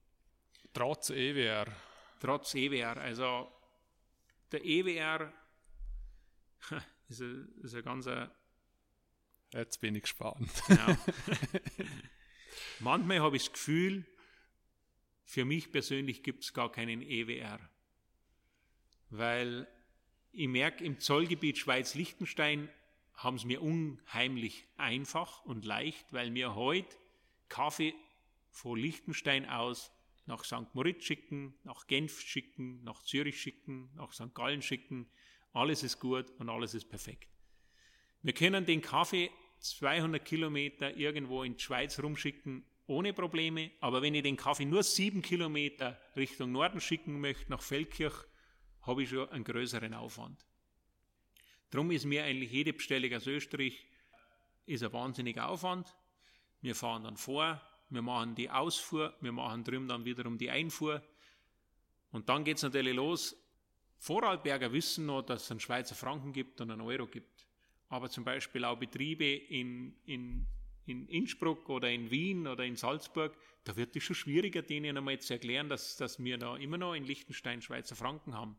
Trotz 0.72 1.10
EWR. 1.10 1.66
Trotz 2.20 2.54
EWR. 2.54 2.96
Also 2.98 3.52
der 4.52 4.64
EWR 4.64 5.34
ist 7.10 7.22
ein, 7.22 7.50
ist 7.64 7.76
ein 7.76 7.84
ganz 7.84 8.08
ein 8.08 8.30
Jetzt 9.52 9.80
bin 9.80 9.96
ich 9.96 10.04
gespannt. 10.04 10.52
Genau. 10.68 10.98
Manchmal 12.80 13.22
habe 13.22 13.38
ich 13.38 13.46
das 13.46 13.54
Gefühl, 13.54 14.06
für 15.24 15.46
mich 15.46 15.72
persönlich 15.72 16.24
gibt 16.24 16.44
es 16.44 16.54
gar 16.54 16.72
keinen 16.72 17.02
EWR. 17.02 17.60
Weil 19.10 19.68
ich 20.32 20.48
merke, 20.48 20.84
im 20.84 21.00
Zollgebiet 21.00 21.58
Schweiz-Liechtenstein 21.58 22.70
haben 23.16 23.38
es 23.38 23.46
mir 23.46 23.62
unheimlich 23.62 24.66
einfach 24.78 25.44
und 25.46 25.66
leicht, 25.66 26.12
weil 26.12 26.34
wir 26.34 26.56
heute 26.56 26.96
Kaffee 27.50 27.94
von 28.52 28.78
Liechtenstein 28.78 29.48
aus 29.48 29.92
nach 30.26 30.44
St. 30.44 30.74
Moritz 30.74 31.04
schicken, 31.04 31.54
nach 31.64 31.88
Genf 31.88 32.20
schicken, 32.22 32.84
nach 32.84 33.04
Zürich 33.04 33.40
schicken, 33.40 33.90
nach 33.96 34.12
St. 34.12 34.34
Gallen 34.34 34.62
schicken. 34.62 35.08
Alles 35.54 35.84
ist 35.84 36.00
gut 36.00 36.32
und 36.40 36.50
alles 36.50 36.74
ist 36.74 36.90
perfekt. 36.90 37.30
Wir 38.22 38.34
können 38.34 38.66
den 38.66 38.82
Kaffee 38.82 39.30
200 39.60 40.24
Kilometer 40.24 40.96
irgendwo 40.98 41.44
in 41.44 41.56
die 41.56 41.64
Schweiz 41.64 42.00
rumschicken, 42.02 42.66
ohne 42.88 43.14
Probleme. 43.14 43.72
Aber 43.80 44.02
wenn 44.02 44.16
ich 44.16 44.24
den 44.24 44.38
Kaffee 44.38 44.66
nur 44.66 44.84
sieben 44.84 45.22
Kilometer 45.22 46.00
Richtung 46.16 46.52
Norden 46.52 46.82
schicken 46.82 47.20
möchte, 47.20 47.50
nach 47.52 47.62
Feldkirch, 47.62 48.16
habe 48.82 49.04
ich 49.04 49.10
schon 49.10 49.30
einen 49.30 49.44
größeren 49.44 49.94
Aufwand. 49.94 50.46
Darum 51.76 51.92
ist 51.92 52.06
mir 52.06 52.24
eigentlich 52.24 52.54
jede 52.54 52.72
Bestellung 52.72 53.14
aus 53.14 53.28
Österreich 53.28 53.86
ist 54.66 54.82
ein 54.82 54.94
wahnsinniger 54.94 55.50
Aufwand. 55.50 55.94
Wir 56.62 56.74
fahren 56.74 57.04
dann 57.04 57.18
vor, 57.18 57.62
wir 57.90 58.02
machen 58.02 58.34
die 58.34 58.50
Ausfuhr, 58.50 59.14
wir 59.20 59.34
machen 59.34 59.66
drüben 59.66 59.90
dann 59.90 60.06
wiederum 60.06 60.38
die 60.38 60.50
Einfuhr. 60.50 61.04
Und 62.12 62.30
dann 62.30 62.46
geht 62.46 62.56
es 62.56 62.64
natürlich 62.64 62.96
los. 62.96 63.36
Vorarlberger 63.98 64.72
wissen 64.72 65.08
noch, 65.08 65.24
dass 65.24 65.44
es 65.44 65.52
einen 65.52 65.60
Schweizer 65.60 65.96
Franken 65.96 66.32
gibt 66.32 66.62
und 66.62 66.72
einen 66.72 66.80
Euro 66.80 67.08
gibt. 67.08 67.46
Aber 67.90 68.10
zum 68.10 68.24
Beispiel 68.24 68.64
auch 68.64 68.80
Betriebe 68.80 69.26
in, 69.26 69.98
in, 70.06 70.48
in 70.86 71.10
Innsbruck 71.10 71.68
oder 71.68 71.92
in 71.92 72.10
Wien 72.10 72.48
oder 72.48 72.64
in 72.64 72.78
Salzburg, 72.78 73.36
da 73.66 73.76
wird 73.76 73.94
es 73.98 74.04
schon 74.04 74.16
schwieriger, 74.16 74.62
denen 74.62 74.96
einmal 74.96 75.20
zu 75.20 75.34
erklären, 75.34 75.68
dass, 75.68 75.98
dass 75.98 76.24
wir 76.24 76.38
da 76.38 76.56
immer 76.56 76.78
noch 76.78 76.94
in 76.94 77.04
Liechtenstein 77.04 77.62
Schweizer 77.62 77.98
Franken 77.98 78.34
haben. 78.34 78.56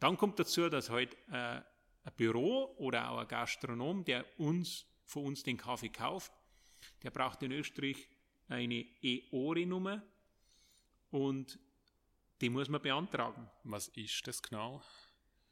Dann 0.00 0.16
kommt 0.16 0.40
dazu, 0.40 0.68
dass 0.68 0.90
halt 0.90 1.16
äh, 1.30 1.60
ein 2.04 2.12
Büro 2.16 2.74
oder 2.78 3.10
auch 3.10 3.18
ein 3.18 3.28
Gastronom, 3.28 4.04
der 4.04 4.24
uns 4.38 4.86
von 5.04 5.26
uns 5.26 5.42
den 5.42 5.56
Kaffee 5.56 5.88
kauft, 5.88 6.32
der 7.02 7.10
braucht 7.10 7.42
in 7.42 7.52
Österreich 7.52 8.08
eine 8.48 8.86
EORI-Nummer 9.02 10.02
und 11.10 11.58
die 12.40 12.48
muss 12.48 12.68
man 12.68 12.80
beantragen. 12.80 13.50
Was 13.64 13.88
ist 13.88 14.26
das 14.26 14.42
genau? 14.42 14.82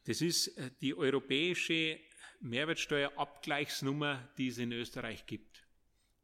Das 0.04 0.22
ist 0.22 0.48
äh, 0.56 0.70
die 0.80 0.94
europäische 0.94 2.00
Mehrwertsteuerabgleichsnummer, 2.40 4.28
die 4.38 4.48
es 4.48 4.58
in 4.58 4.72
Österreich 4.72 5.26
gibt. 5.26 5.66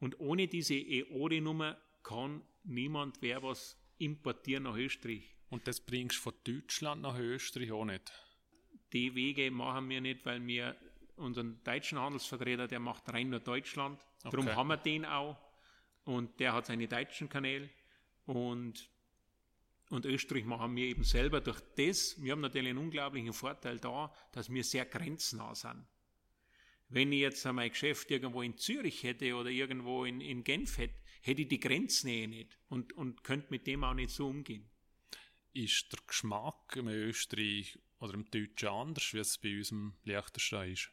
Und 0.01 0.19
ohne 0.21 0.49
diese 0.49 0.75
EORI-Nummer 0.75 1.77
kann 2.03 2.43
niemand 2.63 3.21
wer 3.21 3.43
was 3.43 3.77
importieren 3.99 4.65
nach 4.65 4.77
Österreich. 4.77 5.37
Und 5.51 5.67
das 5.67 5.81
bringst 5.81 6.19
du 6.19 6.23
von 6.23 6.35
Deutschland 6.45 7.03
nach 7.03 7.19
Österreich 7.19 7.73
auch 7.73 7.85
nicht. 7.85 8.13
Die 8.95 9.15
Wege 9.15 9.51
machen 9.51 9.89
wir 9.89 10.01
nicht, 10.01 10.25
weil 10.25 10.47
wir 10.47 10.77
unseren 11.17 11.63
deutschen 11.65 11.99
Handelsvertreter, 11.99 12.69
der 12.69 12.81
macht 12.81 13.13
rein 13.13 13.31
nur 13.31 13.41
Deutschland. 13.41 14.01
Darum 14.23 14.47
Okay. 14.47 14.57
haben 14.57 14.69
wir 14.69 14.77
den 14.77 15.05
auch. 15.05 15.37
Und 16.05 16.39
der 16.39 16.53
hat 16.53 16.67
seine 16.67 16.87
deutschen 16.87 17.29
Kanäle. 17.29 17.69
Und, 18.27 18.89
und 19.91 20.07
Österreich 20.07 20.45
machen 20.45 20.77
wir 20.77 20.87
eben 20.87 21.03
selber 21.03 21.41
durch 21.41 21.61
das. 21.77 22.17
Wir 22.23 22.33
haben 22.33 22.41
natürlich 22.41 22.71
einen 22.71 22.79
unglaublichen 22.79 23.33
Vorteil 23.33 23.79
da, 23.79 24.15
dass 24.33 24.49
wir 24.49 24.63
sehr 24.65 24.87
grenznah 24.87 25.55
sind. 25.55 25.85
Wenn 26.89 27.11
ich 27.13 27.21
jetzt 27.21 27.45
mein 27.47 27.71
Geschäft 27.71 28.11
irgendwo 28.11 28.43
in 28.43 28.57
Zürich 28.57 29.03
hätte 29.03 29.35
oder 29.35 29.51
irgendwo 29.51 30.05
in, 30.05 30.21
in 30.21 30.45
Genf 30.45 30.79
hätte, 30.79 30.95
hätte 31.23 31.43
ich 31.43 31.49
die 31.49 31.59
Grenznähe 31.59 32.29
nicht 32.29 32.59
und, 32.69 32.93
und 32.93 33.25
könnte 33.25 33.49
mit 33.51 33.67
dem 33.67 33.83
auch 33.83 33.95
nicht 33.95 34.11
so 34.11 34.29
umgehen. 34.29 34.71
Ist 35.53 35.93
der 35.93 36.01
Geschmack 36.07 36.77
im 36.77 36.89
Österreich 36.89 37.79
oder 38.05 38.15
im 38.15 38.31
Deutschen 38.31 38.69
anders, 38.69 39.15
wie 39.15 39.19
es 39.19 39.39
bei 39.39 39.57
uns 39.57 39.71
im 39.71 39.95
Liechtenstein 40.05 40.73
ist? 40.73 40.91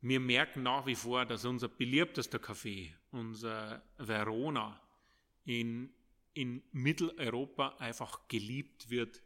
Wir 0.00 0.20
merken 0.20 0.62
nach 0.62 0.86
wie 0.86 0.94
vor, 0.94 1.24
dass 1.24 1.44
unser 1.44 1.68
beliebtester 1.68 2.38
Kaffee, 2.38 2.94
unser 3.10 3.82
Verona, 3.98 4.80
in, 5.44 5.92
in 6.34 6.62
Mitteleuropa 6.72 7.76
einfach 7.78 8.28
geliebt 8.28 8.90
wird. 8.90 9.22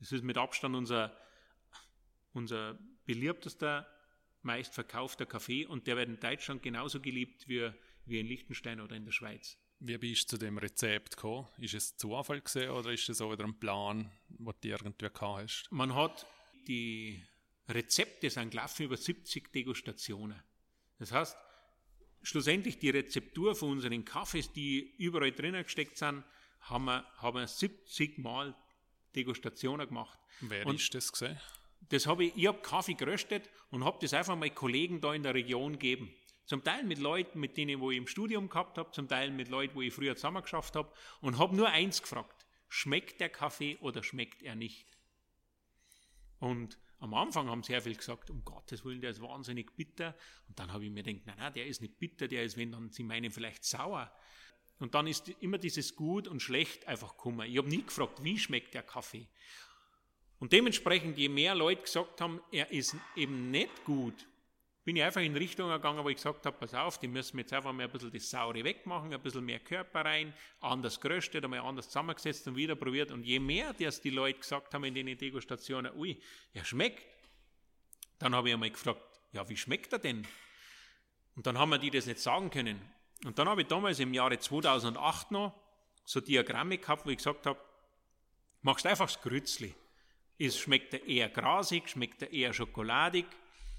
Das 0.00 0.10
ist 0.10 0.24
mit 0.24 0.36
Abstand 0.36 0.74
unser, 0.74 1.16
unser 2.32 2.78
beliebtester, 3.04 3.86
meistverkaufter 4.42 5.26
Kaffee 5.26 5.66
und 5.66 5.86
der 5.86 5.96
wird 5.96 6.08
in 6.08 6.18
Deutschland 6.18 6.62
genauso 6.62 6.98
geliebt 7.00 7.46
wie, 7.46 7.70
wie 8.06 8.18
in 8.18 8.26
Liechtenstein 8.26 8.80
oder 8.80 8.96
in 8.96 9.04
der 9.04 9.12
Schweiz. 9.12 9.56
Wie 9.84 9.98
bist 9.98 10.24
du 10.32 10.36
zu 10.36 10.38
dem 10.38 10.58
Rezept 10.58 11.16
gekommen? 11.16 11.48
Ist 11.58 11.74
es 11.74 11.96
Zufall 11.96 12.40
gesehen 12.40 12.70
oder 12.70 12.92
ist 12.92 13.08
es 13.08 13.20
auch 13.20 13.32
wieder 13.32 13.42
ein 13.44 13.58
Plan, 13.58 14.12
den 14.28 14.44
du 14.60 14.68
irgendwie 14.68 15.08
gehabt 15.08 15.20
hast? 15.20 15.66
Man 15.72 15.92
hat 15.92 16.24
die 16.68 17.20
Rezepte 17.68 18.30
sind 18.30 18.50
gelaufen 18.50 18.84
über 18.84 18.96
70 18.96 19.52
Degustationen. 19.52 20.40
Das 21.00 21.10
heißt, 21.10 21.36
schlussendlich 22.22 22.78
die 22.78 22.90
Rezeptur 22.90 23.56
von 23.56 23.70
unseren 23.70 24.04
Kaffees, 24.04 24.52
die 24.52 24.94
überall 24.98 25.32
drinnen 25.32 25.64
gesteckt 25.64 25.98
sind, 25.98 26.22
haben 26.60 26.84
wir, 26.84 27.04
haben 27.16 27.38
wir 27.38 27.48
70 27.48 28.18
Mal 28.18 28.54
Degustationen 29.16 29.88
gemacht. 29.88 30.16
Wer 30.42 30.64
Und- 30.64 30.76
ist 30.76 30.94
das 30.94 31.10
gesehen? 31.10 31.40
Das 31.88 32.06
habe 32.06 32.26
ich, 32.26 32.36
ich 32.36 32.46
habe 32.46 32.60
Kaffee 32.62 32.94
geröstet 32.94 33.50
und 33.70 33.84
habe 33.84 33.98
das 34.00 34.14
einfach 34.14 34.36
mal 34.36 34.48
Kollegen 34.50 35.00
da 35.00 35.12
in 35.12 35.24
der 35.24 35.34
Region 35.34 35.72
gegeben. 35.72 36.14
Zum 36.44 36.64
Teil 36.64 36.84
mit 36.84 36.98
Leuten, 36.98 37.38
mit 37.38 37.56
denen 37.56 37.80
wo 37.80 37.90
ich 37.90 37.98
im 37.98 38.06
Studium 38.06 38.48
gehabt 38.48 38.78
habe, 38.78 38.90
zum 38.90 39.08
Teil 39.08 39.30
mit 39.30 39.48
Leuten, 39.48 39.74
wo 39.74 39.82
ich 39.82 39.92
früher 39.92 40.16
zusammen 40.16 40.42
geschafft 40.42 40.76
habe 40.76 40.92
und 41.20 41.38
habe 41.38 41.56
nur 41.56 41.68
eins 41.68 42.02
gefragt: 42.02 42.46
Schmeckt 42.68 43.20
der 43.20 43.28
Kaffee 43.28 43.78
oder 43.80 44.02
schmeckt 44.02 44.42
er 44.42 44.54
nicht? 44.54 44.98
Und 46.38 46.78
am 46.98 47.14
Anfang 47.14 47.48
haben 47.48 47.62
sehr 47.62 47.82
viel 47.82 47.96
gesagt, 47.96 48.30
um 48.30 48.44
Gottes 48.44 48.84
Willen, 48.84 49.00
der 49.00 49.10
ist 49.10 49.20
wahnsinnig 49.20 49.74
bitter. 49.76 50.16
Und 50.48 50.58
dann 50.58 50.72
habe 50.72 50.84
ich 50.84 50.90
mir 50.90 51.02
gedacht, 51.02 51.26
nein, 51.26 51.36
nein, 51.36 51.52
der 51.52 51.66
ist 51.66 51.80
nicht 51.80 51.98
bitter, 51.98 52.28
der 52.28 52.44
ist, 52.44 52.56
wenn 52.56 52.70
dann 52.70 52.90
sie 52.90 53.02
meinen, 53.02 53.30
vielleicht 53.32 53.64
sauer. 53.64 54.12
Und 54.78 54.94
dann 54.94 55.06
ist 55.06 55.28
immer 55.40 55.58
dieses 55.58 55.96
Gut 55.96 56.26
und 56.28 56.40
Schlecht 56.40 56.86
einfach 56.86 57.16
gekommen. 57.16 57.48
Ich 57.48 57.58
habe 57.58 57.68
nie 57.68 57.82
gefragt, 57.82 58.22
wie 58.22 58.38
schmeckt 58.38 58.74
der 58.74 58.82
Kaffee. 58.82 59.28
Und 60.38 60.52
dementsprechend, 60.52 61.18
je 61.18 61.28
mehr 61.28 61.54
Leute 61.54 61.82
gesagt 61.82 62.20
haben, 62.20 62.40
er 62.50 62.70
ist 62.72 62.96
eben 63.14 63.50
nicht 63.52 63.84
gut, 63.84 64.26
bin 64.84 64.96
ich 64.96 65.02
einfach 65.02 65.20
in 65.20 65.36
Richtung 65.36 65.68
gegangen, 65.68 66.02
wo 66.02 66.08
ich 66.08 66.16
gesagt 66.16 66.44
habe, 66.44 66.56
pass 66.58 66.74
auf, 66.74 66.98
die 66.98 67.06
müssen 67.06 67.38
jetzt 67.38 67.52
einfach 67.52 67.72
mal 67.72 67.84
ein 67.84 67.90
bisschen 67.90 68.10
das 68.10 68.28
Saure 68.28 68.64
wegmachen, 68.64 69.12
ein 69.12 69.22
bisschen 69.22 69.44
mehr 69.44 69.60
Körper 69.60 70.04
rein, 70.04 70.34
anders 70.60 71.00
geröstet, 71.00 71.44
einmal 71.44 71.60
anders 71.60 71.86
zusammengesetzt 71.86 72.48
und 72.48 72.56
wieder 72.56 72.74
probiert. 72.74 73.12
Und 73.12 73.22
je 73.24 73.38
mehr 73.38 73.72
das 73.74 74.00
die 74.00 74.10
Leute 74.10 74.40
gesagt 74.40 74.74
haben 74.74 74.84
in 74.84 74.94
den 74.94 75.16
Degustationen, 75.16 75.92
ui, 75.96 76.20
er 76.52 76.64
schmeckt, 76.64 77.06
dann 78.18 78.34
habe 78.34 78.48
ich 78.48 78.54
einmal 78.54 78.70
gefragt, 78.70 79.02
ja, 79.32 79.48
wie 79.48 79.56
schmeckt 79.56 79.92
er 79.92 79.98
denn? 80.00 80.26
Und 81.36 81.46
dann 81.46 81.58
haben 81.58 81.70
wir 81.70 81.78
die 81.78 81.90
das 81.90 82.06
nicht 82.06 82.20
sagen 82.20 82.50
können. 82.50 82.80
Und 83.24 83.38
dann 83.38 83.48
habe 83.48 83.62
ich 83.62 83.68
damals 83.68 84.00
im 84.00 84.12
Jahre 84.12 84.38
2008 84.38 85.30
noch 85.30 85.54
so 86.04 86.20
Diagramme 86.20 86.78
gehabt, 86.78 87.06
wo 87.06 87.10
ich 87.10 87.18
gesagt 87.18 87.46
habe, 87.46 87.58
machst 88.62 88.84
einfach 88.86 89.06
das 89.06 89.22
Grützli. 89.22 89.74
Ist, 90.38 90.58
schmeckt 90.58 90.94
er 90.94 91.06
eher 91.06 91.28
grasig, 91.28 91.88
schmeckt 91.88 92.22
er 92.22 92.32
eher 92.32 92.52
schokoladig, 92.52 93.26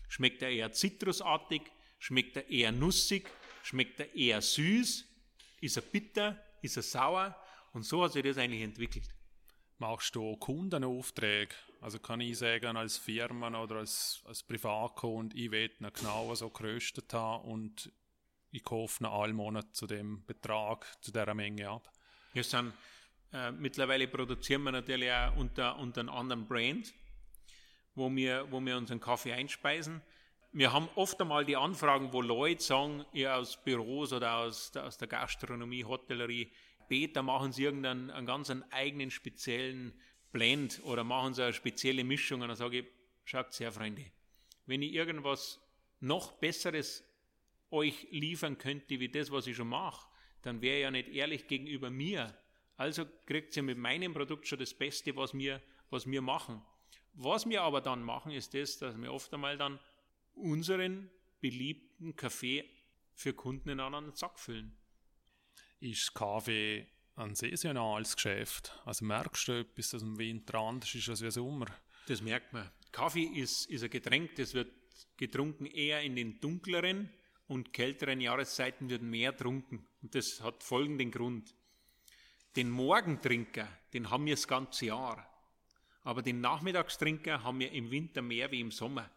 schmeckt 0.08 0.42
er 0.42 0.50
eher 0.50 0.72
zitrusartig, 0.72 1.62
schmeckt 2.00 2.38
er 2.38 2.50
eher 2.50 2.72
nussig, 2.72 3.30
schmeckt 3.64 4.00
er 4.00 4.14
eher 4.16 4.42
süß, 4.42 5.06
ist 5.62 5.78
er 5.78 5.84
bitter, 5.84 6.38
ist 6.62 6.78
er 6.78 6.84
sauer 6.84 7.36
und 7.74 7.84
so 7.84 8.04
hat 8.04 8.14
sich 8.14 8.24
das 8.24 8.38
eigentlich 8.38 8.62
entwickelt. 8.62 9.10
Machst 9.80 10.16
du 10.16 10.36
Kundenaufträge? 10.38 11.56
Also 11.82 12.00
kann 12.00 12.22
ich 12.22 12.38
sagen, 12.38 12.78
als 12.78 12.98
Firma 12.98 13.62
oder 13.62 13.78
als, 13.78 14.22
als 14.26 14.44
Privatkund, 14.44 15.36
ich 15.36 15.52
will 15.52 15.70
ihn 15.80 15.92
genau 15.94 16.34
so 16.36 16.50
geröstet 16.50 17.14
haben 17.14 17.44
und 17.50 17.92
ich 18.52 18.64
kaufe 18.64 19.04
ihn 19.04 19.08
alle 19.08 19.34
Monate 19.34 19.72
zu 19.74 19.88
dem 19.88 20.24
Betrag, 20.26 20.86
zu 21.02 21.12
dieser 21.12 21.34
Menge 21.34 21.70
ab. 21.70 21.92
Wir 22.34 22.44
sind, 22.44 22.72
äh, 23.34 23.52
mittlerweile 23.52 24.08
produzieren 24.08 24.64
wir 24.64 24.72
natürlich 24.72 25.12
auch 25.12 25.36
unter, 25.36 25.78
unter 25.80 26.02
einem 26.02 26.10
anderen 26.10 26.48
Brand, 26.48 26.94
wo 27.96 28.14
wir, 28.16 28.52
wo 28.52 28.60
wir 28.62 28.78
unseren 28.78 29.00
Kaffee 29.00 29.34
einspeisen. 29.34 30.02
wir 30.52 30.72
haben 30.72 30.88
oft 30.96 31.20
einmal 31.20 31.46
die 31.46 31.56
Anfragen, 31.56 32.14
wo 32.14 32.22
Leute 32.22 32.64
sagen, 32.64 33.06
ihr 33.12 33.36
aus 33.36 33.58
Büros 33.64 34.14
oder 34.14 34.38
aus, 34.38 34.76
aus 34.78 34.98
der 34.98 35.08
Gastronomie, 35.08 35.84
Hotellerie, 35.84 36.52
später 36.86 37.24
machen 37.24 37.52
sie 37.52 37.64
irgendeinen 37.64 38.12
einen 38.12 38.28
ganz 38.28 38.52
einen 38.52 38.64
eigenen 38.72 39.10
speziellen 39.10 40.00
Blend 40.32 40.82
oder 40.84 41.04
machen 41.04 41.34
sie 41.34 41.44
eine 41.44 41.54
spezielle 41.54 42.04
Mischung. 42.04 42.42
Und 42.42 42.50
dann 42.50 42.58
sage 42.58 42.80
ich, 42.80 42.86
schaut 43.24 43.60
her, 43.60 43.72
Freunde, 43.72 44.06
wenn 44.68 44.82
ich 44.84 44.94
irgendwas 44.94 45.60
noch 46.00 46.34
Besseres 46.34 47.04
euch 47.72 48.08
liefern 48.12 48.58
könnte, 48.60 49.00
wie 49.00 49.10
das, 49.10 49.32
was 49.32 49.48
ich 49.48 49.56
schon 49.56 49.70
mache, 49.70 50.08
dann 50.44 50.62
wäre 50.62 50.82
ja 50.82 50.92
nicht 50.92 51.10
ehrlich 51.10 51.48
gegenüber 51.48 51.90
mir. 51.90 52.38
Also 52.78 53.06
kriegt 53.26 53.56
ihr 53.58 53.64
mit 53.64 53.78
meinem 53.78 54.14
Produkt 54.14 54.48
schon 54.48 54.60
das 54.60 54.74
Beste, 54.74 55.16
was 55.16 55.34
wir, 55.34 55.62
was 55.90 56.06
wir 56.06 56.22
machen. 56.22 56.62
Was 57.14 57.48
wir 57.48 57.62
aber 57.62 57.82
dann 57.82 58.04
machen, 58.04 58.32
ist 58.32 58.54
das, 58.54 58.78
dass 58.78 59.00
wir 59.00 59.14
oft 59.14 59.34
einmal 59.34 59.58
dann 59.58 59.80
unseren 60.34 61.10
beliebten 61.40 62.16
Kaffee 62.16 62.66
für 63.14 63.34
Kunden 63.34 63.70
in 63.70 63.80
einen 63.80 64.16
Sack 64.16 64.40
füllen. 64.40 64.76
Ist 65.80 66.14
Kaffee 66.16 66.88
ein 67.16 67.36
saisonales 67.36 68.16
Geschäft? 68.16 68.80
Also 68.86 69.06
merkst 69.06 69.48
du 69.48 69.60
etwas, 69.60 69.92
dass 69.92 70.02
im 70.02 70.18
Winter 70.18 70.60
anders 70.60 70.96
ist 70.96 71.10
als 71.10 71.22
im 71.22 71.30
Sommer? 71.30 71.68
Das 72.08 72.22
merkt 72.22 72.54
man. 72.54 72.72
Kaffee 72.92 73.26
ist, 73.26 73.68
ist 73.68 73.84
ein 73.84 73.90
Getränk, 73.90 74.36
das 74.36 74.54
wird 74.54 74.72
getrunken 75.18 75.66
eher 75.66 76.02
in 76.02 76.16
den 76.16 76.40
dunkleren 76.40 77.10
und 77.48 77.74
kälteren 77.74 78.22
Jahreszeiten 78.22 78.90
wird 78.90 79.02
mehr 79.02 79.36
trunken. 79.36 79.86
Und 80.02 80.16
das 80.16 80.42
hat 80.42 80.64
folgenden 80.64 81.12
Grund. 81.12 81.54
Den 82.56 82.70
Morgentrinker, 82.70 83.68
den 83.94 84.10
haben 84.10 84.26
wir 84.26 84.36
das 84.36 84.48
ganze 84.48 84.88
Jahr. 84.88 85.28
Aber 86.04 86.22
den 86.22 86.42
Nachmittagstrinker 86.42 87.44
haben 87.44 87.60
wir 87.60 87.72
im 87.72 87.92
Winter 87.92 88.22
mehr 88.22 88.52
wie 88.52 88.60
im 88.60 88.72
Sommer. 88.72 89.10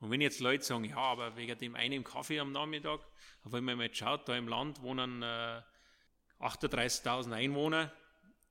Und 0.00 0.10
wenn 0.10 0.20
jetzt 0.20 0.40
Leute 0.40 0.64
sagen, 0.64 0.84
ja, 0.84 0.98
aber 0.98 1.36
wegen 1.36 1.58
dem 1.58 1.74
einen 1.74 2.04
Kaffee 2.04 2.38
am 2.38 2.52
Nachmittag, 2.52 3.00
aber 3.42 3.52
wenn 3.54 3.64
man 3.64 3.78
mal 3.78 3.94
schaut, 3.94 4.28
da 4.28 4.36
im 4.36 4.48
Land 4.48 4.82
wohnen 4.82 5.22
äh, 5.22 5.62
38.000 6.40 7.32
Einwohner 7.32 7.92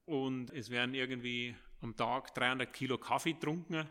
und 0.05 0.51
es 0.51 0.69
werden 0.69 0.95
irgendwie 0.95 1.55
am 1.81 1.95
Tag 1.95 2.33
300 2.33 2.73
Kilo 2.73 2.97
Kaffee 2.97 3.33
getrunken 3.33 3.87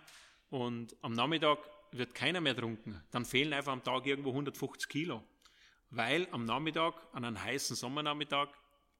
und 0.50 0.96
am 1.02 1.12
Nachmittag 1.12 1.58
wird 1.92 2.14
keiner 2.14 2.40
mehr 2.40 2.56
trunken, 2.56 3.00
dann 3.10 3.24
fehlen 3.24 3.52
einfach 3.52 3.72
am 3.72 3.84
Tag 3.84 4.06
irgendwo 4.06 4.30
150 4.30 4.88
Kilo. 4.88 5.22
Weil 5.90 6.26
am 6.30 6.46
Nachmittag, 6.46 6.94
an 7.12 7.24
einem 7.24 7.42
heißen 7.42 7.76
Sommernachmittag, 7.76 8.48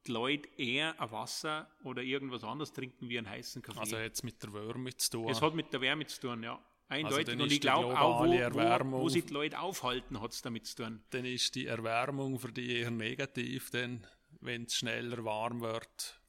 die 0.06 0.12
Leute 0.12 0.48
eher 0.56 1.00
ein 1.00 1.10
Wasser 1.10 1.70
oder 1.84 2.02
irgendwas 2.02 2.44
anderes 2.44 2.72
trinken 2.72 3.08
wie 3.08 3.18
einen 3.18 3.28
heißen 3.28 3.62
Kaffee. 3.62 3.80
Also 3.80 3.96
jetzt 3.96 4.24
mit 4.24 4.42
der 4.42 4.52
Wärme 4.52 4.96
zu 4.96 5.10
tun. 5.10 5.28
Es 5.28 5.40
hat 5.40 5.54
mit 5.54 5.72
der 5.72 5.80
Wärme 5.80 6.06
zu 6.06 6.20
tun, 6.20 6.42
ja. 6.42 6.60
Eindeutig. 6.88 7.28
Also 7.28 7.42
und 7.42 7.52
ich 7.52 7.60
glaube 7.60 7.98
auch, 7.98 8.20
wo, 8.20 8.32
wo, 8.32 9.02
wo, 9.02 9.08
sich 9.08 9.24
die 9.24 9.32
Leute 9.32 9.58
aufhalten, 9.58 10.20
hat 10.20 10.32
es 10.32 10.42
damit 10.42 10.66
zu 10.66 10.82
tun. 10.82 11.02
Dann 11.10 11.24
ist 11.24 11.54
die 11.54 11.66
Erwärmung 11.66 12.38
für 12.38 12.52
die 12.52 12.80
eher 12.80 12.90
negativ, 12.90 13.70
denn 13.70 14.06
wenn 14.40 14.64
es 14.64 14.76
schneller 14.76 15.24
warm 15.24 15.60
wird, 15.60 16.20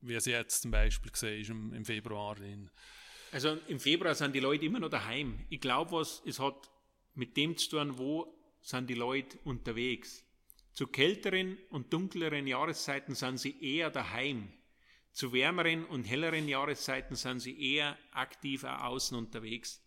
wie 0.00 0.14
es 0.14 0.26
jetzt 0.26 0.62
zum 0.62 0.70
Beispiel 0.70 1.10
gesehen 1.10 1.40
ist 1.40 1.50
im, 1.50 1.72
im 1.72 1.84
Februar. 1.84 2.40
In 2.40 2.70
also 3.32 3.58
im 3.66 3.80
Februar 3.80 4.14
sind 4.14 4.34
die 4.34 4.40
Leute 4.40 4.64
immer 4.64 4.78
noch 4.78 4.90
daheim. 4.90 5.44
Ich 5.48 5.60
glaube, 5.60 5.90
was 5.92 6.22
es 6.24 6.38
hat 6.38 6.70
mit 7.14 7.36
dem 7.36 7.56
zu 7.56 7.70
tun, 7.70 7.98
wo 7.98 8.32
sind 8.60 8.88
die 8.88 8.94
Leute 8.94 9.38
unterwegs. 9.44 10.23
Zu 10.74 10.88
kälteren 10.88 11.56
und 11.70 11.92
dunkleren 11.92 12.48
Jahreszeiten 12.48 13.14
sind 13.14 13.38
sie 13.38 13.62
eher 13.62 13.90
daheim. 13.90 14.52
Zu 15.12 15.32
wärmeren 15.32 15.84
und 15.84 16.02
helleren 16.02 16.48
Jahreszeiten 16.48 17.14
sind 17.14 17.38
sie 17.38 17.74
eher 17.74 17.96
aktiv 18.10 18.64
außen 18.64 19.16
unterwegs. 19.16 19.80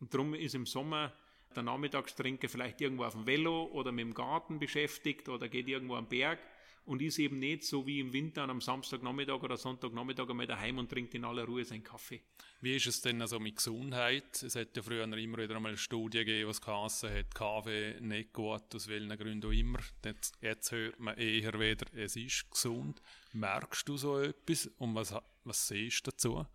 Und 0.00 0.12
darum 0.12 0.34
ist 0.34 0.56
im 0.56 0.66
Sommer 0.66 1.12
der 1.54 1.62
Nachmittagstrinker 1.62 2.48
vielleicht 2.48 2.80
irgendwo 2.80 3.04
auf 3.04 3.12
dem 3.12 3.24
Velo 3.24 3.66
oder 3.66 3.92
mit 3.92 4.04
dem 4.04 4.14
Garten 4.14 4.58
beschäftigt 4.58 5.28
oder 5.28 5.48
geht 5.48 5.68
irgendwo 5.68 5.94
am 5.94 6.08
Berg 6.08 6.40
und 6.84 7.00
ist 7.00 7.18
eben 7.18 7.38
nicht 7.38 7.64
so 7.64 7.86
wie 7.86 8.00
im 8.00 8.12
Winter 8.12 8.48
am 8.48 8.60
Samstagnachmittag 8.60 9.42
oder 9.42 9.56
Sonntagnachmittag 9.56 10.28
einmal 10.28 10.46
daheim 10.46 10.78
und 10.78 10.90
trinkt 10.90 11.14
in 11.14 11.24
aller 11.24 11.44
Ruhe 11.44 11.64
seinen 11.64 11.84
Kaffee. 11.84 12.20
Wie 12.60 12.76
ist 12.76 12.86
es 12.86 13.00
denn 13.00 13.20
also 13.20 13.38
mit 13.38 13.56
Gesundheit? 13.56 14.42
Es 14.42 14.56
hat 14.56 14.76
ja 14.76 14.82
früher 14.82 15.04
immer 15.04 15.38
wieder 15.38 15.56
einmal 15.56 15.70
eine 15.70 15.78
Studie 15.78 16.18
gegeben, 16.18 16.48
was 16.48 16.60
geheißen 16.60 17.10
hat, 17.10 17.34
Kaffee 17.34 18.00
nicht 18.00 18.32
gut, 18.32 18.74
aus 18.74 18.88
welchen 18.88 19.16
Gründen 19.16 19.46
auch 19.46 19.52
immer. 19.52 19.80
Jetzt, 20.04 20.36
jetzt 20.40 20.72
hört 20.72 20.98
man 20.98 21.16
eher 21.16 21.58
wieder, 21.58 21.86
es 21.94 22.16
ist 22.16 22.50
gesund. 22.50 23.00
Merkst 23.32 23.88
du 23.88 23.96
so 23.96 24.18
etwas 24.20 24.66
und 24.78 24.94
was, 24.94 25.14
was 25.44 25.68
siehst 25.68 26.06
du 26.06 26.10
dazu? 26.10 26.46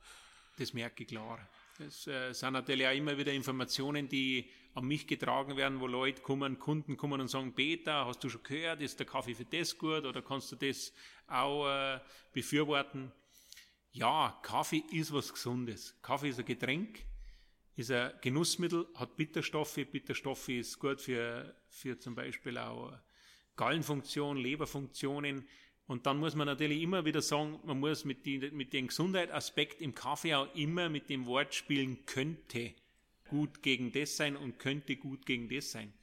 Das 0.58 0.74
merke 0.74 1.04
ich 1.04 1.10
klar. 1.10 1.40
Das 1.80 2.08
äh, 2.08 2.34
sind 2.34 2.54
natürlich 2.54 2.88
auch 2.88 2.96
immer 2.96 3.16
wieder 3.20 3.32
Informationen, 3.32 4.10
die 4.10 4.50
an 4.74 4.86
mich 4.86 5.06
getragen 5.06 5.58
werden, 5.58 5.80
wo 5.80 5.86
Leute 5.86 6.24
kommen, 6.24 6.58
Kunden 6.58 6.98
kommen 6.98 7.22
und 7.22 7.28
sagen, 7.28 7.54
Peter, 7.54 8.06
hast 8.08 8.24
du 8.24 8.30
schon 8.30 8.42
gehört, 8.42 8.82
ist 8.82 8.98
der 8.98 9.06
Kaffee 9.06 9.36
für 9.36 9.46
das 9.46 9.78
gut 9.78 10.04
oder 10.04 10.24
kannst 10.24 10.52
du 10.52 10.56
das 10.56 10.92
auch 11.28 11.68
äh, 11.68 12.00
befürworten? 12.34 13.12
Ja, 13.92 14.40
Kaffee 14.42 14.84
ist 14.92 15.14
was 15.14 15.32
Gesundes. 15.32 15.96
Kaffee 16.02 16.30
ist 16.30 16.40
ein 16.40 16.46
Getränk, 16.46 17.06
ist 17.76 17.92
ein 17.92 18.12
Genussmittel, 18.22 18.88
hat 18.96 19.16
Bitterstoffe. 19.16 19.76
Bitterstoffe 19.76 20.50
ist 20.50 20.80
gut 20.80 21.00
für, 21.00 21.56
für 21.70 22.00
zum 22.00 22.16
Beispiel 22.16 22.58
auch 22.58 22.92
Gallenfunktion, 23.56 24.38
Leberfunktionen. 24.38 25.48
Und 25.88 26.06
dann 26.06 26.18
muss 26.18 26.36
man 26.36 26.48
natürlich 26.48 26.82
immer 26.82 27.06
wieder 27.06 27.22
sagen, 27.22 27.60
man 27.64 27.80
muss 27.80 28.04
mit, 28.04 28.26
die, 28.26 28.40
mit 28.52 28.74
dem 28.74 28.88
Gesundheitsaspekt 28.88 29.82
im 29.82 29.96
Kaffee 29.96 30.36
auch 30.36 30.54
immer 30.54 30.90
mit 30.90 31.10
dem 31.10 31.26
Wort 31.26 31.56
spielen 31.56 32.06
könnte 32.06 32.76
gut 33.30 33.62
gegen 33.62 33.92
das 33.92 34.18
sein 34.18 34.36
und 34.36 34.60
könnte 34.60 34.98
gut 34.98 35.26
gegen 35.26 35.50
das 35.50 35.72
sein. 35.72 35.94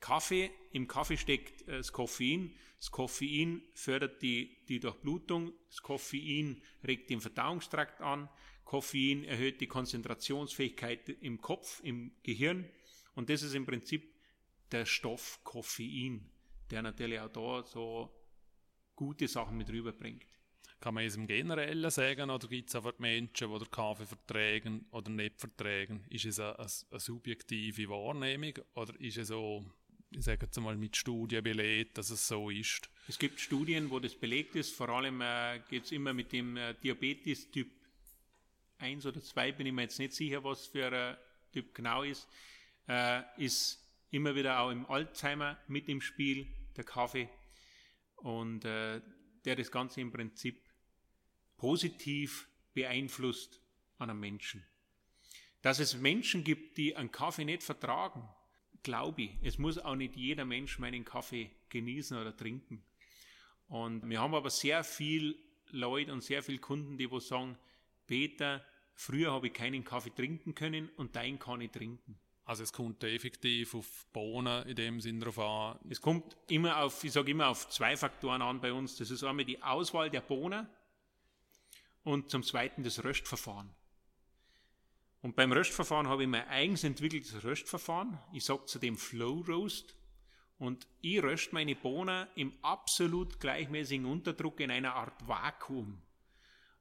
Kaffee, 0.00 0.50
im 0.72 0.86
Kaffee 0.86 1.16
steckt 1.16 1.62
äh, 1.62 1.78
das 1.78 1.92
Koffein. 1.92 2.54
Das 2.78 2.90
Koffein 2.90 3.62
fördert 3.74 4.22
die, 4.22 4.56
die 4.68 4.78
Durchblutung. 4.78 5.52
Das 5.68 5.82
Koffein 5.82 6.62
regt 6.86 7.10
den 7.10 7.20
Verdauungstrakt 7.20 8.00
an. 8.02 8.28
Koffein 8.64 9.24
erhöht 9.24 9.60
die 9.60 9.66
Konzentrationsfähigkeit 9.66 11.08
im 11.08 11.40
Kopf, 11.40 11.80
im 11.82 12.12
Gehirn. 12.22 12.68
Und 13.14 13.30
das 13.30 13.42
ist 13.42 13.54
im 13.54 13.66
Prinzip 13.66 14.14
der 14.70 14.86
Stoff 14.86 15.40
Koffein, 15.42 16.28
der 16.70 16.82
natürlich 16.82 17.20
auch 17.20 17.32
da 17.32 17.62
so 17.62 18.10
gute 18.96 19.28
Sachen 19.28 19.56
mit 19.56 19.70
rüberbringt. 19.70 20.24
Kann 20.80 20.94
man 20.94 21.04
es 21.04 21.16
im 21.16 21.26
Generellen 21.26 21.90
sagen 21.90 22.30
oder 22.30 22.46
gibt 22.46 22.68
es 22.68 22.76
einfach 22.76 22.98
Menschen, 22.98 23.50
die 23.50 23.58
den 23.58 23.70
Kaffee 23.70 24.04
vertragen 24.04 24.86
oder 24.90 25.10
nicht 25.10 25.40
vertragen? 25.40 26.04
Ist 26.10 26.26
es 26.26 26.38
eine, 26.38 26.58
eine, 26.58 26.68
eine 26.90 27.00
subjektive 27.00 27.88
Wahrnehmung 27.88 28.52
oder 28.74 28.98
ist 29.00 29.16
es 29.16 29.28
so, 29.28 29.64
ich 30.10 30.24
sage 30.24 30.44
jetzt 30.44 30.60
mal, 30.60 30.76
mit 30.76 30.96
Studien 30.96 31.42
belegt, 31.42 31.96
dass 31.96 32.10
es 32.10 32.28
so 32.28 32.50
ist? 32.50 32.90
Es 33.08 33.18
gibt 33.18 33.40
Studien, 33.40 33.90
wo 33.90 33.98
das 33.98 34.14
belegt 34.14 34.56
ist. 34.56 34.74
Vor 34.74 34.90
allem 34.90 35.20
äh, 35.22 35.60
geht 35.70 35.84
es 35.84 35.92
immer 35.92 36.12
mit 36.12 36.32
dem 36.32 36.56
äh, 36.56 36.74
Diabetes 36.74 37.50
Typ 37.50 37.70
1 38.78 39.06
oder 39.06 39.22
2, 39.22 39.52
bin 39.52 39.66
ich 39.66 39.72
mir 39.72 39.82
jetzt 39.82 39.98
nicht 39.98 40.12
sicher, 40.12 40.44
was 40.44 40.66
für 40.66 40.92
ein 40.92 41.16
Typ 41.52 41.74
genau 41.74 42.02
ist. 42.02 42.28
Äh, 42.88 43.22
ist 43.38 43.82
immer 44.10 44.34
wieder 44.34 44.60
auch 44.60 44.70
im 44.70 44.84
Alzheimer 44.86 45.56
mit 45.68 45.88
im 45.88 46.00
Spiel, 46.00 46.46
der 46.76 46.84
Kaffee. 46.84 47.28
Und 48.24 48.64
äh, 48.64 49.02
der 49.44 49.54
das 49.54 49.70
Ganze 49.70 50.00
im 50.00 50.10
Prinzip 50.10 50.58
positiv 51.58 52.48
beeinflusst 52.72 53.60
an 53.98 54.08
einem 54.08 54.20
Menschen. 54.20 54.64
Dass 55.60 55.78
es 55.78 55.94
Menschen 55.98 56.42
gibt, 56.42 56.78
die 56.78 56.96
einen 56.96 57.12
Kaffee 57.12 57.44
nicht 57.44 57.62
vertragen, 57.62 58.26
glaube 58.82 59.22
ich. 59.22 59.30
Es 59.42 59.58
muss 59.58 59.76
auch 59.76 59.94
nicht 59.94 60.16
jeder 60.16 60.46
Mensch 60.46 60.78
meinen 60.78 61.04
Kaffee 61.04 61.50
genießen 61.68 62.16
oder 62.16 62.34
trinken. 62.34 62.82
Und 63.68 64.08
wir 64.08 64.22
haben 64.22 64.34
aber 64.34 64.48
sehr 64.48 64.84
viel 64.84 65.38
Leute 65.70 66.10
und 66.10 66.22
sehr 66.22 66.42
viele 66.42 66.58
Kunden, 66.58 66.96
die 66.96 67.10
wo 67.10 67.20
sagen, 67.20 67.58
Peter, 68.06 68.64
früher 68.94 69.32
habe 69.32 69.48
ich 69.48 69.52
keinen 69.52 69.84
Kaffee 69.84 70.14
trinken 70.14 70.54
können 70.54 70.88
und 70.96 71.14
deinen 71.14 71.38
kann 71.38 71.60
ich 71.60 71.70
trinken. 71.70 72.18
Also 72.46 72.62
es 72.62 72.72
kommt 72.72 73.02
effektiv 73.02 73.74
auf 73.74 74.06
Bohnen 74.12 74.66
in 74.66 74.76
dem 74.76 75.00
Sinn 75.00 75.18
drauf 75.18 75.38
an. 75.38 75.78
Es 75.88 76.00
kommt 76.00 76.36
immer 76.48 76.78
auf, 76.82 77.02
ich 77.02 77.12
sage 77.12 77.30
immer 77.30 77.48
auf 77.48 77.70
zwei 77.70 77.96
Faktoren 77.96 78.42
an 78.42 78.60
bei 78.60 78.72
uns. 78.72 78.96
Das 78.96 79.10
ist 79.10 79.24
einmal 79.24 79.46
die 79.46 79.62
Auswahl 79.62 80.10
der 80.10 80.20
Bohnen 80.20 80.68
und 82.02 82.30
zum 82.30 82.42
Zweiten 82.42 82.82
das 82.82 83.02
Röstverfahren. 83.02 83.70
Und 85.22 85.36
beim 85.36 85.52
Röstverfahren 85.52 86.06
habe 86.06 86.24
ich 86.24 86.28
mein 86.28 86.46
eigens 86.48 86.84
entwickeltes 86.84 87.42
Röstverfahren. 87.44 88.18
Ich 88.34 88.44
sage 88.44 88.66
zu 88.66 88.78
dem 88.78 88.98
Flow 88.98 89.42
Roast. 89.48 89.96
Und 90.58 90.86
ich 91.00 91.22
röst 91.22 91.54
meine 91.54 91.74
Bohnen 91.74 92.28
im 92.36 92.52
absolut 92.60 93.40
gleichmäßigen 93.40 94.04
Unterdruck 94.04 94.60
in 94.60 94.70
einer 94.70 94.94
Art 94.94 95.26
Vakuum. 95.26 96.02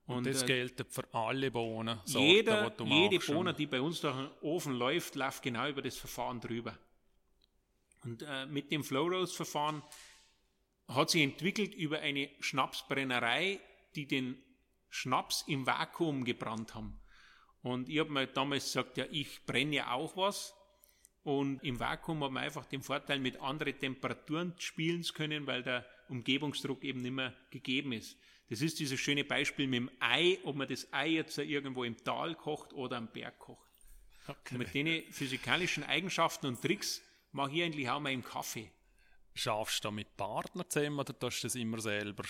Und, 0.06 0.18
und 0.18 0.28
das 0.28 0.44
äh, 0.44 0.48
gilt 0.48 0.86
für 0.90 1.14
alle 1.14 1.50
Bohnen. 1.50 2.00
Jeder, 2.06 2.74
jede 2.84 3.20
Bohne, 3.20 3.54
die 3.54 3.68
bei 3.68 3.80
uns 3.80 4.02
durch 4.02 4.16
den 4.16 4.30
Ofen 4.42 4.74
läuft, 4.74 5.16
läuft 5.16 5.42
genau 5.42 5.68
über 5.68 5.82
das 5.82 5.98
Verfahren 5.98 6.42
drüber. 6.42 6.78
Und 8.04 8.22
äh, 8.22 8.46
mit 8.46 8.72
dem 8.72 8.84
Flow 8.84 9.08
Roast 9.08 9.36
Verfahren 9.36 9.82
hat 10.90 11.10
sich 11.10 11.22
entwickelt 11.22 11.74
über 11.74 12.00
eine 12.00 12.30
Schnapsbrennerei, 12.42 13.60
die 13.96 14.06
den 14.06 14.38
Schnaps 14.90 15.46
im 15.48 15.66
Vakuum 15.66 16.26
gebrannt 16.26 16.76
haben. 16.76 17.00
Und 17.62 17.88
ich 17.88 18.00
habe 18.00 18.12
mir 18.12 18.28
damals 18.28 18.66
gesagt, 18.66 18.98
ja, 18.98 19.06
ich 19.10 19.46
brenne 19.46 19.76
ja 19.76 19.92
auch 19.92 20.18
was. 20.18 20.54
Und 21.24 21.64
im 21.64 21.80
Vakuum 21.80 22.22
hat 22.26 22.32
man 22.32 22.44
einfach 22.44 22.66
den 22.66 22.82
Vorteil, 22.82 23.20
mit 23.20 23.40
anderen 23.40 23.80
Temperaturen 23.80 24.54
spielen 24.58 25.04
zu 25.04 25.14
können, 25.14 25.48
weil 25.48 25.64
der 25.64 25.86
Umgebungsdruck 26.10 26.84
eben 26.84 27.02
nicht 27.02 27.14
mehr 27.14 27.34
gegeben 27.50 27.94
ist. 27.94 28.18
Das 28.50 28.62
ist 28.62 28.80
dieses 28.80 29.00
schöne 29.00 29.24
Beispiel 29.24 29.68
mit 29.68 29.78
dem 29.78 29.92
Ei, 30.00 30.38
ob 30.44 30.56
man 30.56 30.68
das 30.68 30.92
Ei 30.92 31.10
jetzt 31.10 31.38
irgendwo 31.38 31.84
im 31.84 31.98
Tal 32.04 32.36
kocht 32.36 32.74
oder 32.74 32.98
am 32.98 33.08
Berg 33.08 33.40
kocht. 33.40 33.60
Okay. 34.28 34.38
Und 34.52 34.58
mit 34.58 34.74
den 34.74 35.12
physikalischen 35.12 35.84
Eigenschaften 35.84 36.48
und 36.48 36.62
Tricks 36.62 37.02
mache 37.32 37.52
ich 37.54 37.64
eigentlich 37.64 37.90
auch 37.90 38.00
mal 38.00 38.12
im 38.12 38.24
Kaffee. 38.24 38.70
Schaffst 39.34 39.84
du 39.84 39.88
da 39.88 39.92
mit 39.92 40.16
Partner 40.16 40.68
zusammen 40.70 41.00
oder 41.00 41.18
tust 41.18 41.44
du 41.44 41.48
das 41.48 41.56
immer 41.56 41.80
selber? 41.80 42.24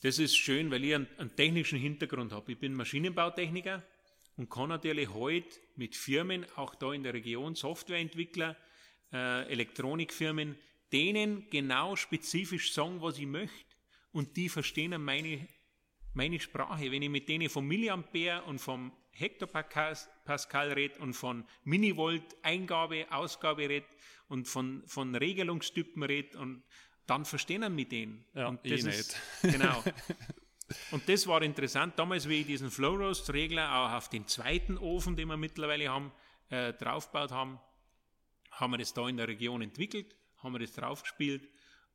Das 0.00 0.18
ist 0.18 0.36
schön, 0.36 0.70
weil 0.70 0.84
ich 0.84 0.94
einen, 0.94 1.06
einen 1.18 1.36
technischen 1.36 1.78
Hintergrund 1.78 2.32
habe. 2.32 2.52
Ich 2.52 2.58
bin 2.58 2.74
Maschinenbautechniker 2.74 3.82
und 4.36 4.50
kann 4.50 4.70
natürlich 4.70 5.10
heute 5.10 5.60
mit 5.76 5.94
Firmen, 5.94 6.46
auch 6.56 6.74
da 6.74 6.92
in 6.92 7.02
der 7.02 7.14
Region, 7.14 7.54
Softwareentwickler, 7.54 8.56
äh, 9.12 9.46
Elektronikfirmen, 9.48 10.58
denen 10.92 11.48
genau 11.50 11.94
spezifisch 11.94 12.72
sagen, 12.72 13.00
was 13.00 13.18
ich 13.18 13.26
möchte. 13.26 13.71
Und 14.12 14.36
die 14.36 14.48
verstehen 14.48 15.02
meine, 15.02 15.48
meine 16.12 16.38
Sprache. 16.38 16.90
Wenn 16.90 17.02
ich 17.02 17.10
mit 17.10 17.28
denen 17.28 17.48
vom 17.48 17.66
Milliampere 17.66 18.42
und 18.44 18.58
vom 18.58 18.92
Hektopascal 19.12 20.72
rede 20.72 20.98
und 21.00 21.14
von 21.14 21.44
Minivolt 21.64 22.36
Eingabe, 22.42 23.06
Ausgabe 23.10 23.68
rede 23.68 23.86
und 24.28 24.48
von, 24.48 24.82
von 24.86 25.14
Regelungstypen 25.14 26.02
rede 26.02 26.38
und 26.38 26.62
dann 27.06 27.24
verstehen 27.24 27.62
wir 27.62 27.70
mit 27.70 27.92
denen. 27.92 28.24
Ja, 28.34 28.48
und 28.48 28.64
das 28.64 28.72
ich 28.72 28.86
ist, 28.86 29.18
nicht. 29.42 29.52
Genau. 29.58 29.82
Und 30.90 31.06
das 31.06 31.26
war 31.26 31.42
interessant. 31.42 31.98
Damals, 31.98 32.26
wie 32.28 32.40
ich 32.40 32.46
diesen 32.46 32.70
Flow 32.70 32.94
Roast 32.94 33.30
Regler 33.30 33.74
auch 33.74 33.92
auf 33.92 34.08
den 34.08 34.26
zweiten 34.26 34.78
Ofen, 34.78 35.16
den 35.16 35.28
wir 35.28 35.36
mittlerweile 35.36 35.90
haben, 35.90 36.12
äh, 36.48 36.72
draufgebaut 36.72 37.30
haben, 37.30 37.60
haben 38.50 38.70
wir 38.72 38.78
das 38.78 38.94
da 38.94 39.06
in 39.06 39.18
der 39.18 39.28
Region 39.28 39.60
entwickelt, 39.60 40.16
haben 40.38 40.54
wir 40.54 40.60
das 40.60 40.72
draufgespielt. 40.72 41.46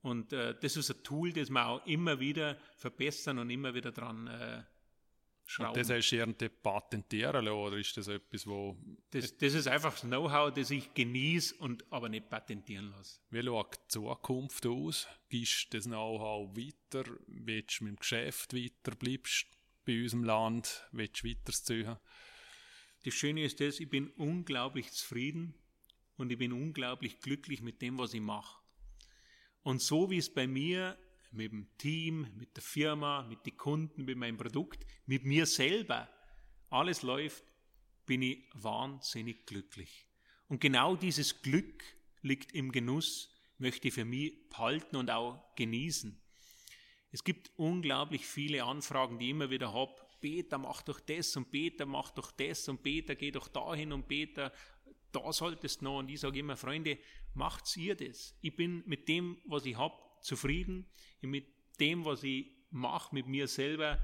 Und 0.07 0.31
äh, 0.31 0.55
das 0.57 0.77
ist 0.77 0.89
ein 0.89 1.03
Tool, 1.03 1.33
das 1.33 1.49
wir 1.49 1.67
auch 1.67 1.85
immer 1.85 2.19
wieder 2.19 2.57
verbessern 2.77 3.39
und 3.39 3.49
immer 3.49 3.73
wieder 3.73 3.91
dran 3.91 4.27
äh, 4.27 4.63
Schrauben. 5.45 5.69
Und 5.71 5.77
das 5.77 5.89
hast 5.89 6.09
du 6.11 6.15
irgendwie 6.15 6.47
patentieren 6.47 7.47
oder 7.47 7.77
ist 7.77 7.97
das 7.97 8.07
etwas, 8.07 8.47
wo... 8.47 8.77
Das, 9.11 9.35
das 9.37 9.53
ist 9.53 9.67
einfach 9.67 9.91
das 9.91 10.01
Know-how, 10.03 10.53
das 10.53 10.71
ich 10.71 10.93
genieße 10.93 11.55
und 11.55 11.85
aber 11.91 12.07
nicht 12.07 12.29
patentieren 12.29 12.91
lasse. 12.91 13.19
Wie 13.31 13.43
schaut 13.43 13.75
die 13.75 13.87
Zukunft 13.89 14.65
aus? 14.65 15.07
Gibst 15.27 15.73
du 15.73 15.77
das 15.77 15.85
Know-how 15.85 16.55
weiter? 16.55 17.09
Willst 17.27 17.81
du 17.81 17.83
mit 17.83 17.93
dem 17.93 17.99
Geschäft 17.99 18.53
weiter? 18.53 18.95
Bleibst 18.97 19.47
bei 19.85 20.01
unserem 20.01 20.23
Land? 20.23 20.87
Willst 20.93 21.21
du 21.21 21.29
weiterziehen? 21.29 21.97
Das 23.03 23.13
Schöne 23.13 23.43
ist 23.43 23.59
das, 23.59 23.81
ich 23.81 23.89
bin 23.89 24.07
unglaublich 24.11 24.91
zufrieden 24.91 25.53
und 26.15 26.31
ich 26.31 26.37
bin 26.37 26.53
unglaublich 26.53 27.19
glücklich 27.19 27.61
mit 27.61 27.81
dem, 27.81 27.97
was 27.97 28.13
ich 28.13 28.21
mache. 28.21 28.57
Und 29.67 29.81
so 29.81 30.09
wie 30.09 30.17
es 30.17 30.29
bei 30.29 30.47
mir 30.47 30.97
mit 31.33 31.51
dem 31.51 31.67
Team, 31.77 32.25
mit 32.37 32.55
der 32.55 32.63
Firma, 32.63 33.23
mit 33.23 33.45
den 33.45 33.57
Kunden, 33.57 34.05
mit 34.05 34.17
meinem 34.17 34.37
Produkt, 34.37 34.85
mit 35.07 35.25
mir 35.25 35.45
selber 35.45 36.07
alles 36.69 37.01
läuft, 37.01 37.43
bin 38.05 38.21
ich 38.21 38.45
wahnsinnig 38.53 39.45
glücklich. 39.45 40.05
Und 40.47 40.61
genau 40.61 40.95
dieses 40.95 41.41
Glück 41.41 41.83
liegt 42.21 42.53
im 42.53 42.71
Genuss, 42.71 43.29
möchte 43.57 43.89
ich 43.89 43.93
für 43.93 44.05
mich 44.05 44.47
behalten 44.47 44.95
und 44.95 45.11
auch 45.11 45.53
genießen. 45.57 46.17
Es 47.11 47.25
gibt 47.25 47.51
unglaublich 47.57 48.25
viele 48.25 48.63
Anfragen, 48.63 49.19
die 49.19 49.25
ich 49.25 49.31
immer 49.31 49.49
wieder 49.49 49.73
habe. 49.73 50.01
Peter, 50.21 50.57
mach 50.57 50.81
doch 50.83 51.01
das 51.01 51.35
und 51.35 51.51
Peter, 51.51 51.85
mach 51.85 52.11
doch 52.11 52.31
das 52.31 52.69
und 52.69 52.81
Peter, 52.81 53.15
geh 53.15 53.31
doch 53.31 53.49
dahin 53.49 53.91
und 53.91 54.07
Peter, 54.07 54.53
da 55.11 55.33
solltest 55.33 55.81
du 55.81 55.85
noch. 55.85 55.99
Und 55.99 56.09
ich 56.09 56.19
sage 56.19 56.39
immer, 56.39 56.55
Freunde, 56.55 56.97
macht's 57.37 57.77
ihr 57.77 57.95
das. 57.95 58.35
Ich 58.41 58.55
bin 58.55 58.83
mit 58.85 59.07
dem, 59.07 59.37
was 59.45 59.65
ich 59.65 59.77
habe, 59.77 59.95
zufrieden 60.21 60.87
mit 61.21 61.47
dem, 61.79 62.05
was 62.05 62.23
ich 62.23 62.47
mache, 62.69 63.13
mit 63.13 63.27
mir 63.27 63.47
selber 63.47 64.01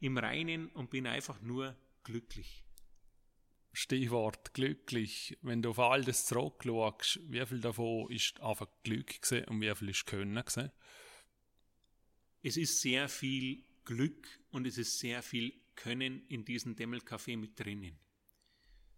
im 0.00 0.18
Reinen 0.18 0.68
und 0.68 0.90
bin 0.90 1.06
einfach 1.06 1.40
nur 1.40 1.76
glücklich. 2.04 2.64
Stichwort 3.72 4.54
glücklich. 4.54 5.36
Wenn 5.42 5.60
du 5.60 5.70
auf 5.70 5.78
all 5.78 6.04
das 6.04 6.26
zurückschaust, 6.26 7.20
wie 7.30 7.44
viel 7.44 7.60
davon 7.60 8.10
ist 8.10 8.40
einfach 8.40 8.68
Glück 8.84 9.20
gewesen 9.20 9.44
und 9.48 9.60
wie 9.60 9.74
viel 9.74 9.88
ist 9.90 10.06
Können 10.06 10.34
gewesen? 10.34 10.70
Es 12.42 12.56
ist 12.56 12.80
sehr 12.80 13.08
viel 13.08 13.64
Glück 13.84 14.26
und 14.50 14.66
es 14.66 14.78
ist 14.78 14.98
sehr 14.98 15.22
viel 15.22 15.52
Können 15.74 16.26
in 16.28 16.44
diesem 16.44 16.74
Demmelcafé 16.74 17.36
mit 17.36 17.58
drinnen. 17.58 17.98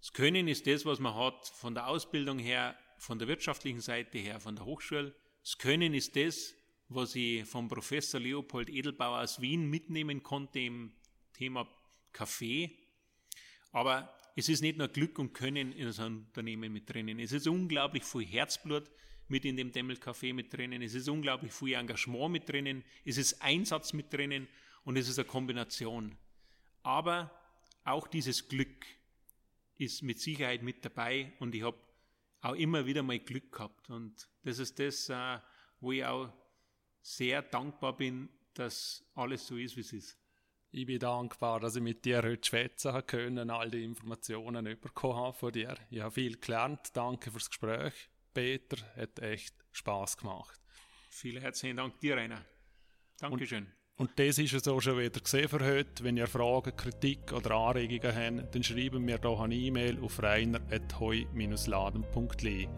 Das 0.01 0.13
Können 0.13 0.47
ist 0.47 0.67
das, 0.67 0.85
was 0.85 1.01
man 1.01 1.15
hat 1.15 1.49
von 1.49 1.75
der 1.75 1.89
Ausbildung 1.89 2.39
her, 2.39 2.79
von 2.99 3.19
der 3.19 3.29
wirtschaftlichen 3.29 3.81
Seite 3.81 4.19
her, 4.19 4.41
von 4.41 4.57
der 4.57 4.65
Hochschule. 4.65 5.15
Das 5.43 5.57
Können 5.59 5.95
ist 5.95 6.17
das, 6.17 6.55
was 6.89 7.15
ich 7.15 7.45
vom 7.45 7.69
Professor 7.69 8.21
Leopold 8.21 8.69
Edelbauer 8.71 9.21
aus 9.21 9.41
Wien 9.41 9.69
mitnehmen 9.69 10.23
konnte 10.23 10.61
im 10.61 10.93
Thema 11.33 11.69
Kaffee. 12.13 12.77
Aber 13.73 14.15
es 14.37 14.49
ist 14.49 14.61
nicht 14.61 14.79
nur 14.79 14.89
Glück 14.89 15.19
und 15.19 15.33
Können 15.33 15.73
in 15.73 15.91
so 15.93 16.03
einem 16.03 16.19
Unternehmen 16.27 16.73
mit 16.73 16.89
drinnen. 16.89 17.19
Es 17.19 17.33
ist 17.33 17.47
unglaublich 17.47 18.05
viel 18.05 18.25
Herzblut 18.25 18.91
mit 19.29 19.45
in 19.45 19.57
dem 19.57 19.73
Demmel 19.73 19.97
Café 19.97 20.33
mit 20.33 20.53
drinnen. 20.53 20.83
Es 20.83 20.95
ist 20.95 21.09
unglaublich 21.09 21.53
viel 21.53 21.75
Engagement 21.75 22.33
mit 22.33 22.49
drinnen. 22.49 22.85
Es 23.05 23.19
ist 23.19 23.43
Einsatz 23.43 23.93
mit 23.93 24.13
drinnen 24.13 24.49
und 24.85 24.97
es 24.97 25.09
ist 25.09 25.19
eine 25.19 25.29
Kombination. 25.29 26.17
Aber 26.83 27.31
auch 27.85 28.09
dieses 28.09 28.49
Glück 28.49 28.87
ist 29.77 30.03
mit 30.03 30.19
Sicherheit 30.19 30.63
mit 30.63 30.85
dabei 30.85 31.33
und 31.39 31.55
ich 31.55 31.63
habe 31.63 31.79
auch 32.41 32.55
immer 32.55 32.87
wieder 32.87 33.03
mal 33.03 33.19
Glück 33.19 33.53
gehabt. 33.53 33.91
Und 33.91 34.29
das 34.45 34.59
ist 34.59 34.79
das, 34.79 35.09
äh, 35.09 35.39
wo 35.81 35.93
ich 35.93 36.05
auch 36.05 36.33
sehr 37.01 37.43
dankbar 37.43 37.97
bin, 37.97 38.29
dass 38.55 39.05
alles 39.15 39.47
so 39.47 39.57
ist, 39.57 39.77
wie 39.77 39.81
es 39.81 39.93
ist. 39.93 40.19
Ich 40.71 40.85
bin 40.85 40.99
dankbar, 40.99 41.61
dass 41.61 41.77
ich 41.77 41.83
mit 41.83 42.05
dir 42.05 42.23
heute 42.23 42.47
schwätzen 42.47 43.07
können, 43.07 43.51
all 43.51 43.71
die 43.71 43.85
Informationen 43.85 44.65
bekommen 44.79 45.17
habe 45.17 45.37
von 45.37 45.53
dir. 45.53 45.77
Ich 45.91 46.01
habe 46.01 46.11
viel 46.11 46.39
gelernt. 46.39 46.95
Danke 46.95 47.31
fürs 47.31 47.49
Gespräch. 47.49 48.11
Peter, 48.35 48.77
hat 48.95 49.19
echt 49.21 49.55
Spaß 49.73 50.19
gemacht. 50.19 50.61
Vielen 51.11 51.41
herzlichen 51.41 51.79
Dank 51.79 51.99
dir, 52.01 52.17
Rainer. 52.17 52.45
Dankeschön. 53.19 53.65
Und, 53.65 53.78
und 53.99 54.11
das 54.17 54.39
ist 54.39 54.55
es 54.55 54.67
auch 54.69 54.81
schon 54.81 54.99
wieder 54.99 55.21
gesehen 55.21 55.49
für 55.49 55.59
heute. 55.59 56.05
Wenn 56.05 56.17
ihr 56.17 56.29
Fragen, 56.29 56.77
Kritik 56.77 57.33
oder 57.33 57.57
Anregungen 57.57 58.15
habt, 58.15 58.55
dann 58.55 58.63
schreiben 58.63 59.05
wir 59.07 59.19
doch 59.19 59.41
eine 59.41 59.57
E-Mail 59.57 59.99
auf 60.01 60.23
reiner.heu-laden.li. 60.23 62.69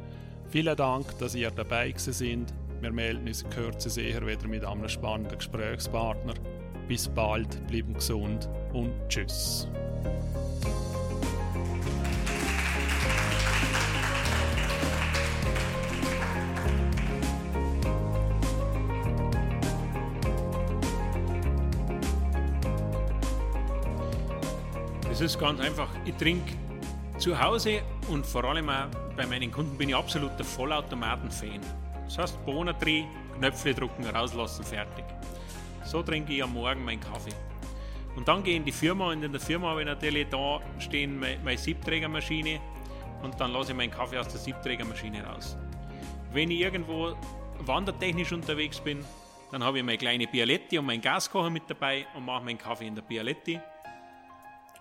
Vielen 0.48 0.76
Dank, 0.76 1.18
dass 1.18 1.34
ihr 1.34 1.50
dabei 1.50 1.92
sind. 1.96 2.54
Wir 2.80 2.90
melden 2.90 3.28
uns 3.28 3.42
in 3.42 3.50
Kürze 3.50 3.90
sicher 3.90 4.26
wieder 4.26 4.48
mit 4.48 4.64
einem 4.64 4.88
spannenden 4.88 5.36
Gesprächspartner. 5.36 6.32
Bis 6.88 7.06
bald, 7.06 7.66
bleiben 7.68 7.92
gesund 7.94 8.48
und 8.72 8.90
tschüss. 9.08 9.68
Es 25.20 25.34
ist 25.34 25.38
ganz 25.38 25.60
einfach. 25.60 25.90
Ich 26.06 26.14
trinke 26.14 26.54
zu 27.18 27.38
Hause 27.38 27.82
und 28.08 28.24
vor 28.24 28.42
allem 28.42 28.70
auch 28.70 28.86
bei 29.18 29.26
meinen 29.26 29.52
Kunden 29.52 29.76
bin 29.76 29.90
ich 29.90 29.94
absoluter 29.94 30.42
Vollautomaten-Fan. 30.42 31.60
Das 32.06 32.16
heißt, 32.16 32.46
Bohnen 32.46 32.74
drin, 32.80 33.04
Knöpfe 33.36 33.74
drucken, 33.74 34.06
rauslassen, 34.06 34.64
fertig. 34.64 35.04
So 35.84 36.02
trinke 36.02 36.32
ich 36.32 36.42
am 36.42 36.54
Morgen 36.54 36.82
meinen 36.86 37.00
Kaffee. 37.00 37.34
Und 38.16 38.28
dann 38.28 38.42
gehe 38.42 38.54
ich 38.54 38.60
in 38.60 38.64
die 38.64 38.72
Firma 38.72 39.08
und 39.08 39.22
in 39.22 39.30
der 39.30 39.42
Firma 39.42 39.68
habe 39.68 39.82
ich 39.82 39.86
natürlich 39.86 40.26
da 40.30 40.58
stehen 40.78 41.20
meine 41.20 41.58
Siebträgermaschine 41.58 42.58
und 43.22 43.38
dann 43.38 43.52
lasse 43.52 43.72
ich 43.72 43.76
meinen 43.76 43.90
Kaffee 43.90 44.16
aus 44.16 44.28
der 44.28 44.40
Siebträgermaschine 44.40 45.22
raus. 45.22 45.54
Wenn 46.32 46.50
ich 46.50 46.60
irgendwo 46.60 47.14
wandertechnisch 47.66 48.32
unterwegs 48.32 48.80
bin, 48.80 49.04
dann 49.52 49.62
habe 49.62 49.80
ich 49.80 49.84
meine 49.84 49.98
kleine 49.98 50.26
Bialetti 50.26 50.78
und 50.78 50.86
meinen 50.86 51.02
Gaskocher 51.02 51.50
mit 51.50 51.64
dabei 51.68 52.06
und 52.16 52.24
mache 52.24 52.42
meinen 52.42 52.56
Kaffee 52.56 52.86
in 52.86 52.94
der 52.94 53.02
Bialetti. 53.02 53.60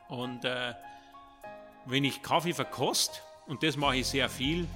Und 0.10 0.43
äh, 0.43 0.74
wenn 1.86 2.03
ich 2.03 2.22
Kaffee 2.22 2.53
verkost, 2.53 3.22
und 3.47 3.64
das 3.64 3.78
mache 3.78 3.97
ich 3.97 4.07
sehr 4.07 4.28
viel, 4.28 4.68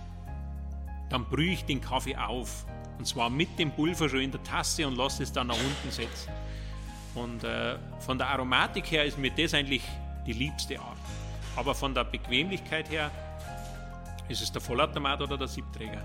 dann 1.09 1.25
brühe 1.25 1.51
ich 1.53 1.65
den 1.65 1.81
Kaffee 1.81 2.15
auf. 2.15 2.65
Und 2.97 3.07
zwar 3.07 3.29
mit 3.29 3.59
dem 3.59 3.71
Pulver 3.71 4.07
schon 4.07 4.21
in 4.21 4.31
der 4.31 4.41
Tasse 4.43 4.87
und 4.87 4.95
lasse 4.95 5.23
es 5.23 5.31
dann 5.31 5.47
nach 5.47 5.57
unten 5.57 5.91
setzen. 5.91 6.31
Und 7.15 7.43
äh, 7.43 7.77
von 7.99 8.17
der 8.17 8.27
Aromatik 8.29 8.89
her 8.91 9.05
ist 9.05 9.17
mir 9.17 9.31
das 9.31 9.53
eigentlich 9.53 9.83
die 10.25 10.33
liebste 10.33 10.79
Art. 10.79 10.97
Aber 11.55 11.75
von 11.75 11.93
der 11.93 12.03
Bequemlichkeit 12.03 12.89
her 12.89 13.11
ist 14.29 14.41
es 14.41 14.51
der 14.51 14.61
Vollautomat 14.61 15.21
oder 15.21 15.37
der 15.37 15.47
Siebträger. 15.47 16.03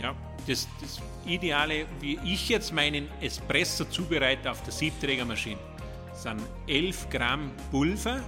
Ja, 0.00 0.14
das, 0.46 0.68
das 0.80 1.00
Ideale, 1.24 1.86
wie 2.00 2.18
ich 2.24 2.48
jetzt 2.48 2.72
meinen 2.72 3.08
Espresso 3.20 3.84
zubereite 3.84 4.50
auf 4.50 4.62
der 4.62 4.72
Siebträgermaschine, 4.72 5.58
sind 6.16 6.40
11 6.66 7.10
Gramm 7.10 7.50
Pulver 7.70 8.20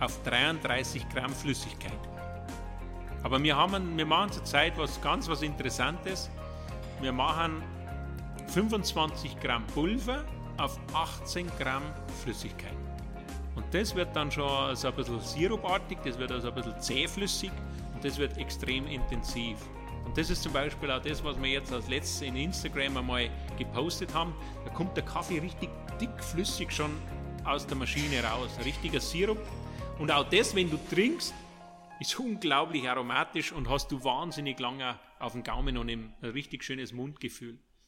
auf 0.00 0.22
33 0.24 1.08
Gramm 1.08 1.32
Flüssigkeit. 1.32 1.92
Aber 3.22 3.42
wir, 3.42 3.56
haben, 3.56 3.96
wir 3.96 4.06
machen 4.06 4.32
zurzeit 4.32 4.76
was 4.76 5.00
ganz 5.00 5.28
was 5.28 5.42
Interessantes. 5.42 6.30
Wir 7.00 7.12
machen 7.12 7.62
25 8.48 9.40
Gramm 9.40 9.66
Pulver 9.68 10.24
auf 10.58 10.78
18 10.92 11.46
Gramm 11.58 11.82
Flüssigkeit. 12.22 12.76
Und 13.54 13.64
das 13.72 13.94
wird 13.94 14.14
dann 14.14 14.30
schon 14.30 14.76
so 14.76 14.88
ein 14.88 14.94
bisschen 14.94 15.20
sirupartig, 15.20 15.98
das 16.04 16.18
wird 16.18 16.30
also 16.30 16.48
ein 16.48 16.54
bisschen 16.54 16.80
zähflüssig 16.80 17.50
und 17.94 18.04
das 18.04 18.18
wird 18.18 18.36
extrem 18.38 18.86
intensiv. 18.86 19.56
Und 20.04 20.16
das 20.16 20.30
ist 20.30 20.42
zum 20.42 20.52
Beispiel 20.52 20.90
auch 20.90 21.02
das, 21.02 21.24
was 21.24 21.40
wir 21.40 21.50
jetzt 21.50 21.72
als 21.72 21.88
letztes 21.88 22.22
in 22.22 22.36
Instagram 22.36 22.96
einmal 22.96 23.28
gepostet 23.58 24.14
haben. 24.14 24.34
Da 24.64 24.70
kommt 24.70 24.96
der 24.96 25.04
Kaffee 25.04 25.38
richtig 25.38 25.70
dickflüssig 26.00 26.70
schon 26.70 26.90
aus 27.46 27.66
der 27.66 27.76
Maschine 27.76 28.22
raus. 28.22 28.50
Richtiger 28.64 29.00
Sirup. 29.00 29.38
Und 29.98 30.10
auch 30.10 30.28
das, 30.28 30.54
wenn 30.54 30.70
du 30.70 30.78
trinkst, 30.90 31.32
ist 32.00 32.18
unglaublich 32.18 32.88
aromatisch 32.88 33.52
und 33.52 33.68
hast 33.68 33.90
du 33.90 34.02
wahnsinnig 34.04 34.58
lange 34.58 34.98
auf 35.18 35.32
dem 35.32 35.42
Gaumen 35.42 35.78
und 35.78 35.88
ein 35.88 36.14
richtig 36.22 36.64
schönes 36.64 36.92
Mundgefühl. 36.92 37.58